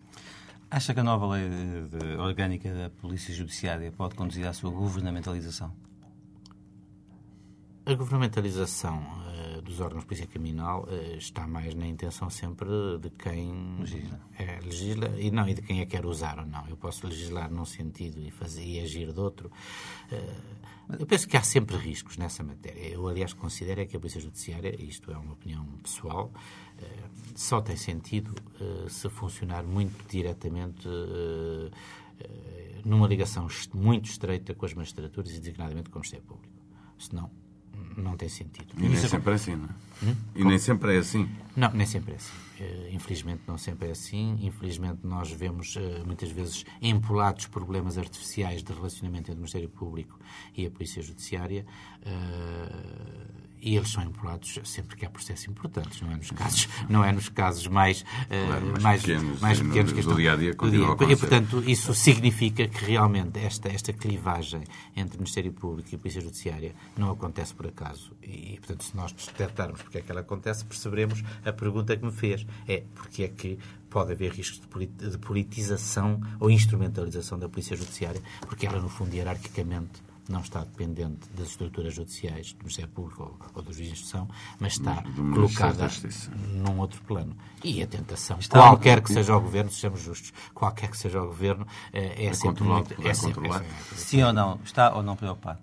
Acha 0.69 0.93
que 0.93 0.99
a 1.01 1.03
nova 1.03 1.27
lei 1.27 1.49
de, 1.49 1.97
de, 1.97 2.15
orgânica 2.15 2.73
da 2.73 2.89
Polícia 2.89 3.33
Judiciária 3.33 3.91
pode 3.91 4.15
conduzir 4.15 4.47
à 4.47 4.53
sua 4.53 4.71
governamentalização? 4.71 5.73
A 7.91 7.95
governamentalização 7.95 8.99
uh, 8.99 9.61
dos 9.63 9.81
órgãos 9.81 10.03
de 10.03 10.07
polícia 10.07 10.25
criminal 10.25 10.87
uh, 10.87 11.17
está 11.17 11.45
mais 11.45 11.75
na 11.75 11.85
intenção 11.85 12.29
sempre 12.29 12.69
de 13.01 13.09
quem 13.09 13.79
legisla. 13.79 14.19
É, 14.39 14.59
legisla 14.63 15.19
e 15.19 15.29
não 15.29 15.45
e 15.49 15.53
de 15.53 15.61
quem 15.61 15.81
a 15.81 15.85
quer 15.85 16.05
usar 16.05 16.39
ou 16.39 16.45
não. 16.45 16.65
Eu 16.69 16.77
posso 16.77 17.05
legislar 17.05 17.51
num 17.51 17.65
sentido 17.65 18.17
e 18.21 18.31
fazer 18.31 18.63
e 18.63 18.79
agir 18.79 19.11
de 19.11 19.19
outro. 19.19 19.51
Uh, 20.09 20.97
eu 20.99 21.05
penso 21.05 21.27
que 21.27 21.35
há 21.35 21.43
sempre 21.43 21.75
riscos 21.75 22.15
nessa 22.15 22.41
matéria. 22.41 22.79
Eu, 22.79 23.05
aliás, 23.09 23.33
considero 23.33 23.81
é 23.81 23.85
que 23.85 23.97
a 23.97 23.99
polícia 23.99 24.21
judiciária, 24.21 24.73
isto 24.81 25.11
é 25.11 25.17
uma 25.17 25.33
opinião 25.33 25.65
pessoal, 25.83 26.31
só 27.35 27.61
tem 27.61 27.77
sentido 27.77 28.33
se 28.89 29.07
funcionar 29.09 29.63
muito 29.63 30.05
diretamente 30.09 30.89
numa 32.83 33.07
ligação 33.07 33.47
muito 33.73 34.09
estreita 34.09 34.53
com 34.53 34.65
as 34.65 34.73
magistraturas 34.73 35.31
e 35.31 35.39
designadamente 35.39 35.89
com 35.89 35.99
o 35.99 36.01
Ministério 36.01 36.25
Público. 36.25 36.53
Senão, 36.97 37.31
não 37.97 38.15
tem 38.15 38.29
sentido. 38.29 38.73
E 38.77 38.87
nem 38.87 38.97
sempre 38.97 39.31
é 39.31 39.35
assim, 39.35 39.55
não 39.55 39.65
é? 39.65 39.69
Hum? 40.03 40.15
E 40.33 40.39
Como? 40.39 40.49
nem 40.49 40.59
sempre 40.59 40.95
é 40.95 40.97
assim. 40.97 41.29
Não, 41.55 41.71
nem 41.71 41.85
sempre 41.85 42.13
é 42.13 42.15
assim. 42.15 42.33
Uh, 42.59 42.93
infelizmente 42.93 43.41
não 43.47 43.57
sempre 43.57 43.87
é 43.89 43.91
assim. 43.91 44.37
Infelizmente 44.41 44.99
nós 45.03 45.31
vemos 45.31 45.75
uh, 45.75 46.05
muitas 46.05 46.29
vezes 46.29 46.65
empolados 46.81 47.47
problemas 47.47 47.97
artificiais 47.97 48.63
de 48.63 48.71
relacionamento 48.73 49.23
entre 49.23 49.33
o 49.33 49.37
Ministério 49.37 49.69
Público 49.69 50.19
e 50.55 50.65
a 50.65 50.71
Polícia 50.71 51.01
Judiciária. 51.01 51.65
Uh, 52.01 53.40
e 53.61 53.75
eles 53.77 53.89
são 53.91 54.03
empurrados 54.03 54.59
sempre 54.63 54.95
que 54.97 55.05
há 55.05 55.09
processos 55.09 55.47
importantes, 55.47 56.01
não 56.01 56.11
é 56.11 56.15
nos 56.15 56.31
casos, 56.31 56.67
não 56.89 57.03
é 57.03 57.11
nos 57.11 57.29
casos 57.29 57.67
mais, 57.67 58.03
Claro, 58.27 58.65
uh, 58.65 58.71
mais 58.71 58.83
mais, 58.83 59.01
pequenos, 59.01 59.39
mais 59.41 59.59
no- 59.59 59.65
pequenos 59.67 59.91
do 59.91 59.93
que 59.95 59.99
estão- 60.01 60.15
do 60.15 60.17
continua 60.17 60.33
a 60.33 60.37
dia. 60.37 60.91
acontecer. 60.93 61.13
E, 61.13 61.17
portanto, 61.17 61.63
isso 61.69 61.93
significa 61.93 62.67
que 62.67 62.85
realmente 62.85 63.39
esta, 63.39 63.69
esta 63.69 63.93
clivagem 63.93 64.63
entre 64.95 65.15
o 65.15 65.19
Ministério 65.19 65.53
Público 65.53 65.89
e 65.91 65.95
a 65.95 65.99
Polícia 65.99 66.21
Judiciária 66.21 66.73
não 66.97 67.11
acontece 67.11 67.53
por 67.53 67.67
acaso. 67.67 68.11
E, 68.23 68.57
portanto, 68.57 68.83
se 68.83 68.95
nós 68.97 69.11
detectarmos 69.13 69.81
porque 69.81 69.99
é 69.99 70.01
que 70.01 70.11
ela 70.11 70.21
acontece, 70.21 70.65
perceberemos 70.65 71.23
a 71.45 71.53
pergunta 71.53 71.95
que 71.95 72.03
me 72.05 72.11
fez. 72.11 72.45
É 72.67 72.83
porque 72.95 73.23
é 73.23 73.27
que 73.27 73.59
pode 73.89 74.11
haver 74.13 74.31
riscos 74.31 74.61
de 74.61 75.17
politização 75.17 76.21
ou 76.39 76.49
instrumentalização 76.49 77.37
da 77.37 77.49
Polícia 77.49 77.75
Judiciária, 77.75 78.21
porque 78.41 78.65
ela, 78.65 78.79
no 78.79 78.87
fundo, 78.89 79.13
hierarquicamente, 79.15 80.01
não 80.29 80.39
está 80.41 80.61
dependente 80.63 81.27
das 81.35 81.47
estruturas 81.49 81.93
judiciais, 81.93 82.53
do 82.53 82.59
Ministério 82.59 82.91
Público 82.91 83.23
ou, 83.23 83.37
ou 83.55 83.61
dos 83.61 83.75
juízes 83.75 83.93
de 83.97 83.99
instrução, 84.03 84.29
mas 84.59 84.73
está 84.73 85.03
colocada 85.33 85.89
num 86.53 86.79
outro 86.79 87.01
plano. 87.03 87.35
E 87.63 87.81
a 87.83 87.87
tentação, 87.87 88.39
Está- 88.39 88.59
qualquer 88.59 89.01
que 89.01 89.11
seja 89.13 89.35
o 89.35 89.41
governo, 89.41 89.71
sejamos 89.71 90.01
justos, 90.01 90.31
qualquer 90.53 90.89
que 90.89 90.97
seja 90.97 91.21
o 91.21 91.27
governo, 91.27 91.65
eh, 91.91 92.25
é, 92.27 92.33
sempre 92.33 92.49
controlar, 92.59 92.75
muito. 92.77 92.93
É 93.07 93.13
sempre, 93.13 93.47
é 93.47 93.51
sempre- 93.53 93.67
Sim 93.97 94.23
ou 94.23 94.33
não? 94.33 94.59
Está 94.63 94.93
ou 94.95 95.03
não 95.03 95.15
preocupado? 95.15 95.59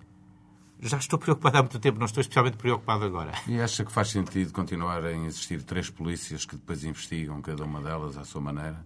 Já 0.81 0.97
estou 0.99 1.19
preocupado 1.19 1.59
há 1.59 1.63
muito 1.63 1.79
tempo, 1.81 1.99
não 1.99 2.07
estou 2.07 2.21
especialmente 2.21 2.57
preocupado 2.57 3.05
agora. 3.05 3.33
E 3.49 3.61
acha 3.61 3.85
que 3.85 3.91
faz 3.91 4.11
sentido 4.11 4.53
continuar 4.53 5.05
a 5.05 5.13
existir 5.13 5.63
três 5.63 5.91
polícias 5.91 6.45
que 6.45 6.55
depois 6.55 6.85
investigam 6.85 7.41
cada 7.43 7.65
uma 7.65 7.81
delas 7.83 8.17
à 8.17 8.25
sua 8.25 8.41
maneira? 8.41 8.85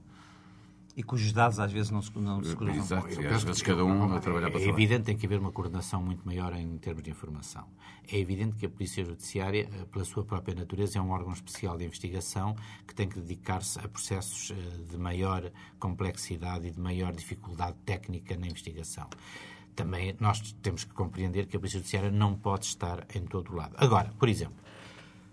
E 0.95 1.03
cujos 1.03 1.32
dados 1.32 1.59
às 1.59 1.72
vezes 1.72 1.90
não 1.90 2.03
se, 2.03 2.16
não 2.18 2.43
se 2.45 2.55
cruzam. 2.55 2.76
Exato, 2.76 3.22
e 3.22 3.26
às 3.26 3.43
vezes 3.43 3.62
cada 3.62 3.82
um 3.84 4.14
a 4.14 4.20
trabalhar 4.20 4.51
para 4.51 4.61
É 4.61 4.68
evidente 4.68 5.01
que 5.01 5.07
tem 5.07 5.16
que 5.16 5.24
haver 5.24 5.38
uma 5.38 5.51
coordenação 5.51 6.03
muito 6.03 6.24
maior 6.24 6.53
em 6.55 6.76
termos 6.76 7.03
de 7.03 7.11
informação. 7.11 7.66
É 8.11 8.18
evidente 8.18 8.57
que 8.57 8.66
a 8.66 8.68
Polícia 8.68 9.03
Judiciária, 9.03 9.70
eh, 9.72 9.84
pela 9.90 10.05
sua 10.05 10.22
própria 10.22 10.55
natureza, 10.55 10.99
é 10.99 11.03
um 11.03 11.11
órgão 11.11 11.32
especial 11.32 11.78
de 11.78 11.84
investigação 11.84 12.55
que 12.86 12.95
tem 12.95 13.09
que 13.09 13.18
dedicar-se 13.18 13.78
a 13.78 13.88
processos 13.88 14.51
eh, 14.51 14.55
de 14.90 14.99
maior 14.99 15.51
complexidade 15.78 16.66
e 16.66 16.70
de 16.70 16.80
maior 16.80 17.14
dificuldade 17.14 17.76
técnica 17.86 18.36
na 18.36 18.47
investigação. 18.47 19.09
Também 19.74 20.14
nós 20.20 20.53
temos 20.61 20.84
que 20.84 20.93
compreender 20.93 21.47
que 21.47 21.57
a 21.57 21.59
Polícia 21.59 21.78
Judiciária 21.78 22.11
não 22.11 22.34
pode 22.34 22.66
estar 22.66 23.07
em 23.14 23.24
todo 23.24 23.51
o 23.51 23.57
lado. 23.57 23.74
Agora, 23.78 24.12
por 24.18 24.28
exemplo, 24.28 24.62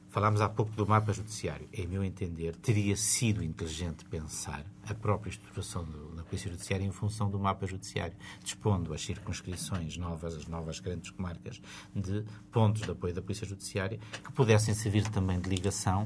Falámos 0.09 0.41
há 0.41 0.49
pouco 0.49 0.71
do 0.71 0.87
mapa 0.87 1.13
judiciário. 1.13 1.69
Em 1.71 1.85
meu 1.85 2.03
entender, 2.03 2.55
teria 2.55 2.95
sido 2.95 3.43
inteligente 3.43 4.03
pensar 4.05 4.65
a 4.91 4.95
própria 4.95 5.29
estruturação 5.31 5.83
do- 5.83 6.15
da 6.15 6.23
Polícia 6.23 6.49
Judiciária 6.49 6.83
em 6.85 6.91
função 6.91 7.29
do 7.29 7.39
mapa 7.39 7.65
judiciário, 7.67 8.15
dispondo 8.43 8.93
as 8.93 9.01
circunscrições 9.01 9.97
novas, 9.97 10.35
as 10.35 10.47
novas 10.47 10.79
grandes 10.79 11.09
comarcas, 11.11 11.61
de 11.95 12.23
pontos 12.51 12.81
de 12.81 12.91
apoio 12.91 13.13
da 13.13 13.21
Polícia 13.21 13.47
Judiciária 13.47 13.99
que 14.23 14.31
pudessem 14.31 14.73
servir 14.73 15.07
também 15.09 15.39
de 15.39 15.49
ligação 15.49 16.03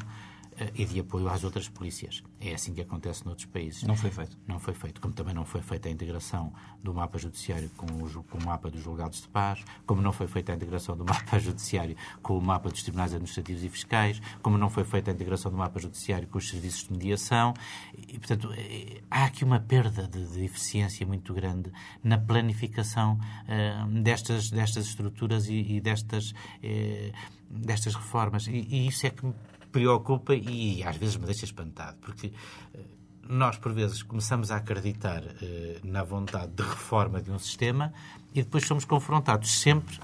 e 0.76 0.86
de 0.86 0.99
apoio 0.99 1.28
às 1.30 1.43
outras 1.43 1.68
polícias. 1.68 2.24
É 2.39 2.54
assim 2.54 2.74
que 2.74 2.82
acontece 2.82 3.26
noutros 3.26 3.45
países. 3.45 3.84
Não 3.84 3.95
foi 3.95 4.12
feito. 4.12 4.38
Não 4.47 4.60
foi 4.60 4.74
feito. 4.74 5.01
Como 5.01 5.14
também 5.14 5.34
não 5.34 5.45
foi 5.45 5.62
feita 5.62 5.89
a 5.89 5.91
integração 5.91 6.54
do 6.84 6.93
mapa 6.93 7.18
judiciário 7.18 7.70
com 7.78 7.86
o, 7.86 8.24
com 8.24 8.38
o 8.38 8.45
mapa 8.45 8.70
dos 8.70 8.82
julgados 8.82 9.22
de 9.22 9.28
paz, 9.28 9.64
como 9.86 10.01
não 10.01 10.12
foi 10.12 10.28
feita 10.28 10.51
a 10.51 10.56
integração 10.56 10.95
do 10.97 11.06
mapa 11.06 11.39
judiciário 11.39 11.95
com 12.22 12.38
o 12.38 12.41
mapa 12.41 12.70
dos 12.70 12.84
tribunais 12.84 13.14
administrativos 13.14 13.64
e 13.64 13.70
fiscais, 13.70 14.22
como 14.41 14.58
não 14.58 14.70
foi 14.70 14.84
feita 14.84 15.12
a 15.12 15.14
integração 15.14 15.51
do 15.51 15.58
mapa 15.58 15.80
judiciário 15.80 16.28
com 16.28 16.38
os 16.38 16.49
serviços 16.49 16.84
de 16.88 16.93
mediação. 16.93 17.54
E, 17.97 18.20
portanto, 18.20 18.51
eh, 18.56 19.01
há 19.10 19.26
aqui 19.26 19.43
uma 19.43 19.60
perda 19.60 20.08
de, 20.08 20.26
de 20.28 20.43
eficiência 20.43 21.06
muito 21.06 21.34
grande 21.34 21.72
na 22.04 22.18
planificação 22.18 23.20
eh, 23.47 23.86
destas, 24.01 24.49
destas 24.49 24.86
estruturas 24.88 25.47
e, 25.47 25.56
e 25.56 25.82
destas, 25.82 26.34
eh, 26.62 27.12
destas 27.49 27.95
reformas. 27.95 28.47
E, 28.47 28.51
e 28.51 28.88
isso 28.88 29.06
é 29.08 29.10
que 29.10 29.26
preocupa 29.74 30.34
e 30.36 30.84
às 30.84 30.95
vezes 30.95 31.17
me 31.17 31.26
deixa 31.26 31.43
espantado, 31.43 31.97
porque 31.99 32.32
eh, 32.74 32.80
nós, 33.28 33.57
por 33.57 33.74
vezes, 33.74 34.03
começamos 34.03 34.51
a 34.51 34.57
acreditar 34.57 35.24
eh, 35.41 35.80
na 35.84 36.03
vontade 36.03 36.53
de 36.53 36.63
reforma 36.63 37.21
de 37.21 37.32
um 37.32 37.39
sistema 37.39 37.91
e 38.34 38.43
depois 38.43 38.65
somos 38.65 38.86
confrontados 38.86 39.59
sempre 39.59 39.99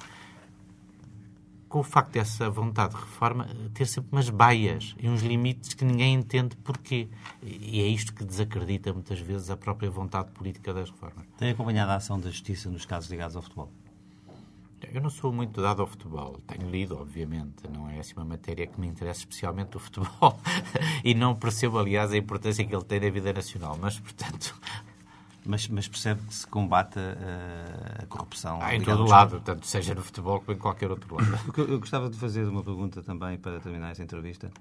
com 1.69 1.81
o 1.81 1.83
facto 1.83 2.13
dessa 2.13 2.49
vontade 2.49 2.95
de 2.95 2.99
reforma 2.99 3.47
eh, 3.47 3.69
ter 3.75 3.85
sempre 3.85 4.09
umas 4.11 4.29
baias 4.29 4.95
e 4.99 5.07
uns 5.07 5.21
limites 5.21 5.75
que 5.75 5.85
ninguém 5.85 6.15
entende 6.15 6.55
porquê. 6.57 7.07
E 7.43 7.79
é 7.79 7.87
isto 7.87 8.11
que 8.13 8.25
desacredita 8.25 8.91
muitas 8.91 9.19
vezes 9.19 9.51
a 9.51 9.55
própria 9.55 9.89
vontade 9.91 10.31
política 10.31 10.73
das 10.73 10.89
reformas. 10.89 11.27
Tem 11.37 11.51
acompanhado 11.51 11.91
a 11.91 11.95
ação 11.95 12.19
da 12.19 12.31
Justiça 12.31 12.69
nos 12.69 12.85
casos 12.85 13.09
ligados 13.11 13.35
ao 13.35 13.43
futebol? 13.43 13.71
Eu 14.93 15.01
não 15.01 15.09
sou 15.09 15.31
muito 15.31 15.61
dado 15.61 15.81
ao 15.81 15.87
futebol. 15.87 16.39
Tenho 16.47 16.69
lido, 16.69 16.97
obviamente. 16.97 17.67
Não 17.71 17.89
é 17.89 17.99
assim 17.99 18.13
uma 18.15 18.25
matéria 18.25 18.65
que 18.65 18.79
me 18.79 18.87
interessa 18.87 19.19
especialmente 19.19 19.77
o 19.77 19.79
futebol. 19.79 20.39
e 21.03 21.13
não 21.13 21.35
percebo, 21.35 21.77
aliás, 21.77 22.11
a 22.11 22.17
importância 22.17 22.65
que 22.65 22.73
ele 22.73 22.83
tem 22.83 22.99
na 22.99 23.09
vida 23.09 23.33
nacional. 23.33 23.77
Mas, 23.79 23.99
portanto, 23.99 24.55
Mas, 25.45 25.67
mas 25.67 25.87
percebe 25.87 26.21
que 26.27 26.33
se 26.33 26.45
combate 26.45 26.99
a, 26.99 28.03
a 28.03 28.05
corrupção? 28.07 28.59
há 28.61 28.75
em 28.75 28.81
todo 28.81 29.03
ao 29.03 29.07
lado. 29.09 29.29
futebol? 29.31 29.55
Tanto 29.55 29.67
seja 29.67 29.95
no 29.95 30.03
futebol 30.03 30.39
como 30.41 30.57
em 30.57 30.59
qualquer 30.59 30.91
outro 30.91 31.15
lado. 31.15 31.53
Eu 31.57 31.79
gostava 31.79 32.09
de 32.09 32.17
fazer 32.17 32.43
uma 32.47 32.63
pergunta 32.63 33.01
também 33.01 33.37
para 33.37 33.59
terminar 33.59 33.91
esta 33.91 34.03
entrevista. 34.03 34.51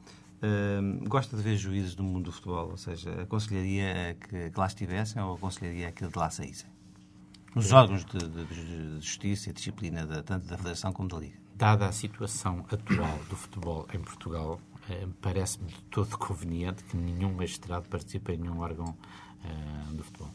Hum, 0.43 1.01
gosta 1.09 1.37
de 1.37 1.43
ver 1.43 1.57
juízes 1.57 1.95
do 1.95 2.03
mundo 2.03 2.27
do 2.27 2.33
futebol? 2.33 2.71
Ou 2.71 2.77
seja, 2.77 3.23
aconselharia 3.23 4.11
a 4.11 4.15
que, 4.15 4.51
que 4.51 4.59
lá 4.59 4.67
estivessem 4.67 5.21
ou 5.21 5.35
aconselharia 5.35 5.91
que 5.91 6.07
de 6.07 6.17
lá 6.17 6.31
saíssem? 6.31 6.71
Nos 7.55 7.73
órgãos 7.73 8.05
de, 8.05 8.19
de- 8.19 8.45
de 8.45 8.95
justiça 9.01 9.51
e 9.51 9.53
disciplina 9.53 10.07
da- 10.07 10.23
tanto 10.23 10.47
da 10.47 10.57
Federação 10.57 10.93
como 10.93 11.09
da 11.09 11.19
Liga. 11.19 11.37
Dada 11.57 11.87
a 11.89 11.93
situação 11.93 12.65
atual 12.71 13.19
do 13.29 13.37
futebol 13.37 13.87
em 13.93 13.99
Portugal, 13.99 14.61
eh, 14.89 15.07
parece-me 15.21 15.69
de 15.69 15.81
todo 15.91 16.17
conveniente 16.17 16.85
que 16.85 16.97
nenhum 16.97 17.33
magistrado 17.35 17.89
participe 17.89 18.33
em 18.33 18.37
nenhum 18.39 18.61
órgão 18.61 18.97
eh, 19.45 19.49
do 19.93 20.05
futebol. 20.05 20.31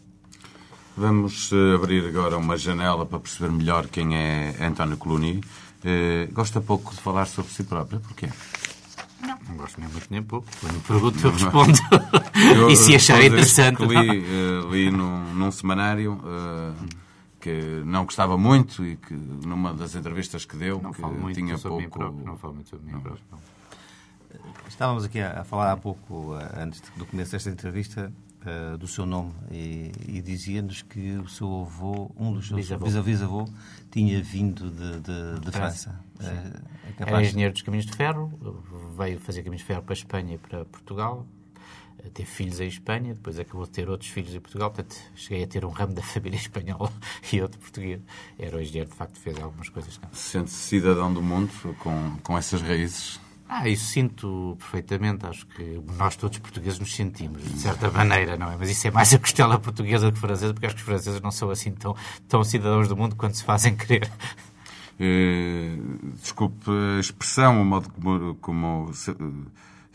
Vamos 0.97 1.51
eh, 1.53 1.75
abrir 1.75 2.05
agora 2.05 2.37
uma 2.37 2.57
janela 2.57 3.05
para 3.05 3.19
perceber 3.19 3.51
melhor 3.51 3.87
quem 3.87 4.15
é 4.15 4.55
António 4.65 4.97
Coluni. 4.97 5.41
Eh, 5.83 6.27
gosta 6.33 6.59
pouco 6.59 6.93
de 6.93 6.99
falar 6.99 7.25
sobre 7.25 7.51
si 7.51 7.63
próprio. 7.63 8.01
Porquê? 8.01 8.27
Não, 9.21 9.39
não 9.47 9.55
gosto 9.55 9.79
nem 9.79 9.89
muito 9.89 10.07
nem 10.11 10.21
pouco. 10.21 10.45
Quando 10.59 10.73
me 10.73 10.81
pergunto, 10.81 11.25
eu 11.25 11.31
respondo. 11.31 11.79
Eu, 12.53 12.69
e 12.69 12.75
se 12.75 12.93
achar 12.95 13.23
interessante. 13.23 13.81
Li, 13.85 14.21
li 14.69 14.91
num, 14.91 15.33
num 15.33 15.49
semanário 15.51 16.19
que 17.43 17.83
não 17.85 18.05
gostava 18.05 18.37
muito 18.37 18.85
e 18.85 18.95
que 18.95 19.13
numa 19.13 19.73
das 19.73 19.95
entrevistas 19.95 20.45
que 20.45 20.55
deu 20.55 20.81
Não 20.81 20.93
que 20.93 21.01
falo 21.01 21.13
muito 21.13 21.35
tinha 21.35 21.57
sobre 21.57 21.83
mim 21.83 21.89
pouco. 21.89 21.99
próprio. 21.99 22.25
Não 22.25 22.37
falo 22.37 22.53
muito 22.53 22.69
sobre 22.69 22.85
mim 22.85 22.97
próprio. 23.01 23.21
não. 23.29 23.39
Estávamos 24.65 25.03
aqui 25.03 25.19
a, 25.19 25.43
falar 25.43 25.73
há 25.73 25.77
pouco, 25.77 26.37
eh, 26.39 26.61
antes 26.63 26.81
do 26.95 27.05
começo 27.05 27.33
desta 27.33 27.49
entrevista, 27.49 28.11
eh, 28.45 28.77
do 28.77 28.87
seu 28.87 29.05
nome 29.05 29.33
e, 29.51 29.91
e 30.07 30.21
dizia-nos 30.21 30.81
que 30.83 31.17
o 31.17 31.27
seu 31.27 31.61
avô, 31.61 32.09
um 32.17 32.31
dos 32.33 32.47
seus 32.47 32.69
Bisavô. 33.03 33.45
tinha 33.91 34.23
vindo 34.23 34.71
de, 34.71 35.01
de, 35.01 35.39
de 35.41 35.51
França. 35.51 35.99
Eh, 36.21 36.25
é 36.97 37.03
Era 37.03 37.21
engenheiro 37.21 37.51
dos 37.53 37.61
caminhos 37.61 37.85
de 37.85 37.91
ferro, 37.91 38.31
veio 38.97 39.19
fazer 39.19 39.43
caminhos 39.43 39.61
de 39.61 39.67
ferro 39.67 39.83
para 39.83 39.91
a 39.93 39.97
Espanha 39.97 40.35
e 40.35 40.37
para 40.37 40.63
Portugal, 40.65 41.27
teve 42.11 42.29
filhos 42.29 42.59
em 42.59 42.67
Espanha, 42.67 43.13
depois 43.13 43.39
acabou 43.39 43.65
de 43.65 43.71
ter 43.71 43.89
outros 43.89 44.09
filhos 44.09 44.33
em 44.33 44.39
Portugal, 44.39 44.71
portanto 44.71 44.95
cheguei 45.15 45.43
a 45.43 45.47
ter 45.47 45.63
um 45.65 45.69
ramo 45.69 45.93
da 45.93 46.01
família 46.01 46.37
espanhola 46.37 46.91
e 47.31 47.41
outro 47.41 47.59
português. 47.59 48.01
Era 48.37 48.57
o 48.57 48.61
engenheiro, 48.61 48.89
de 48.89 48.95
facto, 48.95 49.19
fez 49.19 49.39
algumas 49.39 49.69
coisas. 49.69 49.99
Sente-se 50.11 50.55
cidadão 50.55 51.13
do 51.13 51.21
mundo 51.21 51.51
com, 51.79 52.17
com 52.23 52.37
essas 52.37 52.61
raízes. 52.61 53.19
Ah, 53.47 53.67
isso 53.69 53.85
sinto 53.85 54.55
perfeitamente, 54.57 55.25
acho 55.27 55.45
que 55.45 55.79
nós 55.97 56.15
todos 56.15 56.39
portugueses 56.39 56.79
nos 56.79 56.95
sentimos, 56.95 57.43
de 57.43 57.59
certa 57.59 57.91
maneira, 57.91 58.35
não 58.35 58.49
é? 58.49 58.57
Mas 58.57 58.69
isso 58.69 58.87
é 58.87 58.91
mais 58.91 59.13
a 59.13 59.19
costela 59.19 59.59
portuguesa 59.59 60.07
do 60.07 60.13
que 60.13 60.19
francesa, 60.19 60.53
porque 60.53 60.65
acho 60.65 60.75
que 60.75 60.81
os 60.81 60.85
franceses 60.85 61.21
não 61.21 61.29
são 61.29 61.51
assim 61.51 61.71
tão, 61.71 61.95
tão 62.27 62.43
cidadãos 62.43 62.87
do 62.87 62.97
mundo 62.97 63.15
quanto 63.15 63.37
se 63.37 63.43
fazem 63.43 63.75
querer. 63.75 64.09
Eh, 64.99 65.75
desculpe 66.21 66.69
a 66.69 66.99
expressão, 66.99 67.61
o 67.61 67.65
modo 67.65 67.89
como, 67.89 68.35
como 68.35 68.91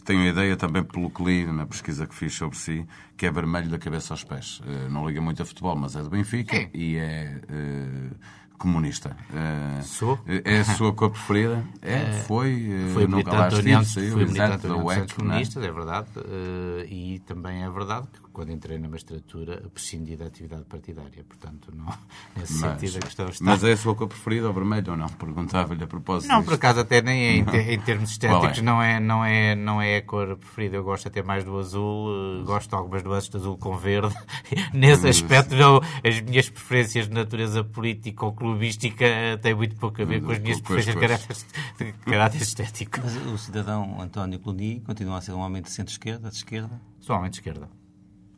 tenho 0.08 0.22
a 0.22 0.26
ideia 0.26 0.56
também 0.56 0.82
pelo 0.82 1.10
que 1.10 1.22
li 1.22 1.44
na 1.46 1.66
pesquisa 1.66 2.06
que 2.06 2.14
fiz 2.14 2.32
sobre 2.34 2.56
si, 2.56 2.86
que 3.16 3.26
é 3.26 3.30
vermelho 3.30 3.68
da 3.68 3.78
cabeça 3.78 4.14
aos 4.14 4.24
pés. 4.24 4.60
Eh, 4.66 4.88
não 4.88 5.06
liga 5.06 5.20
muito 5.20 5.42
a 5.42 5.44
futebol, 5.44 5.76
mas 5.76 5.94
é 5.96 6.02
do 6.02 6.08
Benfica 6.10 6.56
É. 6.56 6.70
e 6.72 6.96
é 6.96 7.40
eh, 7.48 8.10
comunista. 8.56 9.16
Eh, 9.34 9.82
Sou. 9.82 10.18
É 10.26 10.60
a 10.60 10.64
sua 10.64 10.92
cor 10.92 11.10
preferida? 11.10 11.62
É, 11.82 12.12
foi. 12.26 12.68
eh, 12.70 12.92
Foi 12.94 13.06
nunca 13.06 13.30
militante 13.30 13.60
fui 13.92 14.02
exato, 14.02 14.16
militante 14.16 14.66
da 14.66 14.76
UEC, 14.76 14.98
não 14.98 15.04
é? 15.04 15.06
Comunistas, 15.30 15.62
é 15.64 15.70
verdade, 15.72 16.08
eh, 16.16 16.86
e 16.90 17.18
também 17.20 17.62
é 17.62 17.70
verdade 17.70 18.06
que 18.12 18.18
quando 18.38 18.52
entrei 18.52 18.78
na 18.78 18.88
magistratura 18.88 19.68
prescindi 19.74 20.14
da 20.14 20.26
atividade 20.26 20.62
partidária, 20.66 21.24
portanto, 21.24 21.72
não, 21.74 21.86
nesse 22.38 22.60
Mas, 22.60 22.80
sentido 22.80 22.98
a 22.98 23.00
questão 23.00 23.28
está... 23.28 23.44
mas 23.44 23.64
é 23.64 23.72
a 23.72 23.76
sua 23.76 23.96
cor 23.96 24.06
preferida, 24.06 24.48
o 24.48 24.52
vermelho 24.52 24.92
ou 24.92 24.96
não? 24.96 25.08
Perguntava-lhe 25.08 25.82
a 25.82 25.88
propósito. 25.88 26.28
Não, 26.28 26.36
disto. 26.36 26.50
por 26.50 26.54
acaso 26.54 26.78
até 26.78 27.02
nem 27.02 27.20
é, 27.20 27.32
em, 27.32 27.72
em 27.74 27.80
termos 27.80 28.16
Qual 28.16 28.30
estéticos 28.44 28.58
é? 28.58 28.62
não, 28.62 28.80
é, 28.80 29.00
não, 29.00 29.24
é, 29.24 29.56
não 29.56 29.82
é 29.82 29.96
a 29.96 30.02
cor 30.02 30.36
preferida. 30.36 30.76
Eu 30.76 30.84
gosto 30.84 31.08
até 31.08 31.20
mais 31.20 31.42
do 31.42 31.58
azul, 31.58 32.10
eh, 32.40 32.44
gosto 32.44 32.68
de 32.68 32.76
algumas 32.76 33.02
nuances 33.02 33.28
de 33.28 33.38
azul 33.38 33.58
com 33.58 33.76
verde. 33.76 34.14
Nesse 34.72 35.08
aspecto, 35.08 35.56
não, 35.56 35.80
as 36.04 36.20
minhas 36.20 36.48
preferências 36.48 37.08
de 37.08 37.14
natureza 37.14 37.64
política 37.64 38.24
ou 38.24 38.32
clubística 38.32 39.04
tem 39.42 39.52
muito 39.52 39.74
pouco 39.74 40.00
a 40.00 40.04
ver 40.04 40.22
com 40.22 40.30
as 40.30 40.38
minhas 40.38 40.60
preferências 40.60 40.94
de 40.94 41.00
caráter, 41.00 41.36
de 41.76 41.92
caráter 42.04 42.42
estético. 42.42 43.00
Mas 43.02 43.16
o 43.16 43.36
cidadão 43.36 44.00
António 44.00 44.38
Cluny 44.38 44.80
continua 44.86 45.18
a 45.18 45.20
ser 45.20 45.32
um 45.32 45.40
homem 45.40 45.60
de 45.60 45.72
centro-esquerda, 45.72 46.30
de 46.30 46.36
esquerda, 46.36 46.80
Sou 47.00 47.16
homem 47.16 47.30
de 47.30 47.38
esquerda. 47.38 47.68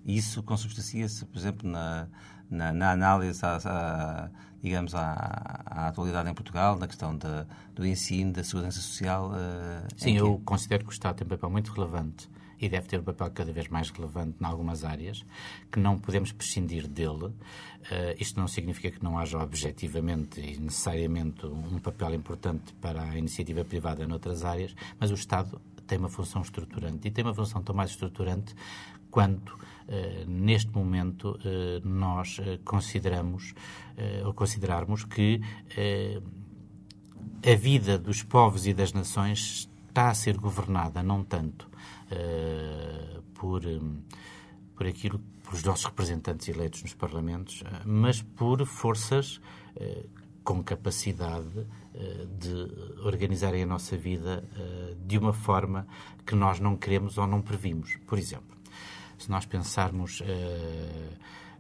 Isso 0.04 0.42
consubstancia-se, 0.42 1.24
por 1.26 1.38
exemplo, 1.38 1.68
na, 1.70 2.08
na, 2.50 2.72
na 2.72 2.90
análise, 2.92 3.40
à, 3.44 3.56
à- 3.64 4.30
digamos, 4.62 4.94
à, 4.94 5.62
à 5.66 5.88
atualidade 5.88 6.28
em 6.28 6.34
Portugal, 6.34 6.76
na 6.78 6.86
questão 6.86 7.16
da, 7.16 7.46
do 7.74 7.86
ensino, 7.86 8.32
da 8.32 8.44
segurança 8.44 8.80
social. 8.80 9.32
eh, 9.34 9.86
Sim, 9.96 10.12
que- 10.12 10.18
eu 10.20 10.40
considero 10.44 10.84
que 10.84 10.90
o 10.90 10.92
Estado 10.92 11.16
tem 11.16 11.26
um 11.26 11.30
papel 11.30 11.48
muito 11.50 11.72
relevante 11.72 12.28
e 12.60 12.68
deve 12.68 12.86
ter 12.86 13.00
um 13.00 13.02
papel 13.02 13.30
cada 13.30 13.50
vez 13.54 13.68
mais 13.68 13.88
relevante 13.88 14.36
em 14.38 14.44
algumas 14.44 14.84
áreas, 14.84 15.24
que 15.72 15.80
não 15.80 15.98
podemos 15.98 16.30
prescindir 16.30 16.86
dele. 16.86 17.32
Eh, 17.90 18.16
isto 18.20 18.38
não 18.38 18.46
significa 18.46 18.90
que 18.90 19.02
não 19.02 19.18
haja 19.18 19.38
objetivamente 19.38 20.38
e 20.40 20.58
necessariamente 20.58 21.46
um 21.46 21.78
papel 21.78 22.14
importante 22.14 22.74
para 22.74 23.00
a 23.02 23.16
iniciativa 23.16 23.64
privada 23.64 24.06
noutras 24.06 24.44
áreas, 24.44 24.74
mas 24.98 25.10
o 25.10 25.14
Estado 25.14 25.58
tem 25.90 25.98
uma 25.98 26.08
função 26.08 26.40
estruturante. 26.42 27.08
E 27.08 27.10
tem 27.10 27.24
uma 27.24 27.34
função 27.34 27.60
tão 27.62 27.74
mais 27.74 27.90
estruturante 27.90 28.54
quando, 29.10 29.58
eh, 29.88 30.24
neste 30.24 30.70
momento, 30.70 31.36
eh, 31.44 31.80
nós 31.84 32.38
eh, 32.38 32.60
consideramos 32.64 33.54
eh, 33.96 34.22
ou 34.24 34.32
considerarmos 34.32 35.04
que 35.04 35.40
eh, 35.76 36.22
a 37.44 37.56
vida 37.56 37.98
dos 37.98 38.22
povos 38.22 38.68
e 38.68 38.72
das 38.72 38.92
nações 38.92 39.68
está 39.88 40.10
a 40.10 40.14
ser 40.14 40.36
governada 40.36 41.02
não 41.02 41.24
tanto 41.24 41.68
eh, 42.08 43.20
por, 43.34 43.62
por 44.76 44.86
aquilo, 44.86 45.18
pelos 45.42 45.64
nossos 45.64 45.86
representantes 45.86 46.46
eleitos 46.48 46.84
nos 46.84 46.94
parlamentos, 46.94 47.64
mas 47.84 48.22
por 48.22 48.64
forças 48.64 49.40
com 50.44 50.62
capacidade 50.62 51.66
de 52.38 53.00
organizarem 53.04 53.62
a 53.62 53.66
nossa 53.66 53.96
vida 53.96 54.44
eh, 54.56 54.94
de 55.06 55.18
uma 55.18 55.32
forma 55.32 55.86
que 56.26 56.34
nós 56.34 56.60
não 56.60 56.76
queremos 56.76 57.18
ou 57.18 57.26
não 57.26 57.42
previmos. 57.42 57.96
Por 58.06 58.18
exemplo, 58.18 58.56
se 59.18 59.30
nós 59.30 59.46
pensarmos 59.46 60.22
eh, 60.24 61.10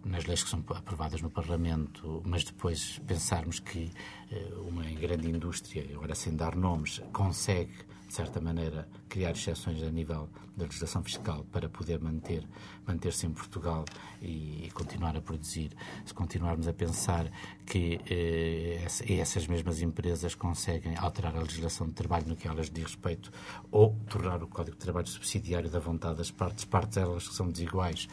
nas 0.04 0.24
leis 0.24 0.42
que 0.42 0.48
são 0.48 0.64
aprovadas 0.70 1.20
no 1.20 1.30
Parlamento, 1.30 2.22
mas 2.24 2.44
depois 2.44 2.98
pensarmos 3.06 3.58
que 3.58 3.90
eh, 4.30 4.52
uma 4.68 4.84
grande 4.84 5.28
indústria, 5.28 5.86
agora 5.94 6.14
sem 6.14 6.34
dar 6.34 6.56
nomes, 6.56 7.02
consegue, 7.12 7.74
de 8.10 8.16
certa 8.16 8.40
maneira, 8.40 8.88
criar 9.08 9.30
exceções 9.30 9.80
a 9.84 9.88
nível 9.88 10.28
da 10.56 10.64
legislação 10.64 11.00
fiscal 11.00 11.46
para 11.52 11.68
poder 11.68 12.00
manter, 12.00 12.42
manter-se 12.84 13.24
em 13.24 13.30
Portugal 13.30 13.84
e, 14.20 14.66
e 14.66 14.70
continuar 14.72 15.16
a 15.16 15.20
produzir, 15.20 15.70
se 16.04 16.12
continuarmos 16.12 16.66
a 16.66 16.72
pensar 16.72 17.30
que 17.64 18.00
eh, 18.10 18.82
essa- 18.84 19.04
essas 19.12 19.46
mesmas 19.46 19.80
empresas 19.80 20.34
conseguem 20.34 20.96
alterar 20.96 21.36
a 21.36 21.40
legislação 21.40 21.86
de 21.86 21.92
trabalho 21.92 22.26
no 22.26 22.34
que 22.34 22.48
elas 22.48 22.68
diz 22.68 22.82
respeito 22.82 23.30
ou 23.70 23.96
tornar 24.08 24.42
o 24.42 24.48
Código 24.48 24.76
de 24.76 24.82
Trabalho 24.82 25.06
subsidiário 25.06 25.70
da 25.70 25.78
vontade 25.78 26.16
das 26.18 26.32
partes, 26.32 26.64
partes 26.64 26.96
elas 26.96 27.28
que 27.28 27.34
são 27.36 27.48
desiguais 27.48 28.08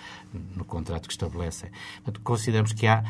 no 0.55 0.63
contrato 0.63 1.07
que 1.07 1.13
estabelecem. 1.13 1.71
Portanto, 2.03 2.21
consideramos 2.21 2.71
que 2.71 2.85
há 2.85 3.03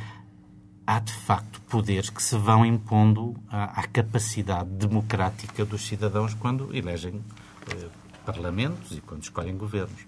há 0.88 1.00
de 1.00 1.12
facto 1.12 1.60
poderes 1.70 2.10
que 2.10 2.24
se 2.24 2.38
vão 2.38 2.66
impondo 2.66 3.36
à, 3.52 3.82
à 3.82 3.84
capacidade 3.86 4.70
democrática 4.70 5.66
dos 5.66 5.86
cidadãos 5.86 6.34
quando 6.34 6.74
elegem 6.74 7.22
eh, 7.70 7.88
parlamentos 8.26 8.98
e 8.98 9.02
quando 9.02 9.24
escolhem 9.24 9.58
governos. 9.58 10.08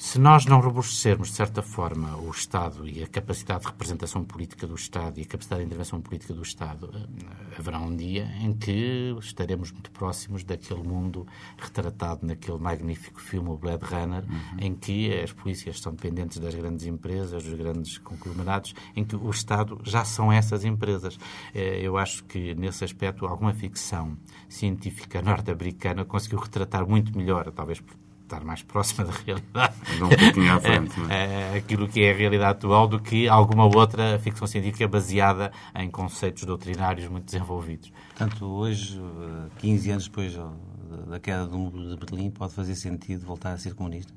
Se 0.00 0.16
nós 0.16 0.46
não 0.46 0.60
robustecermos, 0.60 1.26
de 1.30 1.34
certa 1.34 1.60
forma, 1.60 2.16
o 2.18 2.30
Estado 2.30 2.88
e 2.88 3.02
a 3.02 3.06
capacidade 3.08 3.62
de 3.62 3.66
representação 3.66 4.24
política 4.24 4.64
do 4.64 4.76
Estado 4.76 5.18
e 5.18 5.22
a 5.24 5.26
capacidade 5.26 5.60
de 5.62 5.66
intervenção 5.66 6.00
política 6.00 6.32
do 6.32 6.40
Estado, 6.40 6.88
eh, 6.94 7.56
haverá 7.58 7.80
um 7.80 7.96
dia 7.96 8.30
em 8.40 8.52
que 8.52 9.16
estaremos 9.18 9.72
muito 9.72 9.90
próximos 9.90 10.44
daquele 10.44 10.84
mundo 10.84 11.26
retratado 11.58 12.24
naquele 12.24 12.58
magnífico 12.58 13.20
filme, 13.20 13.48
o 13.48 13.56
Blade 13.56 13.84
Runner, 13.86 14.24
em 14.60 14.72
que 14.72 15.12
as 15.12 15.32
polícias 15.32 15.74
estão 15.74 15.92
dependentes 15.92 16.38
das 16.38 16.54
grandes 16.54 16.86
empresas, 16.86 17.42
dos 17.42 17.54
grandes 17.54 17.98
conglomerados, 17.98 18.74
em 18.94 19.04
que 19.04 19.16
o 19.16 19.30
Estado 19.30 19.80
já 19.82 20.04
são 20.04 20.32
essas 20.32 20.64
empresas. 20.64 21.18
Eh, 21.52 21.80
Eu 21.82 21.98
acho 21.98 22.22
que, 22.24 22.54
nesse 22.54 22.84
aspecto, 22.84 23.26
alguma 23.26 23.52
ficção 23.52 24.16
científica 24.48 25.20
norte-americana 25.20 26.04
conseguiu 26.04 26.38
retratar 26.38 26.86
muito 26.88 27.18
melhor, 27.18 27.50
talvez 27.50 27.80
por 27.80 27.96
estar 28.28 28.44
mais 28.44 28.62
próxima 28.62 29.04
da 29.04 29.12
realidade. 29.12 29.74
Um 29.96 30.08
pouquinho 30.08 30.52
à 30.52 30.60
frente, 30.60 31.00
não 31.00 31.10
é? 31.10 31.54
eh, 31.54 31.58
aquilo 31.58 31.88
que 31.88 32.02
é 32.02 32.12
a 32.12 32.14
realidade 32.14 32.58
atual 32.58 32.86
do 32.86 33.00
que 33.00 33.26
alguma 33.26 33.64
outra 33.64 34.18
ficção 34.18 34.46
científica 34.46 34.86
baseada 34.86 35.50
em 35.74 35.90
conceitos 35.90 36.44
doutrinários 36.44 37.08
muito 37.08 37.24
desenvolvidos. 37.24 37.90
Portanto, 38.08 38.44
hoje, 38.44 39.00
eh, 39.00 39.48
15 39.58 39.90
anos 39.90 40.04
depois 40.04 40.34
eh, 40.34 41.10
da 41.10 41.18
queda 41.18 41.46
do 41.46 41.58
muro 41.58 41.88
de 41.88 41.96
Berlim, 41.96 42.30
pode 42.30 42.52
fazer 42.52 42.74
sentido 42.74 43.26
voltar 43.26 43.52
a 43.52 43.58
ser 43.58 43.74
comunista? 43.74 44.12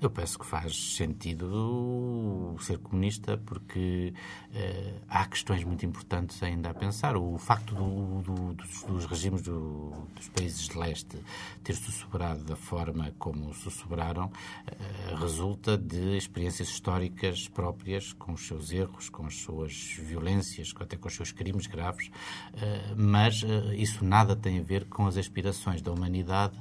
Eu 0.00 0.08
penso 0.08 0.38
que 0.38 0.46
faz 0.46 0.74
sentido 0.96 2.56
ser 2.60 2.78
comunista 2.78 3.36
porque 3.36 4.14
eh, 4.54 4.94
há 5.06 5.26
questões 5.26 5.62
muito 5.62 5.84
importantes 5.84 6.42
ainda 6.42 6.70
a 6.70 6.74
pensar. 6.74 7.18
O 7.18 7.36
facto 7.36 7.74
do- 7.74 8.22
do- 8.22 8.54
dos, 8.54 8.82
dos 8.84 9.04
regimes 9.04 9.42
do- 9.42 9.92
dos 10.16 10.26
países 10.30 10.68
de 10.68 10.78
leste 10.78 11.18
ter 11.62 11.74
sussurrado 11.74 12.42
da 12.44 12.56
forma 12.56 13.12
como 13.18 13.52
sussurraram 13.52 14.32
eh, 14.66 15.14
resulta 15.20 15.76
de 15.76 16.16
experiências 16.16 16.68
históricas 16.70 17.46
próprias, 17.48 18.14
com 18.14 18.32
os 18.32 18.46
seus 18.46 18.72
erros, 18.72 19.10
com 19.10 19.26
as 19.26 19.36
suas 19.36 19.98
violências, 20.00 20.72
até 20.80 20.96
com 20.96 21.08
os 21.08 21.14
seus 21.14 21.30
crimes 21.30 21.66
graves, 21.66 22.10
eh, 22.54 22.94
mas 22.96 23.42
isso 23.76 24.02
nada 24.02 24.34
tem 24.34 24.58
a 24.60 24.62
ver 24.62 24.86
com 24.86 25.06
as 25.06 25.18
aspirações 25.18 25.82
da 25.82 25.92
humanidade 25.92 26.56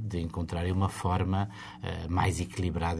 de 0.00 0.20
encontrarem 0.20 0.72
uma 0.72 0.88
forma 0.88 1.48
mais 2.08 2.40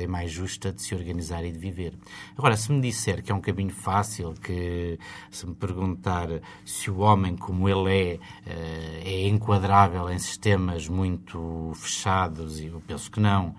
e 0.02 0.06
mais 0.06 0.30
justa 0.30 0.72
de 0.72 0.82
se 0.82 0.94
organizar 0.94 1.44
e 1.44 1.52
de 1.52 1.58
viver. 1.58 1.94
Agora, 2.36 2.56
se 2.56 2.70
me 2.72 2.80
disser 2.80 3.22
que 3.22 3.32
é 3.32 3.34
um 3.34 3.40
caminho 3.40 3.70
fácil, 3.70 4.34
que 4.34 4.98
se 5.30 5.46
me 5.46 5.54
perguntar 5.54 6.28
se 6.64 6.90
o 6.90 6.98
homem 6.98 7.36
como 7.36 7.68
ele 7.68 7.90
é, 7.90 8.20
eh, 8.46 9.02
é 9.04 9.28
enquadrável 9.28 10.10
em 10.10 10.18
sistemas 10.18 10.88
muito 10.88 11.72
fechados, 11.74 12.60
eu 12.60 12.82
penso 12.86 13.10
que 13.10 13.20
não. 13.20 13.54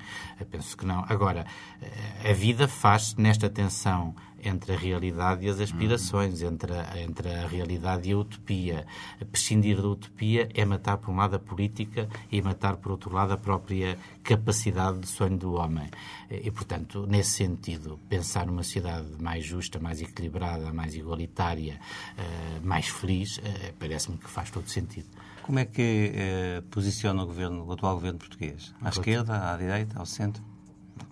Penso 0.51 0.77
que 0.77 0.85
não. 0.85 1.03
Agora, 1.07 1.45
eh, 1.81 2.31
a 2.31 2.33
vida 2.33 2.67
faz-se 2.67 3.19
nesta 3.19 3.49
tensão 3.49 4.15
entre 4.43 4.73
a 4.73 4.77
realidade 4.77 5.45
e 5.45 5.49
as 5.49 5.59
aspirações, 5.59 6.41
entre 6.41 6.73
a, 6.73 7.01
entre 7.01 7.29
a 7.29 7.47
realidade 7.47 8.09
e 8.09 8.13
a 8.13 8.17
utopia. 8.17 8.85
Prescindir 9.31 9.81
da 9.81 9.87
utopia 9.87 10.49
é 10.53 10.65
matar, 10.65 10.97
por 10.97 11.11
um 11.11 11.15
lado, 11.15 11.35
a 11.35 11.39
política 11.39 12.07
e 12.31 12.41
matar, 12.41 12.77
por 12.77 12.91
outro 12.91 13.13
lado, 13.13 13.33
a 13.33 13.37
própria 13.37 13.97
capacidade 14.23 14.99
de 14.99 15.07
sonho 15.07 15.37
do 15.37 15.53
homem. 15.53 15.89
E, 16.29 16.51
portanto, 16.51 17.05
nesse 17.07 17.31
sentido, 17.31 17.99
pensar 18.09 18.45
numa 18.45 18.63
sociedade 18.63 19.07
mais 19.19 19.45
justa, 19.45 19.79
mais 19.79 20.01
equilibrada, 20.01 20.73
mais 20.73 20.95
igualitária, 20.95 21.79
eh, 22.17 22.59
mais 22.63 22.87
feliz, 22.87 23.39
eh, 23.43 23.73
parece-me 23.79 24.17
que 24.17 24.29
faz 24.29 24.51
todo 24.51 24.67
sentido. 24.67 25.07
Como 25.41 25.59
é 25.59 25.65
que 25.65 26.11
eh, 26.13 26.61
posiciona 26.69 27.23
o, 27.23 27.25
governo, 27.25 27.65
o 27.65 27.71
atual 27.71 27.95
governo 27.95 28.19
português? 28.19 28.73
À 28.81 28.89
esquerda, 28.89 29.53
à 29.53 29.55
direita, 29.55 29.97
ao 29.97 30.05
centro? 30.05 30.43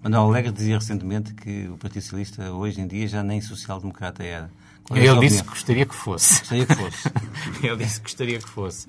Manuel 0.06 0.30
Alegre 0.30 0.52
dizia 0.52 0.76
recentemente 0.78 1.34
que 1.34 1.68
o 1.68 1.78
Partido 1.78 2.04
Socialista 2.04 2.52
hoje 2.52 2.80
em 2.80 2.88
dia 2.88 3.08
já 3.08 3.24
nem 3.24 3.42
social-democrata 3.42 4.24
era. 4.24 4.52
Qual 4.88 5.00
é 5.00 5.04
Ele 5.06 5.20
disse 5.20 5.42
que 5.44 5.50
gostaria 5.50 5.86
que 5.86 5.96
fosse. 5.96 6.40
Gostaria 6.42 6.66
que 6.68 6.76
fosse. 6.76 7.10
Ele 7.66 7.76
disse 7.78 7.96
que 8.00 8.04
gostaria 8.04 8.40
que 8.40 8.48
fosse. 8.50 8.88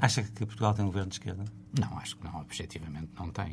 Acha 0.00 0.22
que 0.22 0.46
Portugal 0.46 0.72
tem 0.72 0.84
um 0.84 0.88
governo 0.88 1.10
de 1.10 1.16
esquerda? 1.16 1.44
Não, 1.78 1.98
acho 1.98 2.16
que 2.16 2.24
não, 2.24 2.40
objetivamente 2.40 3.08
não 3.18 3.28
tem. 3.30 3.52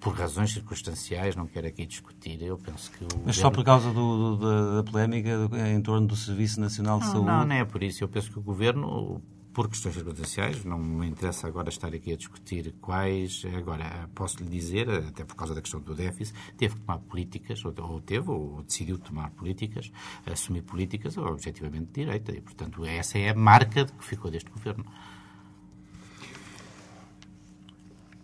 Por 0.00 0.14
razões 0.14 0.52
circunstanciais, 0.54 1.34
não 1.36 1.46
quero 1.46 1.66
aqui 1.66 1.84
discutir, 1.84 2.40
eu 2.40 2.56
penso 2.56 2.90
que 2.92 3.04
o. 3.04 3.08
Mas 3.26 3.36
só 3.36 3.50
governo- 3.50 3.54
por 3.56 3.64
causa 3.64 3.88
do- 3.92 4.36
do- 4.36 4.36
da, 4.36 4.76
da 4.76 4.90
polémica 4.90 5.30
em 5.74 5.80
torno 5.82 6.06
do 6.06 6.16
Serviço 6.16 6.60
Nacional 6.60 6.98
de 7.00 7.04
Não, 7.06 7.12
Saúde? 7.12 7.26
não, 7.26 7.44
não 7.44 7.54
é 7.56 7.64
por 7.64 7.82
isso. 7.82 8.02
Eu 8.04 8.08
penso 8.08 8.30
que 8.30 8.38
o 8.38 8.42
governo, 8.42 9.20
por 9.58 9.68
questões 9.68 9.96
circunstanciais, 9.96 10.64
não 10.64 10.78
me 10.78 11.08
interessa 11.08 11.48
agora 11.48 11.68
estar 11.68 11.92
aqui 11.92 12.12
a 12.12 12.16
discutir 12.16 12.72
quais. 12.80 13.42
Agora, 13.56 14.08
posso 14.14 14.40
lhe 14.40 14.48
dizer, 14.48 14.88
até 14.88 15.24
por 15.24 15.34
causa 15.34 15.52
da 15.52 15.60
questão 15.60 15.80
do 15.80 15.96
déficit, 15.96 16.32
teve 16.56 16.76
que 16.76 16.80
tomar 16.82 17.00
políticas, 17.00 17.64
ou, 17.64 17.74
ou 17.76 18.00
teve, 18.00 18.30
ou 18.30 18.62
decidiu 18.62 19.00
tomar 19.00 19.30
políticas, 19.30 19.90
assumir 20.24 20.62
políticas 20.62 21.18
objetivamente 21.18 21.86
de 21.86 22.04
direita. 22.04 22.30
E, 22.30 22.40
portanto, 22.40 22.84
essa 22.84 23.18
é 23.18 23.30
a 23.30 23.34
marca 23.34 23.84
que 23.84 24.04
ficou 24.04 24.30
deste 24.30 24.48
governo. 24.48 24.84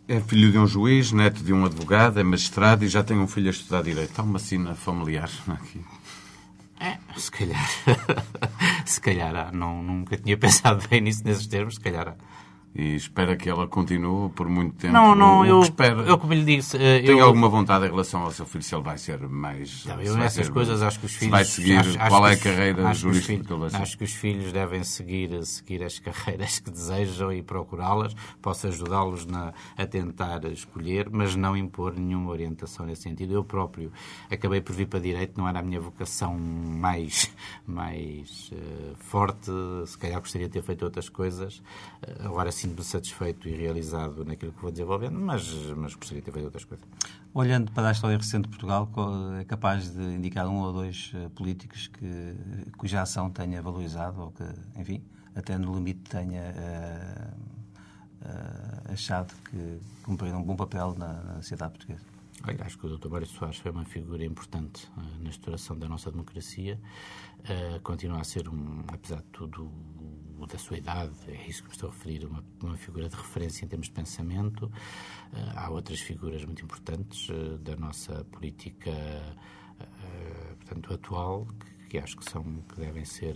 É 0.07 0.21
filho 0.21 0.53
de 0.53 0.59
um 0.59 0.69
juiz, 0.69 1.11
neto 1.11 1.43
de 1.43 1.53
um 1.53 1.65
advogado, 1.65 2.21
é 2.21 2.23
magistrado 2.23 2.85
e 2.85 2.89
já 2.89 3.03
tem 3.03 3.19
um 3.19 3.27
filho 3.27 3.49
a 3.49 3.51
estudar 3.51 3.83
Direito. 3.83 4.17
Há 4.17 4.23
uma 4.23 4.39
sina 4.39 4.77
familiar 4.77 5.31
aqui. 5.49 5.81
É, 6.81 6.99
se 7.17 7.31
calhar. 7.31 7.69
se 8.85 9.01
calhar 9.01 9.35
há. 9.35 9.53
Não, 9.53 9.83
nunca 9.83 10.17
tinha 10.17 10.37
pensado 10.39 10.87
bem 10.89 11.01
nisso 11.01 11.23
nesses 11.25 11.47
termos, 11.47 11.75
se 11.75 11.81
calhar 11.81 12.09
há. 12.09 12.15
E 12.75 12.97
espera 12.97 13.37
que 13.37 13.49
ela 13.49 13.69
continue 13.69 14.29
por 14.31 14.49
muito 14.49 14.75
tempo. 14.77 14.93
Não, 14.93 15.15
não, 15.15 15.45
eu, 15.47 15.61
espera. 15.61 16.03
eu 16.03 16.19
como 16.19 16.33
lhe 16.35 16.45
disse... 16.45 16.77
eh, 16.77 17.01
Tem 17.03 17.19
eu, 17.19 17.25
alguma 17.27 17.49
vontade 17.49 17.85
em 17.87 17.89
relação 17.91 18.23
ao 18.23 18.31
seu 18.33 18.45
filho, 18.45 18.65
se 18.65 18.75
ele 18.75 18.83
vai 18.83 18.99
ser 18.99 19.21
mais... 19.29 19.85
Não, 19.85 19.97
se 20.01 20.07
eu 20.07 20.13
vai 20.15 20.23
nessas 20.25 20.47
ser- 20.47 20.53
coisas 20.53 20.83
acho 20.83 20.99
que 20.99 21.07
os 21.07 21.13
se 21.13 21.19
filhos... 21.19 21.31
vai 21.31 21.45
seguir, 21.45 21.77
acho- 21.79 21.99
acho 21.99 22.09
qual 22.09 22.23
que 22.25 22.29
é 22.29 22.33
a 22.33 22.37
carreira 22.39 22.89
acho 22.89 23.01
jurídica 23.01 23.55
que? 23.71 23.77
Acho 23.77 23.99
que 23.99 24.05
os 24.05 24.13
filhos 24.13 24.53
devem 24.53 24.83
seguir, 24.83 25.45
seguir 25.47 25.83
as 25.85 25.99
carreiras 26.01 26.59
que 26.59 26.71
desejam 26.71 27.33
e 27.33 27.43
procurá-las. 27.43 28.15
Posso 28.43 28.67
ajudá-los 28.67 29.25
na- 29.27 29.53
a 29.77 29.87
tentar 29.87 30.45
escolher, 30.47 31.09
mas 31.11 31.37
não 31.37 31.57
impor 31.57 31.95
nenhuma 31.97 32.31
orientação 32.31 32.85
nesse 32.87 33.03
sentido. 33.03 33.35
Eu 33.35 33.45
próprio 33.45 33.93
acabei 34.31 34.61
por 34.61 34.75
vir 34.75 34.87
para 34.87 34.99
Direito, 34.99 35.39
não 35.39 35.49
era 35.49 35.61
a 35.61 35.63
minha 35.63 35.81
vocação 35.81 36.37
mais, 36.37 37.31
mais 37.67 38.51
eh, 38.53 38.93
forte. 38.99 39.51
Se 39.87 39.97
calhar 39.99 40.19
gostaria 40.21 40.49
de 40.49 40.53
ter 40.55 40.63
feito 40.63 40.85
outras 40.85 41.09
coisas. 41.09 41.63
Eh, 42.03 42.15
agora 42.25 42.51
sinto-me 42.65 42.83
satisfeito 42.83 43.47
e 43.49 43.55
realizado 43.55 44.25
naquilo 44.25 44.53
que 44.53 44.63
vou 44.63 44.71
desenvolvendo, 44.71 45.19
mas, 45.21 45.53
mas 45.77 45.95
gostaria 45.95 46.21
de 46.21 46.25
ter 46.25 46.33
feito 46.33 46.45
outras 46.47 46.65
coisas. 46.65 46.87
Olhando 47.35 47.71
para 47.73 47.89
a 47.89 47.93
história 47.93 48.17
recente 48.17 48.45
de 48.45 48.49
Portugal, 48.49 48.91
é 49.39 49.45
capaz 49.45 49.91
de 49.91 50.03
indicar 50.03 50.49
um 50.49 50.61
ou 50.61 50.73
dois 50.73 51.13
eh, 51.15 51.29
políticos 51.35 51.89
que, 51.89 52.37
cuja 52.79 53.03
ação 53.03 53.29
tenha 53.31 53.61
valorizado 53.61 54.21
ou 54.23 54.31
que, 54.31 54.45
enfim, 54.77 55.03
até 55.35 55.59
no 55.59 55.75
limite 55.75 56.09
tenha 56.09 56.43
eh, 56.43 57.31
eh, 58.25 58.93
achado 58.93 59.35
que 59.51 59.81
cumpriram 60.03 60.41
um 60.41 60.45
bom 60.45 60.57
papel 60.57 60.95
na, 60.97 61.13
na 61.13 61.35
sociedade 61.37 61.73
portuguesa? 61.73 62.15
Olha, 62.47 62.63
acho 62.65 62.79
que 62.79 62.87
o 62.87 62.99
Dr. 62.99 63.09
Mário 63.09 63.27
Soares 63.27 63.57
foi 63.57 63.71
uma 63.71 63.87
figura 63.87 64.25
importante 64.25 64.87
eh, 64.99 65.01
na 65.23 65.31
estruturação 65.31 65.79
da 65.79 65.89
nossa 65.89 66.11
democracia. 66.11 66.79
Eh, 67.43 67.81
continua 67.83 68.21
a 68.21 68.25
ser, 68.25 68.49
um, 68.49 68.85
apesar 68.89 69.17
de 69.17 69.29
tudo, 69.33 69.71
o 70.45 70.47
da 70.47 70.59
sua 70.59 70.77
idade, 70.77 71.13
é 71.29 71.49
isso 71.49 71.63
que 71.63 71.69
me 71.69 71.75
estou 71.75 71.89
a 71.89 71.93
referir, 71.93 72.25
uma, 72.27 72.45
uma 72.63 72.77
figura 72.77 73.09
de 73.09 73.17
referência 73.17 73.65
em 73.65 73.69
termos 73.69 73.89
de 73.89 73.93
pensamento. 73.93 74.71
Eh, 75.33 75.53
há 75.57 75.71
outras 75.71 76.01
figuras 76.01 76.45
muito 76.45 76.65
importantes 76.65 77.29
eh, 77.31 77.59
da 77.59 77.77
nossa 77.77 78.25
política 78.25 78.91
eh, 78.91 80.55
portanto, 80.57 80.95
atual 80.95 81.47
que, 81.47 81.89
que 81.89 81.99
acho 81.99 82.17
que, 82.17 82.31
são, 82.31 82.43
que 82.43 82.77
devem 82.77 83.05
ser. 83.05 83.35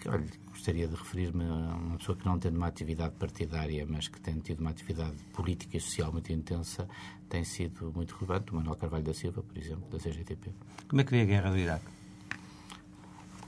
que, 0.00 0.08
olha, 0.08 0.26
gostaria 0.48 0.88
de 0.88 0.94
referir-me 0.94 1.44
a 1.44 1.74
uma 1.76 1.96
pessoa 1.98 2.16
que 2.16 2.24
não 2.24 2.38
tendo 2.38 2.56
uma 2.56 2.66
atividade 2.66 3.14
partidária, 3.16 3.86
mas 3.88 4.08
que 4.08 4.20
tem 4.20 4.38
tido 4.40 4.60
uma 4.60 4.70
atividade 4.70 5.16
política 5.32 5.76
e 5.76 5.80
social 5.80 6.12
muito 6.12 6.32
intensa, 6.32 6.88
tem 7.28 7.44
sido 7.44 7.92
muito 7.94 8.14
relevante. 8.14 8.52
O 8.52 8.56
Manuel 8.56 8.76
Carvalho 8.76 9.04
da 9.04 9.14
Silva, 9.14 9.42
por 9.42 9.56
exemplo, 9.58 9.88
da 9.90 9.98
CGTP. 9.98 10.50
Como 10.88 11.00
é 11.00 11.04
que 11.04 11.10
vê 11.10 11.22
a 11.22 11.24
guerra 11.24 11.50
do 11.50 11.58
Iraque? 11.58 12.03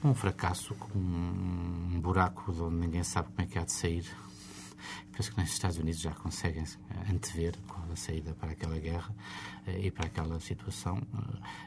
Um 0.05 0.15
fracasso, 0.15 0.75
com 0.75 0.99
um 0.99 2.01
buraco 2.01 2.53
de 2.53 2.63
onde 2.63 2.77
ninguém 2.77 3.03
sabe 3.03 3.29
como 3.29 3.41
é 3.41 3.47
que 3.51 3.59
há 3.59 3.65
de 3.65 3.73
sair. 3.73 4.07
Penso 5.11 5.33
que 5.33 5.41
nos 5.41 5.51
Estados 5.51 5.79
Unidos 5.79 6.01
já 6.01 6.13
conseguem 6.13 6.63
antever 7.11 7.57
qual 7.67 7.91
a 7.91 7.97
saída 7.97 8.35
para 8.35 8.53
aquela 8.53 8.79
guerra 8.79 9.13
eh, 9.67 9.87
e 9.87 9.91
para 9.91 10.07
aquela 10.07 10.39
situação. 10.39 11.01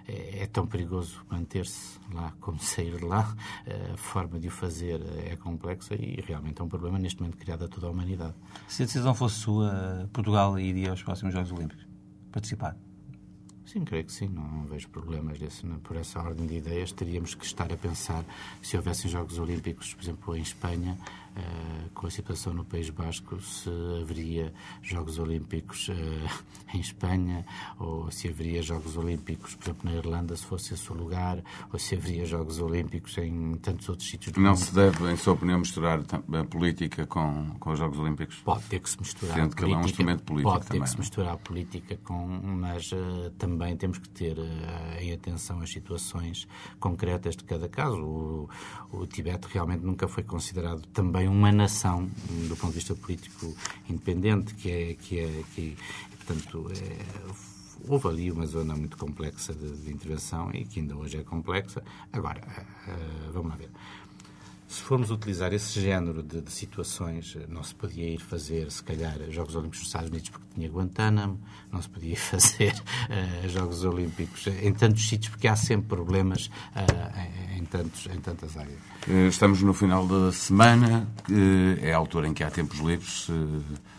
Eh, 0.07 0.39
É 0.39 0.43
é 0.43 0.47
tão 0.47 0.65
perigoso 0.67 1.25
manter-se 1.29 1.99
lá 2.13 2.31
como 2.39 2.59
sair 2.63 2.95
de 2.97 3.03
lá. 3.05 3.35
Eh, 3.65 3.91
A 3.93 3.97
forma 3.97 4.39
de 4.39 4.47
o 4.47 4.51
fazer 4.51 5.01
é 5.27 5.35
complexa 5.35 5.95
e 5.95 6.21
realmente 6.21 6.61
é 6.61 6.63
um 6.63 6.69
problema 6.69 6.99
neste 6.99 7.19
momento 7.19 7.37
criado 7.37 7.65
a 7.65 7.67
toda 7.67 7.87
a 7.87 7.89
humanidade. 7.89 8.35
Se 8.67 8.83
a 8.83 8.85
decisão 8.85 9.13
fosse 9.15 9.35
sua, 9.39 10.07
Portugal 10.13 10.57
iria 10.59 10.91
aos 10.91 11.01
próximos 11.03 11.33
Jogos 11.33 11.51
Olímpicos 11.51 11.87
participar? 12.31 12.77
Sim, 13.71 13.85
creio 13.85 14.03
que 14.05 14.11
sim. 14.11 14.27
Não, 14.27 14.43
não 14.43 14.63
vejo 14.65 14.89
problemas 14.89 15.37
desse, 15.37 15.65
não- 15.65 15.79
por 15.79 15.95
essa 15.95 16.19
ordem 16.19 16.47
de 16.47 16.55
ideias. 16.55 16.91
Teríamos 16.91 17.35
que 17.35 17.45
estar 17.45 17.71
a 17.71 17.77
pensar 17.77 18.23
se 18.61 18.75
houvessem 18.77 19.09
Jogos 19.11 19.37
Olímpicos, 19.37 19.93
por 19.93 20.03
exemplo, 20.03 20.35
em 20.35 20.41
Espanha, 20.41 20.97
eh, 21.35 21.41
com 21.93 22.07
a 22.07 22.09
situação 22.09 22.51
no 22.51 22.65
País 22.65 22.89
Basco, 22.89 23.39
se 23.39 23.69
haveria 24.01 24.51
Jogos 24.81 25.19
Olímpicos 25.19 25.87
eh, 25.89 26.29
em 26.73 26.79
Espanha, 26.79 27.45
ou 27.77 28.09
se 28.09 28.27
haveria 28.27 28.63
Jogos 28.63 28.97
Olímpicos, 28.97 29.53
por 29.53 29.65
exemplo, 29.65 29.89
na 29.91 29.97
Irlanda, 29.97 30.35
se 30.35 30.45
fosse 30.45 30.73
esse 30.73 30.91
o 30.91 30.95
lugar, 30.95 31.43
ou 31.71 31.77
se 31.77 31.93
haveria 31.95 32.25
Jogos 32.25 32.59
Olímpicos 32.59 33.15
em 33.19 33.55
tantos 33.57 33.87
outros 33.87 34.09
sítios 34.09 34.33
do 34.33 34.41
Não 34.41 34.51
mundo. 34.53 34.59
se 34.63 34.73
deve, 34.73 35.11
em 35.11 35.15
sua 35.15 35.33
opinião, 35.33 35.59
misturar 35.59 35.99
a 35.99 36.43
política 36.45 37.05
com, 37.05 37.51
com 37.59 37.71
os 37.71 37.77
Jogos 37.77 37.99
Olímpicos? 37.99 38.37
Pode 38.37 38.63
ter 38.63 38.79
que 38.79 38.89
se 38.89 38.99
misturar 38.99 39.35
Sendo 39.35 39.55
que 39.55 39.63
ele 39.63 39.73
é 39.73 39.75
um 39.75 39.81
política. 39.81 40.01
instrumento 40.01 40.23
político 40.23 40.51
Pode 40.51 40.63
ter 40.65 40.67
também, 40.69 40.83
que 40.83 40.89
se 40.89 40.97
misturar 40.99 41.33
a 41.33 41.37
política 41.37 41.97
com. 42.03 42.27
Mas 42.27 42.89
eh, 42.91 43.31
também 43.37 43.58
temos 43.77 43.97
que 43.97 44.09
ter 44.09 44.37
eh, 44.37 45.03
em 45.03 45.13
atenção 45.13 45.61
as 45.61 45.69
situações 45.69 46.47
concretas 46.79 47.35
de 47.35 47.43
cada 47.43 47.67
caso. 47.67 47.97
O, 48.01 48.49
o 48.91 49.05
Tibete 49.05 49.47
realmente 49.51 49.83
nunca 49.83 50.07
foi 50.07 50.23
considerado 50.23 50.81
também 50.93 51.27
uma 51.27 51.51
nação, 51.51 52.09
do 52.47 52.55
ponto 52.55 52.69
de 52.69 52.79
vista 52.79 52.95
político 52.95 53.53
independente, 53.89 54.53
que 54.55 54.71
é. 54.71 54.93
Que 54.93 55.19
é 55.19 55.43
que, 55.53 55.77
portanto, 56.17 56.71
é, 56.71 57.49
houve 57.87 58.07
ali 58.07 58.31
uma 58.31 58.45
zona 58.45 58.75
muito 58.75 58.97
complexa 58.97 59.53
de, 59.53 59.71
de 59.77 59.91
intervenção 59.91 60.51
e 60.53 60.65
que 60.65 60.79
ainda 60.79 60.95
hoje 60.95 61.17
é 61.17 61.23
complexa. 61.23 61.83
Agora, 62.11 62.41
eh, 62.87 63.29
vamos 63.31 63.49
lá 63.49 63.55
ver. 63.55 63.69
Se 64.71 64.81
formos 64.83 65.09
utilizar 65.09 65.51
esse 65.51 65.81
género 65.81 66.21
de, 66.21 66.41
de 66.41 66.51
situações, 66.51 67.35
eh, 67.35 67.45
não 67.49 67.63
se 67.63 67.73
podia 67.73 68.07
ir 68.07 68.19
fazer, 68.19 68.69
se 68.71 68.83
calhar, 68.83 69.17
Jogos 69.31 69.55
Olímpicos 69.55 69.79
nos 69.79 69.87
Estados 69.87 70.09
Unidos 70.11 70.29
porque 70.29 70.45
tinha 70.53 70.69
Guantánamo, 70.69 71.39
não 71.71 71.81
se 71.81 71.89
podia 71.89 72.11
ir 72.11 72.15
fazer 72.21 72.75
eh, 73.09 73.47
Jogos 73.49 73.83
Olímpicos 73.83 74.45
em 74.45 74.71
tantos 74.71 75.09
sítios 75.09 75.31
porque 75.31 75.47
há 75.47 75.55
sempre 75.55 75.87
problemas 75.87 76.51
eh, 76.75 77.51
em, 77.55 77.61
em 77.61 77.65
tantos, 77.65 78.05
em 78.13 78.21
tantas 78.21 78.55
áreas. 78.57 78.77
Eh, 79.07 79.27
Estamos 79.27 79.63
no 79.63 79.73
final 79.73 80.05
da 80.05 80.31
semana, 80.31 81.07
é 81.81 81.91
a 81.91 81.97
altura 81.97 82.27
em 82.27 82.33
que 82.35 82.43
há 82.43 82.51
tempos 82.51 82.77
livres. 82.77 83.27
eh, 83.27 83.33
s- 83.33 83.98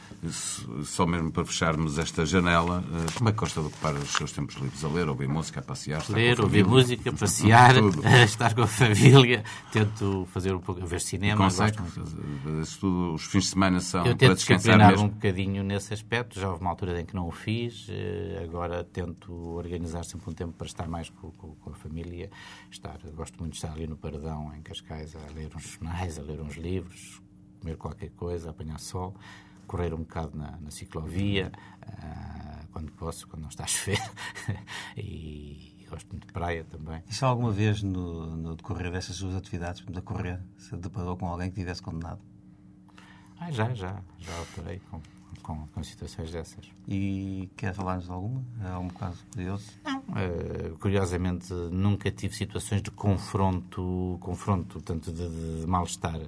Só 0.84 1.06
mesmo 1.06 1.32
para 1.32 1.44
fecharmos 1.46 1.98
esta 1.98 2.26
janela, 2.26 2.84
eh, 2.92 3.12
como 3.16 3.30
é 3.30 3.32
que 3.32 3.38
gosta 3.38 3.60
de 3.60 3.66
ocupar 3.68 3.94
os 3.94 4.10
seus 4.10 4.30
tempos 4.32 4.54
livres? 4.56 4.84
A 4.84 4.88
ler, 4.88 5.08
ouvir 5.08 5.26
música, 5.28 5.60
a 5.60 5.62
passear? 5.62 6.02
Ler, 6.10 6.38
ouvir 6.40 6.64
música, 6.66 7.10
passear, 7.12 7.74
estar 8.24 8.54
com 8.54 8.62
a 8.62 8.66
família, 8.66 9.42
tento 9.72 10.26
fazer 10.30 10.54
um 10.54 10.60
pouco, 10.60 10.84
ver 10.86 11.00
cinema. 11.00 11.44
Consegue? 11.44 11.78
tudo, 12.78 13.14
os 13.14 13.24
fins 13.24 13.44
de 13.44 13.50
semana 13.50 13.80
são 13.80 14.00
Eu 14.00 14.16
para 14.16 14.28
tento 14.28 14.38
disciplinar 14.38 14.98
um 14.98 15.08
bocadinho 15.08 15.62
nesse 15.64 15.94
aspecto. 15.94 16.38
Já 16.38 16.50
houve 16.50 16.60
uma 16.60 16.70
altura 16.70 17.00
em 17.00 17.04
que 17.04 17.14
não 17.14 17.26
o 17.26 17.30
fiz. 17.32 17.86
eh, 17.88 18.40
Agora 18.44 18.84
tento 18.84 19.32
organizar 19.32 20.04
sempre 20.04 20.28
um 20.30 20.34
tempo 20.34 20.52
para 20.52 20.66
estar 20.66 20.86
mais 20.88 21.08
com, 21.08 21.30
com- 21.32 21.54
com 21.54 21.70
a 21.70 21.74
família. 21.74 22.30
Estar, 22.70 22.98
gosto 23.14 23.38
muito 23.38 23.52
de 23.52 23.58
estar 23.58 23.72
ali 23.72 23.86
no 23.86 23.96
Paradão, 23.96 24.52
em 24.56 24.60
Cascais, 24.62 25.14
a 25.16 25.32
ler 25.34 25.50
uns 25.56 25.62
jornais, 25.64 26.18
a 26.18 26.22
ler 26.22 26.40
uns 26.40 26.56
livros, 26.56 27.22
comer 27.60 27.76
qualquer 27.76 28.10
coisa, 28.10 28.50
apanhar 28.50 28.78
sol, 28.78 29.14
correr 29.70 29.94
um 29.94 29.98
bocado 29.98 30.36
na, 30.36 30.58
na 30.60 30.70
ciclovia, 30.72 31.52
ah, 31.80 32.64
quando 32.72 32.90
posso, 32.90 33.28
quando 33.28 33.42
não 33.42 33.48
está 33.50 33.62
a 33.62 33.66
chover. 33.68 34.00
e 34.98 35.86
gosto 35.88 36.10
muito 36.10 36.26
de 36.26 36.32
praia 36.32 36.64
também. 36.64 37.00
E 37.08 37.14
se 37.14 37.24
alguma 37.24 37.52
vez 37.52 37.80
no, 37.80 38.36
no 38.36 38.56
decorrer 38.56 38.90
dessas 38.90 39.14
suas 39.14 39.36
atividades, 39.36 39.84
a 39.94 40.00
correr, 40.02 40.40
se 40.58 40.76
deparou 40.76 41.16
com 41.16 41.28
alguém 41.28 41.50
que 41.50 41.60
tivesse 41.60 41.80
condenado? 41.80 42.20
Ah, 43.38 43.52
já, 43.52 43.72
já, 43.72 44.02
já 44.18 44.40
operei 44.42 44.80
com, 44.90 45.00
com, 45.40 45.66
com 45.68 45.84
situações 45.84 46.32
dessas. 46.32 46.68
E 46.88 47.48
quer 47.56 47.72
falar-nos 47.72 48.06
de 48.06 48.10
alguma? 48.10 48.44
É 48.64 48.76
um 48.76 48.88
caso 48.88 49.24
curioso? 49.32 49.70
Não, 49.84 50.02
eh, 50.16 50.72
curiosamente 50.80 51.52
nunca 51.52 52.10
tive 52.10 52.34
situações 52.34 52.82
de 52.82 52.90
confronto, 52.90 54.18
confronto, 54.20 54.80
tanto 54.82 55.12
de, 55.12 55.60
de 55.60 55.66
mal-estar. 55.66 56.20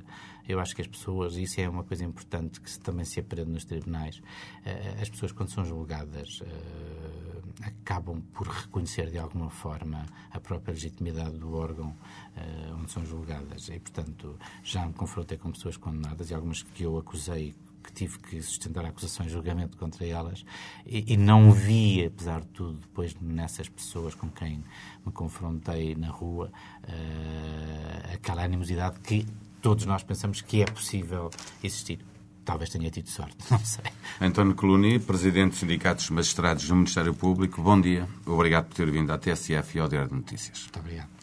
Eu 0.48 0.58
acho 0.60 0.74
que 0.74 0.82
as 0.82 0.88
pessoas, 0.88 1.36
e 1.36 1.44
isso 1.44 1.60
é 1.60 1.68
uma 1.68 1.84
coisa 1.84 2.04
importante 2.04 2.60
que 2.60 2.78
também 2.80 3.04
se 3.04 3.20
aprende 3.20 3.50
nos 3.50 3.64
tribunais, 3.64 4.22
eh, 4.64 4.96
as 5.00 5.08
pessoas 5.08 5.32
quando 5.32 5.50
são 5.50 5.64
julgadas 5.64 6.40
eh, 6.42 7.42
acabam 7.62 8.20
por 8.32 8.46
reconhecer 8.46 9.10
de 9.10 9.18
alguma 9.18 9.50
forma 9.50 10.04
a 10.30 10.40
própria 10.40 10.72
legitimidade 10.72 11.38
do 11.38 11.54
órgão 11.54 11.94
eh, 12.36 12.72
onde 12.74 12.90
são 12.90 13.04
julgadas. 13.04 13.68
E, 13.68 13.78
portanto, 13.78 14.38
já 14.62 14.86
me 14.86 14.92
confrontei 14.92 15.38
com 15.38 15.52
pessoas 15.52 15.76
condenadas 15.76 16.30
e 16.30 16.34
algumas 16.34 16.62
que 16.62 16.82
eu 16.82 16.98
acusei 16.98 17.54
que 17.82 17.92
tive 17.92 18.18
que 18.18 18.40
sustentar 18.40 18.84
a 18.84 18.88
acusação 18.88 19.26
em 19.26 19.28
julgamento 19.28 19.76
contra 19.76 20.06
elas 20.06 20.44
e, 20.86 21.12
e 21.12 21.16
não 21.16 21.50
vi, 21.50 22.04
apesar 22.04 22.40
de 22.40 22.46
tudo, 22.48 22.78
depois 22.78 23.14
nessas 23.20 23.68
pessoas 23.68 24.14
com 24.14 24.30
quem 24.30 24.62
me 25.04 25.12
confrontei 25.12 25.94
na 25.94 26.08
rua, 26.08 26.52
eh, 26.84 28.14
aquela 28.14 28.44
animosidade 28.44 29.00
que 29.00 29.26
todos 29.62 29.86
nós 29.86 30.02
pensamos 30.02 30.42
que 30.42 30.60
é 30.60 30.66
possível 30.66 31.30
existir. 31.62 32.00
Talvez 32.44 32.70
tenha 32.70 32.90
tido 32.90 33.08
sorte, 33.08 33.36
não 33.48 33.60
sei. 33.60 33.84
António 34.20 34.54
Coluni, 34.54 34.98
Presidente 34.98 35.50
dos 35.52 35.60
Sindicatos 35.60 36.10
Magistrados 36.10 36.66
do 36.66 36.74
Ministério 36.74 37.14
Público, 37.14 37.62
bom 37.62 37.80
dia. 37.80 38.06
Obrigado 38.26 38.66
por 38.66 38.74
ter 38.74 38.90
vindo 38.90 39.12
à 39.12 39.16
TSF 39.16 39.78
e 39.78 39.80
ao 39.80 39.88
Diário 39.88 40.08
de 40.08 40.16
Notícias. 40.16 40.62
Muito 40.62 40.80
obrigado. 40.80 41.21